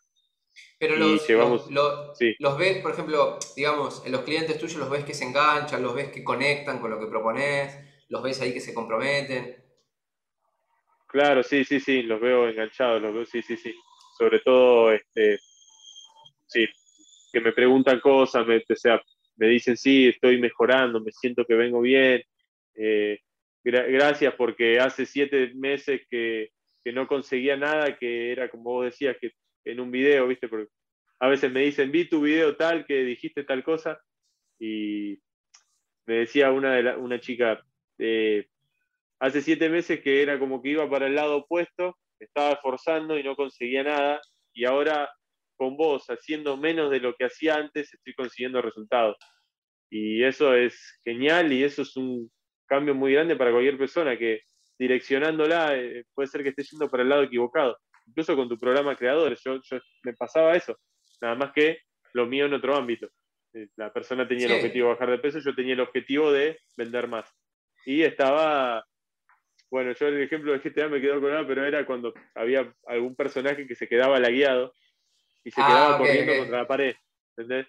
Pero 0.78 0.96
los, 0.96 1.28
los, 1.68 2.58
ves, 2.58 2.82
por 2.82 2.92
ejemplo, 2.92 3.38
digamos, 3.54 4.04
en 4.06 4.12
los 4.12 4.22
clientes 4.22 4.58
tuyos 4.58 4.78
los 4.78 4.90
ves 4.90 5.04
que 5.04 5.14
se 5.14 5.24
enganchan, 5.24 5.82
los 5.82 5.94
ves 5.94 6.10
que 6.10 6.24
conectan 6.24 6.80
con 6.80 6.90
lo 6.90 6.98
que 6.98 7.06
propones, 7.06 7.76
los 8.08 8.22
ves 8.22 8.40
ahí 8.40 8.52
que 8.52 8.60
se 8.60 8.72
comprometen. 8.72 9.62
Claro, 11.08 11.42
sí, 11.42 11.64
sí, 11.64 11.80
sí, 11.80 12.02
los 12.02 12.20
veo 12.20 12.48
enganchados, 12.48 13.02
los 13.02 13.14
veo, 13.14 13.24
sí, 13.26 13.42
sí, 13.42 13.56
sí. 13.56 13.74
Sobre 14.16 14.40
todo, 14.40 14.92
este, 14.92 15.38
sí, 16.46 16.66
que 17.32 17.40
me 17.40 17.52
preguntan 17.52 18.00
cosas, 18.00 18.46
me, 18.46 18.56
o 18.56 18.76
sea, 18.76 19.00
me 19.36 19.48
dicen, 19.48 19.76
sí, 19.76 20.08
estoy 20.08 20.40
mejorando, 20.40 21.00
me 21.00 21.12
siento 21.12 21.44
que 21.44 21.54
vengo 21.54 21.80
bien. 21.80 22.22
Eh, 22.74 23.20
gracias 23.64 24.34
porque 24.34 24.80
hace 24.80 25.06
siete 25.06 25.52
meses 25.54 26.02
que, 26.10 26.50
no 26.86 27.06
conseguía 27.06 27.54
nada, 27.54 27.98
que 27.98 28.32
era 28.32 28.48
como 28.48 28.70
vos 28.70 28.86
decías, 28.86 29.14
que 29.20 29.32
en 29.66 29.78
un 29.78 29.90
video, 29.90 30.26
¿viste? 30.26 30.48
Porque 30.48 30.70
a 31.18 31.28
veces 31.28 31.52
me 31.52 31.60
dicen, 31.60 31.92
vi 31.92 32.08
tu 32.08 32.22
video 32.22 32.56
tal, 32.56 32.86
que 32.86 33.04
dijiste 33.04 33.44
tal 33.44 33.62
cosa, 33.62 34.00
y 34.58 35.18
me 36.06 36.14
decía 36.20 36.50
una, 36.50 36.76
de 36.76 36.96
una 36.96 37.20
chica, 37.20 37.62
eh, 37.98 38.46
hace 39.18 39.42
siete 39.42 39.68
meses 39.68 40.00
que 40.00 40.22
era 40.22 40.38
como 40.38 40.62
que 40.62 40.70
iba 40.70 40.88
para 40.88 41.08
el 41.08 41.14
lado 41.14 41.36
opuesto, 41.36 41.98
estaba 42.18 42.52
esforzando 42.52 43.18
y 43.18 43.22
no 43.22 43.36
conseguía 43.36 43.82
nada, 43.82 44.22
y 44.54 44.64
ahora 44.64 45.10
con 45.58 45.76
vos 45.76 46.06
haciendo 46.08 46.56
menos 46.56 46.90
de 46.90 47.00
lo 47.00 47.14
que 47.14 47.24
hacía 47.24 47.56
antes, 47.56 47.92
estoy 47.92 48.14
consiguiendo 48.14 48.62
resultados. 48.62 49.16
Y 49.90 50.22
eso 50.22 50.54
es 50.54 51.00
genial 51.04 51.52
y 51.52 51.64
eso 51.64 51.82
es 51.82 51.96
un 51.96 52.30
cambio 52.66 52.94
muy 52.94 53.12
grande 53.12 53.36
para 53.36 53.50
cualquier 53.50 53.76
persona 53.76 54.16
que 54.16 54.42
direccionándola 54.78 55.76
eh, 55.76 56.04
puede 56.14 56.28
ser 56.28 56.42
que 56.42 56.50
esté 56.50 56.62
yendo 56.62 56.88
para 56.88 57.02
el 57.02 57.08
lado 57.08 57.24
equivocado. 57.24 57.76
Incluso 58.06 58.36
con 58.36 58.48
tu 58.48 58.56
programa 58.56 58.96
Creadores, 58.96 59.42
yo, 59.44 59.58
me 60.04 60.14
pasaba 60.14 60.54
eso, 60.54 60.78
nada 61.20 61.34
más 61.34 61.52
que 61.52 61.78
lo 62.14 62.26
mío 62.26 62.46
en 62.46 62.54
otro 62.54 62.76
ámbito. 62.76 63.08
Eh, 63.52 63.66
la 63.76 63.92
persona 63.92 64.28
tenía 64.28 64.46
el 64.46 64.52
objetivo 64.52 64.88
de 64.88 64.94
bajar 64.94 65.10
de 65.10 65.18
peso, 65.18 65.40
yo 65.40 65.54
tenía 65.54 65.74
el 65.74 65.80
objetivo 65.80 66.30
de 66.30 66.60
vender 66.76 67.08
más. 67.08 67.28
Y 67.84 68.02
estaba, 68.02 68.84
bueno, 69.70 69.92
yo 69.92 70.06
el 70.06 70.22
ejemplo 70.22 70.52
de 70.52 70.60
GTA 70.60 70.88
me 70.88 71.00
quedó 71.00 71.20
con 71.20 71.30
nada, 71.30 71.46
pero 71.46 71.66
era 71.66 71.84
cuando 71.84 72.14
había 72.36 72.72
algún 72.86 73.16
personaje 73.16 73.66
que 73.66 73.74
se 73.74 73.88
quedaba 73.88 74.20
lagueado 74.20 74.72
y 75.44 75.50
se 75.50 75.60
quedaba 75.60 75.94
ah, 75.94 75.98
corriendo 75.98 76.38
contra 76.38 76.58
la 76.58 76.66
pared, 76.66 76.94
¿entendés? 77.36 77.66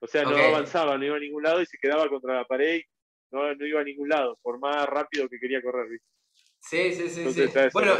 O 0.00 0.06
sea, 0.06 0.24
no 0.24 0.36
avanzaba, 0.36 0.98
no 0.98 1.04
iba 1.04 1.16
a 1.16 1.20
ningún 1.20 1.42
lado 1.42 1.62
y 1.62 1.66
se 1.66 1.78
quedaba 1.78 2.08
contra 2.08 2.34
la 2.34 2.44
pared 2.44 2.76
y 2.76 2.84
no, 3.30 3.54
no 3.54 3.66
iba 3.66 3.80
a 3.80 3.84
ningún 3.84 4.08
lado, 4.08 4.38
por 4.42 4.58
más 4.58 4.86
rápido 4.86 5.28
que 5.28 5.38
quería 5.38 5.62
correr, 5.62 5.88
¿viste? 5.88 6.06
Sí, 6.60 6.92
sí, 6.92 7.08
sí. 7.08 7.32
sí. 7.32 7.44
bueno, 7.72 7.94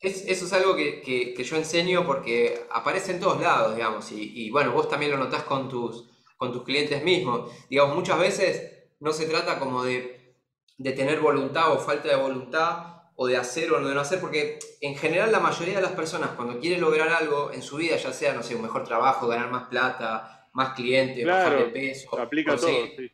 eso 0.00 0.44
es 0.44 0.52
algo 0.52 0.76
que, 0.76 1.00
que, 1.02 1.44
yo 1.44 1.56
enseño 1.56 2.06
porque 2.06 2.60
aparece 2.70 3.12
en 3.12 3.20
todos 3.20 3.40
lados, 3.40 3.74
digamos, 3.74 4.10
y, 4.12 4.46
y, 4.46 4.50
bueno, 4.50 4.72
vos 4.72 4.88
también 4.88 5.10
lo 5.10 5.18
notás 5.18 5.42
con 5.42 5.68
tus, 5.68 6.08
con 6.36 6.52
tus 6.52 6.62
clientes 6.62 7.02
mismos. 7.02 7.50
Digamos, 7.68 7.96
muchas 7.96 8.18
veces 8.20 8.84
no 9.00 9.12
se 9.12 9.26
trata 9.26 9.58
como 9.58 9.82
de, 9.84 10.36
de 10.76 10.92
tener 10.92 11.20
voluntad 11.20 11.72
o 11.72 11.78
falta 11.78 12.08
de 12.08 12.16
voluntad, 12.16 12.97
o 13.20 13.26
de 13.26 13.36
hacer 13.36 13.72
o 13.72 13.80
de 13.80 13.94
no 13.94 14.00
hacer, 14.00 14.20
porque 14.20 14.60
en 14.80 14.94
general 14.94 15.32
la 15.32 15.40
mayoría 15.40 15.74
de 15.74 15.82
las 15.82 15.90
personas 15.90 16.30
cuando 16.36 16.60
quieren 16.60 16.80
lograr 16.80 17.08
algo 17.08 17.50
en 17.52 17.62
su 17.62 17.76
vida, 17.76 17.96
ya 17.96 18.12
sea, 18.12 18.32
no 18.32 18.44
sé, 18.44 18.54
un 18.54 18.62
mejor 18.62 18.84
trabajo, 18.84 19.26
ganar 19.26 19.50
más 19.50 19.64
plata, 19.64 20.48
más 20.52 20.74
clientes, 20.74 21.26
bajar 21.26 21.58
de 21.58 21.64
peso, 21.64 22.16
aplica 22.16 22.54
todo, 22.54 22.68
sí. 22.68 23.10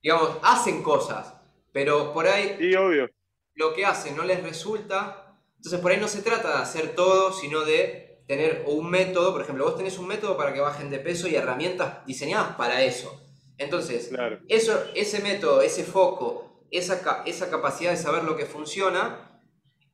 digamos, 0.00 0.30
hacen 0.42 0.80
cosas, 0.80 1.34
pero 1.72 2.12
por 2.12 2.28
ahí 2.28 2.54
sí, 2.56 2.72
obvio. 2.76 3.10
lo 3.54 3.74
que 3.74 3.84
hacen 3.84 4.16
no 4.16 4.22
les 4.22 4.40
resulta, 4.44 5.34
entonces 5.56 5.80
por 5.80 5.90
ahí 5.90 5.98
no 5.98 6.06
se 6.06 6.22
trata 6.22 6.50
de 6.50 6.62
hacer 6.62 6.94
todo, 6.94 7.32
sino 7.32 7.64
de 7.64 8.22
tener 8.28 8.62
un 8.68 8.88
método, 8.88 9.32
por 9.32 9.42
ejemplo, 9.42 9.64
vos 9.64 9.76
tenés 9.76 9.98
un 9.98 10.06
método 10.06 10.36
para 10.36 10.54
que 10.54 10.60
bajen 10.60 10.88
de 10.88 11.00
peso 11.00 11.26
y 11.26 11.34
herramientas 11.34 12.06
diseñadas 12.06 12.54
para 12.54 12.84
eso. 12.84 13.20
Entonces, 13.56 14.12
eso, 14.46 14.84
ese 14.94 15.20
método, 15.20 15.62
ese 15.62 15.82
foco, 15.82 16.64
esa, 16.70 17.24
esa 17.26 17.50
capacidad 17.50 17.90
de 17.90 17.96
saber 17.96 18.22
lo 18.22 18.36
que 18.36 18.46
funciona, 18.46 19.24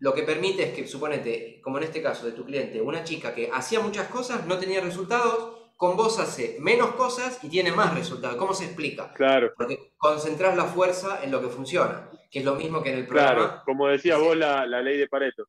lo 0.05 0.13
que 0.13 0.23
permite 0.23 0.65
es 0.65 0.75
que, 0.75 0.87
suponete, 0.87 1.63
como 1.63 1.79
en 1.79 1.85
este 1.85 2.03
caso 2.03 2.27
de 2.27 2.33
tu 2.33 2.45
cliente, 2.45 2.79
una 2.79 3.05
chica 3.05 3.35
que 3.35 3.49
hacía 3.51 3.81
muchas 3.81 4.09
cosas, 4.09 4.47
no 4.47 4.59
tenía 4.59 4.83
resultados, 4.83 5.71
con 5.79 5.97
vos 5.97 6.21
hace 6.21 6.59
menos 6.61 6.95
cosas 6.95 7.43
y 7.43 7.49
tiene 7.49 7.73
más 7.73 7.95
resultados. 7.95 8.37
¿Cómo 8.37 8.53
se 8.53 8.67
explica? 8.67 9.15
Claro. 9.15 9.55
Porque 9.57 9.95
concentrás 9.97 10.59
la 10.59 10.65
fuerza 10.65 11.25
en 11.25 11.31
lo 11.31 11.41
que 11.41 11.49
funciona, 11.49 12.11
que 12.31 12.41
es 12.41 12.45
lo 12.45 12.55
mismo 12.55 12.83
que 12.83 12.93
en 12.93 12.99
el 12.99 13.07
programa. 13.07 13.35
Claro, 13.35 13.63
como 13.65 13.89
decías 13.89 14.21
vos, 14.21 14.37
la, 14.37 14.67
ley 14.67 14.99
de 14.99 15.09
Pareto. 15.09 15.49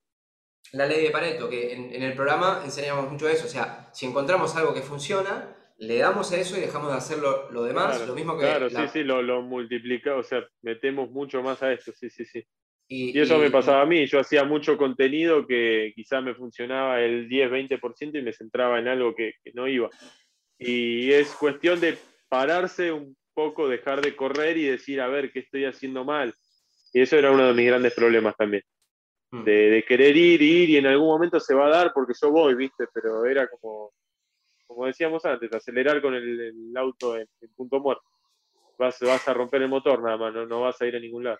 La 0.71 0.85
ley 0.85 1.03
de 1.03 1.11
Pareto, 1.11 1.49
que 1.49 1.73
en, 1.73 2.01
el 2.01 2.13
programa 2.13 2.61
enseñamos 2.63 3.11
mucho 3.11 3.27
eso. 3.27 3.47
O 3.47 3.49
sea, 3.49 3.89
si 3.91 4.05
encontramos 4.05 4.55
algo 4.55 4.73
que 4.73 4.81
funciona, 4.81 5.53
le 5.79 5.97
damos 5.97 6.31
a 6.31 6.37
eso 6.37 6.55
y 6.55 6.61
dejamos 6.61 6.91
de 6.91 6.97
hacer 6.97 7.17
lo, 7.17 7.61
demás. 7.61 8.07
lo 8.07 8.15
mismo 8.15 8.37
que. 8.37 8.45
Claro, 8.45 8.69
sí, 8.69 8.87
sí, 8.93 9.03
lo, 9.03 9.21
lo 9.21 9.41
multiplica, 9.41 10.15
o 10.15 10.23
sea, 10.23 10.47
metemos 10.61 11.11
mucho 11.11 11.43
más 11.43 11.61
a 11.61 11.73
esto, 11.73 11.91
sí, 11.91 12.09
sí, 12.09 12.23
sí. 12.23 12.47
Y, 12.87 13.19
eso 13.19 13.39
me 13.39 13.49
pasaba 13.49 13.81
a 13.81 13.85
mí, 13.85 14.05
yo 14.05 14.19
hacía 14.19 14.43
mucho 14.43 14.77
contenido 14.77 15.47
que 15.47 15.91
quizás 15.95 16.23
me 16.23 16.35
funcionaba 16.35 17.01
el 17.01 17.27
10-20% 17.27 18.19
y 18.19 18.21
me 18.21 18.31
centraba 18.31 18.79
en 18.79 18.87
algo 18.87 19.15
que, 19.15 19.33
no 19.53 19.67
iba. 19.67 19.89
Y 20.59 21.11
es 21.11 21.33
cuestión 21.33 21.79
de 21.79 21.97
pararse 22.29 22.91
un 22.91 23.17
poco, 23.33 23.67
dejar 23.67 24.01
de 24.01 24.15
correr 24.15 24.57
y 24.57 24.65
decir, 24.65 25.01
a 25.01 25.07
ver, 25.07 25.31
¿qué 25.31 25.39
estoy 25.39 25.65
haciendo 25.65 26.05
mal? 26.05 26.33
Y 26.93 27.01
eso 27.01 27.17
era 27.17 27.31
uno 27.31 27.47
de 27.47 27.53
mis 27.53 27.65
grandes 27.65 27.93
problemas 27.93 28.35
también. 28.37 28.63
Mm. 29.31 29.43
De, 29.43 29.85
querer 29.87 30.15
ir, 30.15 30.41
ir 30.41 30.69
y 30.69 30.77
en 30.77 30.85
algún 30.85 31.07
momento 31.07 31.39
se 31.39 31.55
va 31.55 31.65
a 31.65 31.69
dar 31.69 31.91
porque 31.91 32.13
yo 32.21 32.29
voy, 32.29 32.53
¿viste? 32.53 32.85
Pero 32.93 33.25
era 33.25 33.47
como, 33.47 33.91
como 34.67 34.85
decíamos 34.85 35.25
antes, 35.25 35.51
acelerar 35.51 36.01
con 36.01 36.13
el, 36.13 36.71
auto 36.75 37.17
en, 37.17 37.27
punto 37.55 37.79
muerto. 37.79 38.03
Vas, 38.77 38.99
vas 39.01 39.27
a 39.27 39.33
romper 39.33 39.63
el 39.63 39.69
motor 39.69 40.03
nada 40.03 40.17
más, 40.17 40.33
no, 40.33 40.45
no 40.45 40.61
vas 40.61 40.79
a 40.81 40.85
ir 40.85 40.95
a 40.95 40.99
ningún 40.99 41.23
lado. 41.23 41.39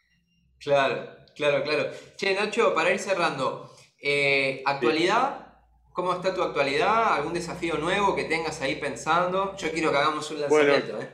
Claro, 0.66 1.08
claro, 1.36 1.64
claro. 1.64 1.92
Che, 2.18 2.34
Nacho, 2.34 2.74
para 2.74 2.92
ir 2.92 2.98
cerrando, 2.98 3.70
eh, 4.02 4.64
¿actualidad? 4.66 5.62
¿Cómo 5.94 6.12
está 6.12 6.34
tu 6.34 6.42
actualidad? 6.42 7.14
¿Algún 7.14 7.34
desafío 7.34 7.78
nuevo 7.78 8.16
que 8.16 8.24
tengas 8.24 8.60
ahí 8.64 8.78
pensando? 8.78 9.56
Yo 9.58 9.72
quiero 9.72 9.92
que 9.92 9.98
hagamos 9.98 10.32
un 10.32 10.42
lanzamiento, 10.42 11.00
¿eh? 11.00 11.10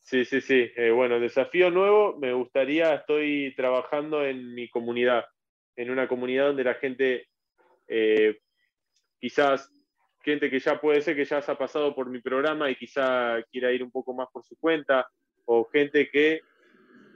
Sí, 0.00 0.24
sí, 0.24 0.40
sí. 0.40 0.72
Eh, 0.74 0.90
bueno, 0.90 1.20
desafío 1.20 1.70
nuevo, 1.70 2.16
me 2.16 2.32
gustaría, 2.32 2.94
estoy 2.94 3.54
trabajando 3.54 4.24
en 4.24 4.54
mi 4.54 4.70
comunidad, 4.70 5.26
en 5.76 5.90
una 5.90 6.08
comunidad 6.08 6.46
donde 6.46 6.64
la 6.64 6.74
gente, 6.76 7.28
quizás 9.20 9.70
gente 10.24 10.48
que 10.48 10.60
ya 10.60 10.80
puede 10.80 11.02
ser 11.02 11.14
que 11.14 11.26
ya 11.26 11.42
se 11.42 11.52
ha 11.52 11.58
pasado 11.58 11.94
por 11.94 12.08
mi 12.08 12.20
programa 12.22 12.70
y 12.70 12.76
quizá 12.76 13.36
quiera 13.52 13.70
ir 13.70 13.82
un 13.82 13.90
poco 13.90 14.14
más 14.14 14.28
por 14.32 14.42
su 14.44 14.56
cuenta, 14.56 15.06
o 15.44 15.66
gente 15.66 16.08
que 16.08 16.40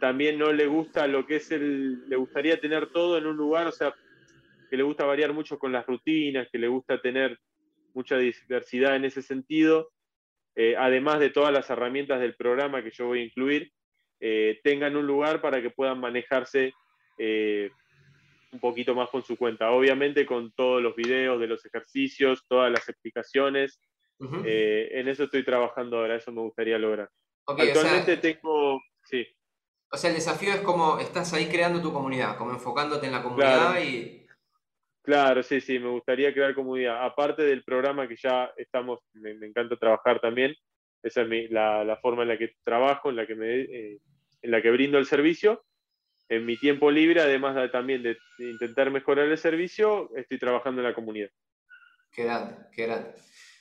también 0.00 0.38
no 0.38 0.52
le 0.52 0.66
gusta 0.66 1.06
lo 1.06 1.26
que 1.26 1.36
es 1.36 1.50
el, 1.52 2.08
le 2.08 2.16
gustaría 2.16 2.58
tener 2.58 2.88
todo 2.88 3.18
en 3.18 3.26
un 3.26 3.36
lugar, 3.36 3.66
o 3.66 3.72
sea, 3.72 3.94
que 4.68 4.76
le 4.76 4.82
gusta 4.82 5.04
variar 5.04 5.32
mucho 5.32 5.58
con 5.58 5.72
las 5.72 5.86
rutinas, 5.86 6.48
que 6.50 6.58
le 6.58 6.68
gusta 6.68 7.00
tener 7.00 7.38
mucha 7.94 8.16
diversidad 8.16 8.96
en 8.96 9.04
ese 9.04 9.20
sentido, 9.22 9.90
eh, 10.56 10.74
además 10.76 11.20
de 11.20 11.30
todas 11.30 11.52
las 11.52 11.68
herramientas 11.70 12.20
del 12.20 12.34
programa 12.34 12.82
que 12.82 12.90
yo 12.90 13.06
voy 13.06 13.20
a 13.20 13.24
incluir, 13.24 13.70
eh, 14.20 14.60
tengan 14.62 14.96
un 14.96 15.06
lugar 15.06 15.40
para 15.40 15.60
que 15.60 15.70
puedan 15.70 16.00
manejarse 16.00 16.72
eh, 17.18 17.70
un 18.52 18.60
poquito 18.60 18.94
más 18.94 19.10
con 19.10 19.22
su 19.22 19.36
cuenta. 19.36 19.70
Obviamente 19.70 20.26
con 20.26 20.52
todos 20.52 20.82
los 20.82 20.96
videos 20.96 21.40
de 21.40 21.46
los 21.46 21.64
ejercicios, 21.64 22.44
todas 22.48 22.70
las 22.70 22.88
explicaciones. 22.88 23.80
en 24.20 25.08
eso 25.08 25.24
estoy 25.24 25.44
trabajando 25.44 25.98
ahora, 25.98 26.16
eso 26.16 26.32
me 26.32 26.42
gustaría 26.42 26.78
lograr. 26.78 27.08
Actualmente 27.46 28.16
tengo, 28.18 28.82
sí. 29.04 29.26
O 29.92 29.96
sea, 29.96 30.10
el 30.10 30.16
desafío 30.16 30.52
es 30.54 30.60
como 30.60 30.98
estás 30.98 31.32
ahí 31.32 31.48
creando 31.48 31.82
tu 31.82 31.92
comunidad, 31.92 32.36
como 32.36 32.52
enfocándote 32.52 33.06
en 33.06 33.12
la 33.12 33.22
comunidad 33.22 33.72
claro. 33.72 33.84
y... 33.84 34.26
Claro, 35.02 35.42
sí, 35.42 35.60
sí, 35.60 35.78
me 35.78 35.88
gustaría 35.88 36.32
crear 36.32 36.54
comunidad. 36.54 37.04
Aparte 37.04 37.42
del 37.42 37.64
programa 37.64 38.06
que 38.06 38.16
ya 38.16 38.52
estamos, 38.56 39.00
me, 39.14 39.30
encanta 39.30 39.76
trabajar 39.76 40.20
también, 40.20 40.54
esa 41.02 41.22
es 41.22 41.50
la, 41.50 41.98
forma 42.00 42.22
en 42.22 42.28
la 42.28 42.38
que 42.38 42.54
trabajo, 42.62 43.10
en 43.10 43.16
la 43.16 43.26
que, 43.26 43.34
me, 43.34 43.60
eh, 43.62 43.98
en 44.42 44.50
la 44.50 44.62
que 44.62 44.70
brindo 44.70 44.98
el 44.98 45.06
servicio. 45.06 45.64
En 46.28 46.46
mi 46.46 46.56
tiempo 46.56 46.92
libre, 46.92 47.20
además 47.20 47.56
también 47.72 48.04
de, 48.04 48.16
intentar 48.38 48.90
mejorar 48.92 49.26
el 49.26 49.38
servicio, 49.38 50.14
estoy 50.14 50.38
trabajando 50.38 50.80
en 50.80 50.86
la 50.86 50.94
comunidad. 50.94 51.30
Qué 52.12 52.24
grande, 52.24 52.54
qué 52.72 52.86
grande. 52.86 53.14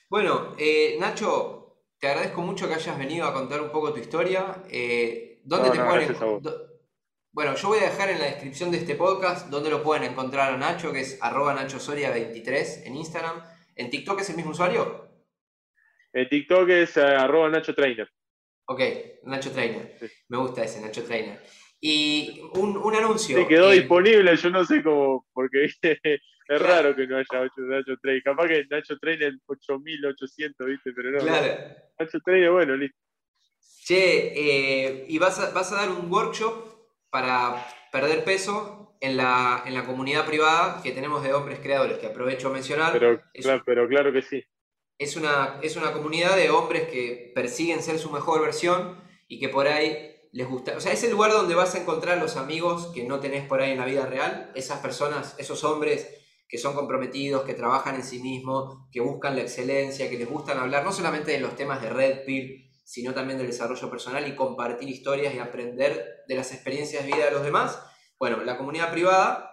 Bueno, 0.08 0.54
eh, 0.56 0.96
Nacho, 1.00 1.84
te 1.98 2.08
agradezco 2.08 2.42
mucho 2.42 2.68
que 2.68 2.74
hayas 2.74 2.98
venido 2.98 3.26
a 3.26 3.32
contar 3.32 3.60
un 3.60 3.70
poco 3.70 3.92
tu 3.92 3.98
historia. 3.98 4.62
Eh, 4.70 5.29
¿Dónde 5.44 5.70
te 5.70 5.82
pueden 5.82 6.16
Bueno, 7.32 7.54
yo 7.54 7.68
voy 7.68 7.78
a 7.78 7.90
dejar 7.90 8.10
en 8.10 8.18
la 8.18 8.26
descripción 8.26 8.70
de 8.70 8.78
este 8.78 8.94
podcast 8.94 9.48
dónde 9.50 9.70
lo 9.70 9.82
pueden 9.82 10.04
encontrar 10.04 10.52
a 10.52 10.56
Nacho, 10.56 10.92
que 10.92 11.00
es 11.00 11.18
arroba 11.22 11.54
nachosoria23 11.54 12.86
en 12.86 12.96
Instagram. 12.96 13.42
¿En 13.76 13.90
TikTok 13.90 14.20
es 14.20 14.30
el 14.30 14.36
mismo 14.36 14.50
usuario? 14.50 15.08
En 16.12 16.28
TikTok 16.28 16.68
es 16.68 16.96
uh, 16.96 17.00
arroba 17.00 17.48
Nacho 17.48 17.74
Trainer. 17.74 18.08
Ok, 18.66 18.80
Nacho 19.24 19.50
Trainer. 19.52 19.96
Me 20.28 20.38
gusta 20.38 20.64
ese, 20.64 20.80
Nacho 20.80 21.04
Trainer. 21.04 21.40
Y 21.80 22.42
un, 22.54 22.76
un 22.76 22.94
anuncio. 22.94 23.38
Sí, 23.38 23.46
quedó 23.46 23.70
disponible, 23.70 24.36
yo 24.36 24.50
no 24.50 24.64
sé 24.64 24.82
cómo, 24.82 25.26
porque 25.32 25.64
es 25.82 26.62
raro 26.62 26.94
que 26.94 27.06
no 27.06 27.16
haya 27.16 27.50
Nacho 27.56 27.96
Trainer. 28.02 28.22
Capaz 28.22 28.48
que 28.48 28.66
Nacho 28.68 28.98
Trainer 28.98 29.32
8800, 29.46 30.66
¿viste? 30.66 30.92
Pero 30.92 31.12
no. 31.12 31.18
Claro. 31.20 31.74
Nacho 31.98 32.18
Trainer, 32.20 32.50
bueno, 32.50 32.76
listo. 32.76 32.99
Che, 33.84 34.32
eh, 34.34 35.04
y 35.08 35.18
vas 35.18 35.38
a, 35.38 35.50
vas 35.50 35.72
a, 35.72 35.76
dar 35.76 35.90
un 35.90 36.10
workshop 36.12 36.52
para 37.10 37.66
perder 37.90 38.24
peso 38.24 38.96
en 39.00 39.16
la, 39.16 39.62
en 39.66 39.74
la, 39.74 39.84
comunidad 39.84 40.26
privada 40.26 40.80
que 40.82 40.92
tenemos 40.92 41.22
de 41.22 41.32
hombres 41.32 41.58
creadores, 41.60 41.98
que 41.98 42.06
aprovecho 42.06 42.48
a 42.48 42.52
mencionar. 42.52 42.92
Pero, 42.92 43.20
claro, 43.34 43.62
pero 43.64 43.88
claro 43.88 44.12
que 44.12 44.22
sí. 44.22 44.44
Es 44.98 45.16
una, 45.16 45.58
es 45.62 45.76
una 45.76 45.92
comunidad 45.92 46.36
de 46.36 46.50
hombres 46.50 46.88
que 46.88 47.32
persiguen 47.34 47.82
ser 47.82 47.98
su 47.98 48.10
mejor 48.10 48.42
versión 48.42 49.00
y 49.26 49.40
que 49.40 49.48
por 49.48 49.66
ahí 49.66 50.10
les 50.32 50.46
gusta. 50.46 50.76
O 50.76 50.80
sea, 50.80 50.92
es 50.92 51.02
el 51.02 51.10
lugar 51.10 51.32
donde 51.32 51.54
vas 51.54 51.74
a 51.74 51.80
encontrar 51.80 52.18
los 52.18 52.36
amigos 52.36 52.88
que 52.94 53.04
no 53.04 53.20
tenés 53.20 53.46
por 53.46 53.60
ahí 53.60 53.72
en 53.72 53.78
la 53.78 53.86
vida 53.86 54.06
real, 54.06 54.52
esas 54.54 54.80
personas, 54.80 55.34
esos 55.38 55.64
hombres 55.64 56.16
que 56.48 56.58
son 56.58 56.74
comprometidos, 56.74 57.44
que 57.44 57.54
trabajan 57.54 57.94
en 57.94 58.02
sí 58.02 58.20
mismos, 58.20 58.88
que 58.90 59.00
buscan 59.00 59.36
la 59.36 59.42
excelencia, 59.42 60.10
que 60.10 60.18
les 60.18 60.28
gustan 60.28 60.58
hablar 60.58 60.84
no 60.84 60.92
solamente 60.92 61.30
de 61.30 61.40
los 61.40 61.54
temas 61.54 61.80
de 61.80 61.90
Red 61.90 62.24
Pill, 62.24 62.69
sino 62.90 63.14
también 63.14 63.38
del 63.38 63.46
desarrollo 63.46 63.88
personal 63.88 64.26
y 64.26 64.34
compartir 64.34 64.88
historias 64.88 65.32
y 65.32 65.38
aprender 65.38 66.24
de 66.26 66.34
las 66.34 66.52
experiencias 66.52 67.04
de 67.04 67.12
vida 67.12 67.26
de 67.26 67.30
los 67.30 67.44
demás. 67.44 67.80
Bueno, 68.18 68.42
la 68.42 68.58
comunidad 68.58 68.90
privada, 68.90 69.48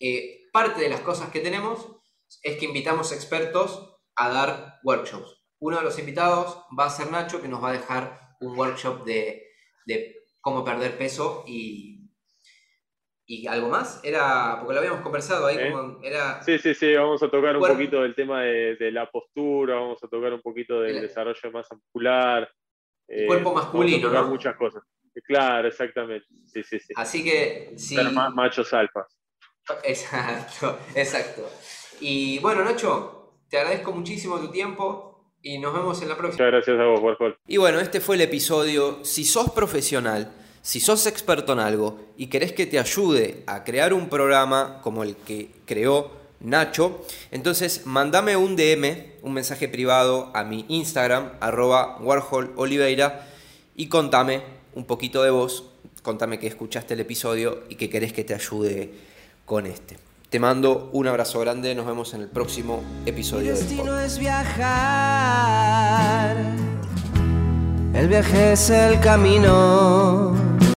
eh, 0.00 0.48
parte 0.52 0.80
de 0.80 0.88
las 0.88 0.98
cosas 0.98 1.30
que 1.30 1.38
tenemos 1.38 1.86
es 2.42 2.56
que 2.56 2.64
invitamos 2.64 3.12
expertos 3.12 3.96
a 4.16 4.28
dar 4.28 4.80
workshops. 4.82 5.44
Uno 5.60 5.76
de 5.78 5.84
los 5.84 6.00
invitados 6.00 6.64
va 6.76 6.86
a 6.86 6.90
ser 6.90 7.12
Nacho, 7.12 7.40
que 7.40 7.46
nos 7.46 7.62
va 7.62 7.68
a 7.68 7.74
dejar 7.74 8.34
un 8.40 8.58
workshop 8.58 9.04
de, 9.04 9.52
cómo 10.40 10.64
perder 10.64 10.98
peso 10.98 11.44
y, 11.46 12.10
y 13.24 13.46
algo 13.46 13.68
más. 13.68 14.02
Era, 14.02 14.56
porque 14.58 14.74
lo 14.74 14.80
habíamos 14.80 15.02
conversado 15.02 15.46
ahí, 15.46 15.70
como 15.70 16.02
era... 16.02 16.42
Sí, 16.42 16.58
sí, 16.58 16.74
sí, 16.74 16.92
vamos 16.96 17.22
a 17.22 17.30
tocar 17.30 17.56
un 17.56 17.62
poquito 17.62 18.02
del 18.02 18.16
tema 18.16 18.42
de, 18.42 18.90
la 18.90 19.08
postura, 19.08 19.76
vamos 19.76 20.02
a 20.02 20.08
tocar 20.08 20.32
un 20.32 20.42
poquito 20.42 20.80
del 20.80 21.02
desarrollo 21.02 21.40
de 21.40 21.50
masa 21.50 21.76
muscular, 21.76 22.50
eh, 23.08 23.26
cuerpo 23.26 23.54
masculino, 23.54 24.08
¿no? 24.10 24.28
muchas 24.28 24.56
cosas. 24.56 24.82
Claro, 25.26 25.68
exactamente. 25.68 26.26
Sí, 26.46 26.62
sí, 26.62 26.80
sí. 26.80 26.92
Así 26.96 27.22
que 27.22 27.74
sí. 27.76 27.96
machos 28.34 28.72
alfas. 28.72 29.06
Exacto, 29.84 30.78
exacto. 30.94 31.48
Y 32.00 32.38
bueno, 32.40 32.64
Nacho, 32.64 33.38
te 33.48 33.58
agradezco 33.58 33.92
muchísimo 33.92 34.38
tu 34.38 34.50
tiempo 34.50 35.32
y 35.40 35.58
nos 35.58 35.72
vemos 35.72 36.02
en 36.02 36.08
la 36.08 36.16
próxima. 36.16 36.46
Muchas 36.46 36.66
gracias 36.66 36.80
a 36.80 36.84
vos, 36.84 37.00
Warhol. 37.00 37.36
Y 37.46 37.56
bueno, 37.56 37.78
este 37.80 38.00
fue 38.00 38.16
el 38.16 38.22
episodio. 38.22 39.04
Si 39.04 39.24
sos 39.24 39.50
profesional, 39.52 40.32
si 40.62 40.80
sos 40.80 41.06
experto 41.06 41.52
en 41.52 41.60
algo 41.60 42.00
y 42.16 42.26
querés 42.26 42.52
que 42.52 42.66
te 42.66 42.78
ayude 42.78 43.44
a 43.46 43.64
crear 43.64 43.92
un 43.92 44.08
programa 44.08 44.80
como 44.82 45.02
el 45.02 45.16
que 45.16 45.50
creó 45.66 46.24
Nacho. 46.40 47.04
Entonces, 47.30 47.86
mándame 47.86 48.36
un 48.36 48.56
DM, 48.56 49.13
un 49.24 49.32
mensaje 49.32 49.68
privado 49.68 50.30
a 50.34 50.44
mi 50.44 50.66
Instagram, 50.68 51.32
arroba 51.40 51.96
Warhol 52.00 52.52
Oliveira, 52.56 53.26
y 53.74 53.88
contame 53.88 54.42
un 54.74 54.84
poquito 54.84 55.22
de 55.22 55.30
vos, 55.30 55.64
contame 56.02 56.38
que 56.38 56.46
escuchaste 56.46 56.92
el 56.94 57.00
episodio 57.00 57.64
y 57.70 57.76
que 57.76 57.88
querés 57.88 58.12
que 58.12 58.22
te 58.22 58.34
ayude 58.34 58.92
con 59.46 59.66
este. 59.66 59.96
Te 60.28 60.38
mando 60.38 60.90
un 60.92 61.08
abrazo 61.08 61.40
grande, 61.40 61.74
nos 61.74 61.86
vemos 61.86 62.12
en 62.12 62.20
el 62.20 62.28
próximo 62.28 62.84
episodio. 63.06 63.52
El 63.52 63.58
destino 63.58 63.98
es 63.98 64.18
viajar, 64.18 65.56
el 67.94 68.08
viaje 68.08 68.52
es 68.52 68.68
el 68.68 69.00
camino 69.00 70.53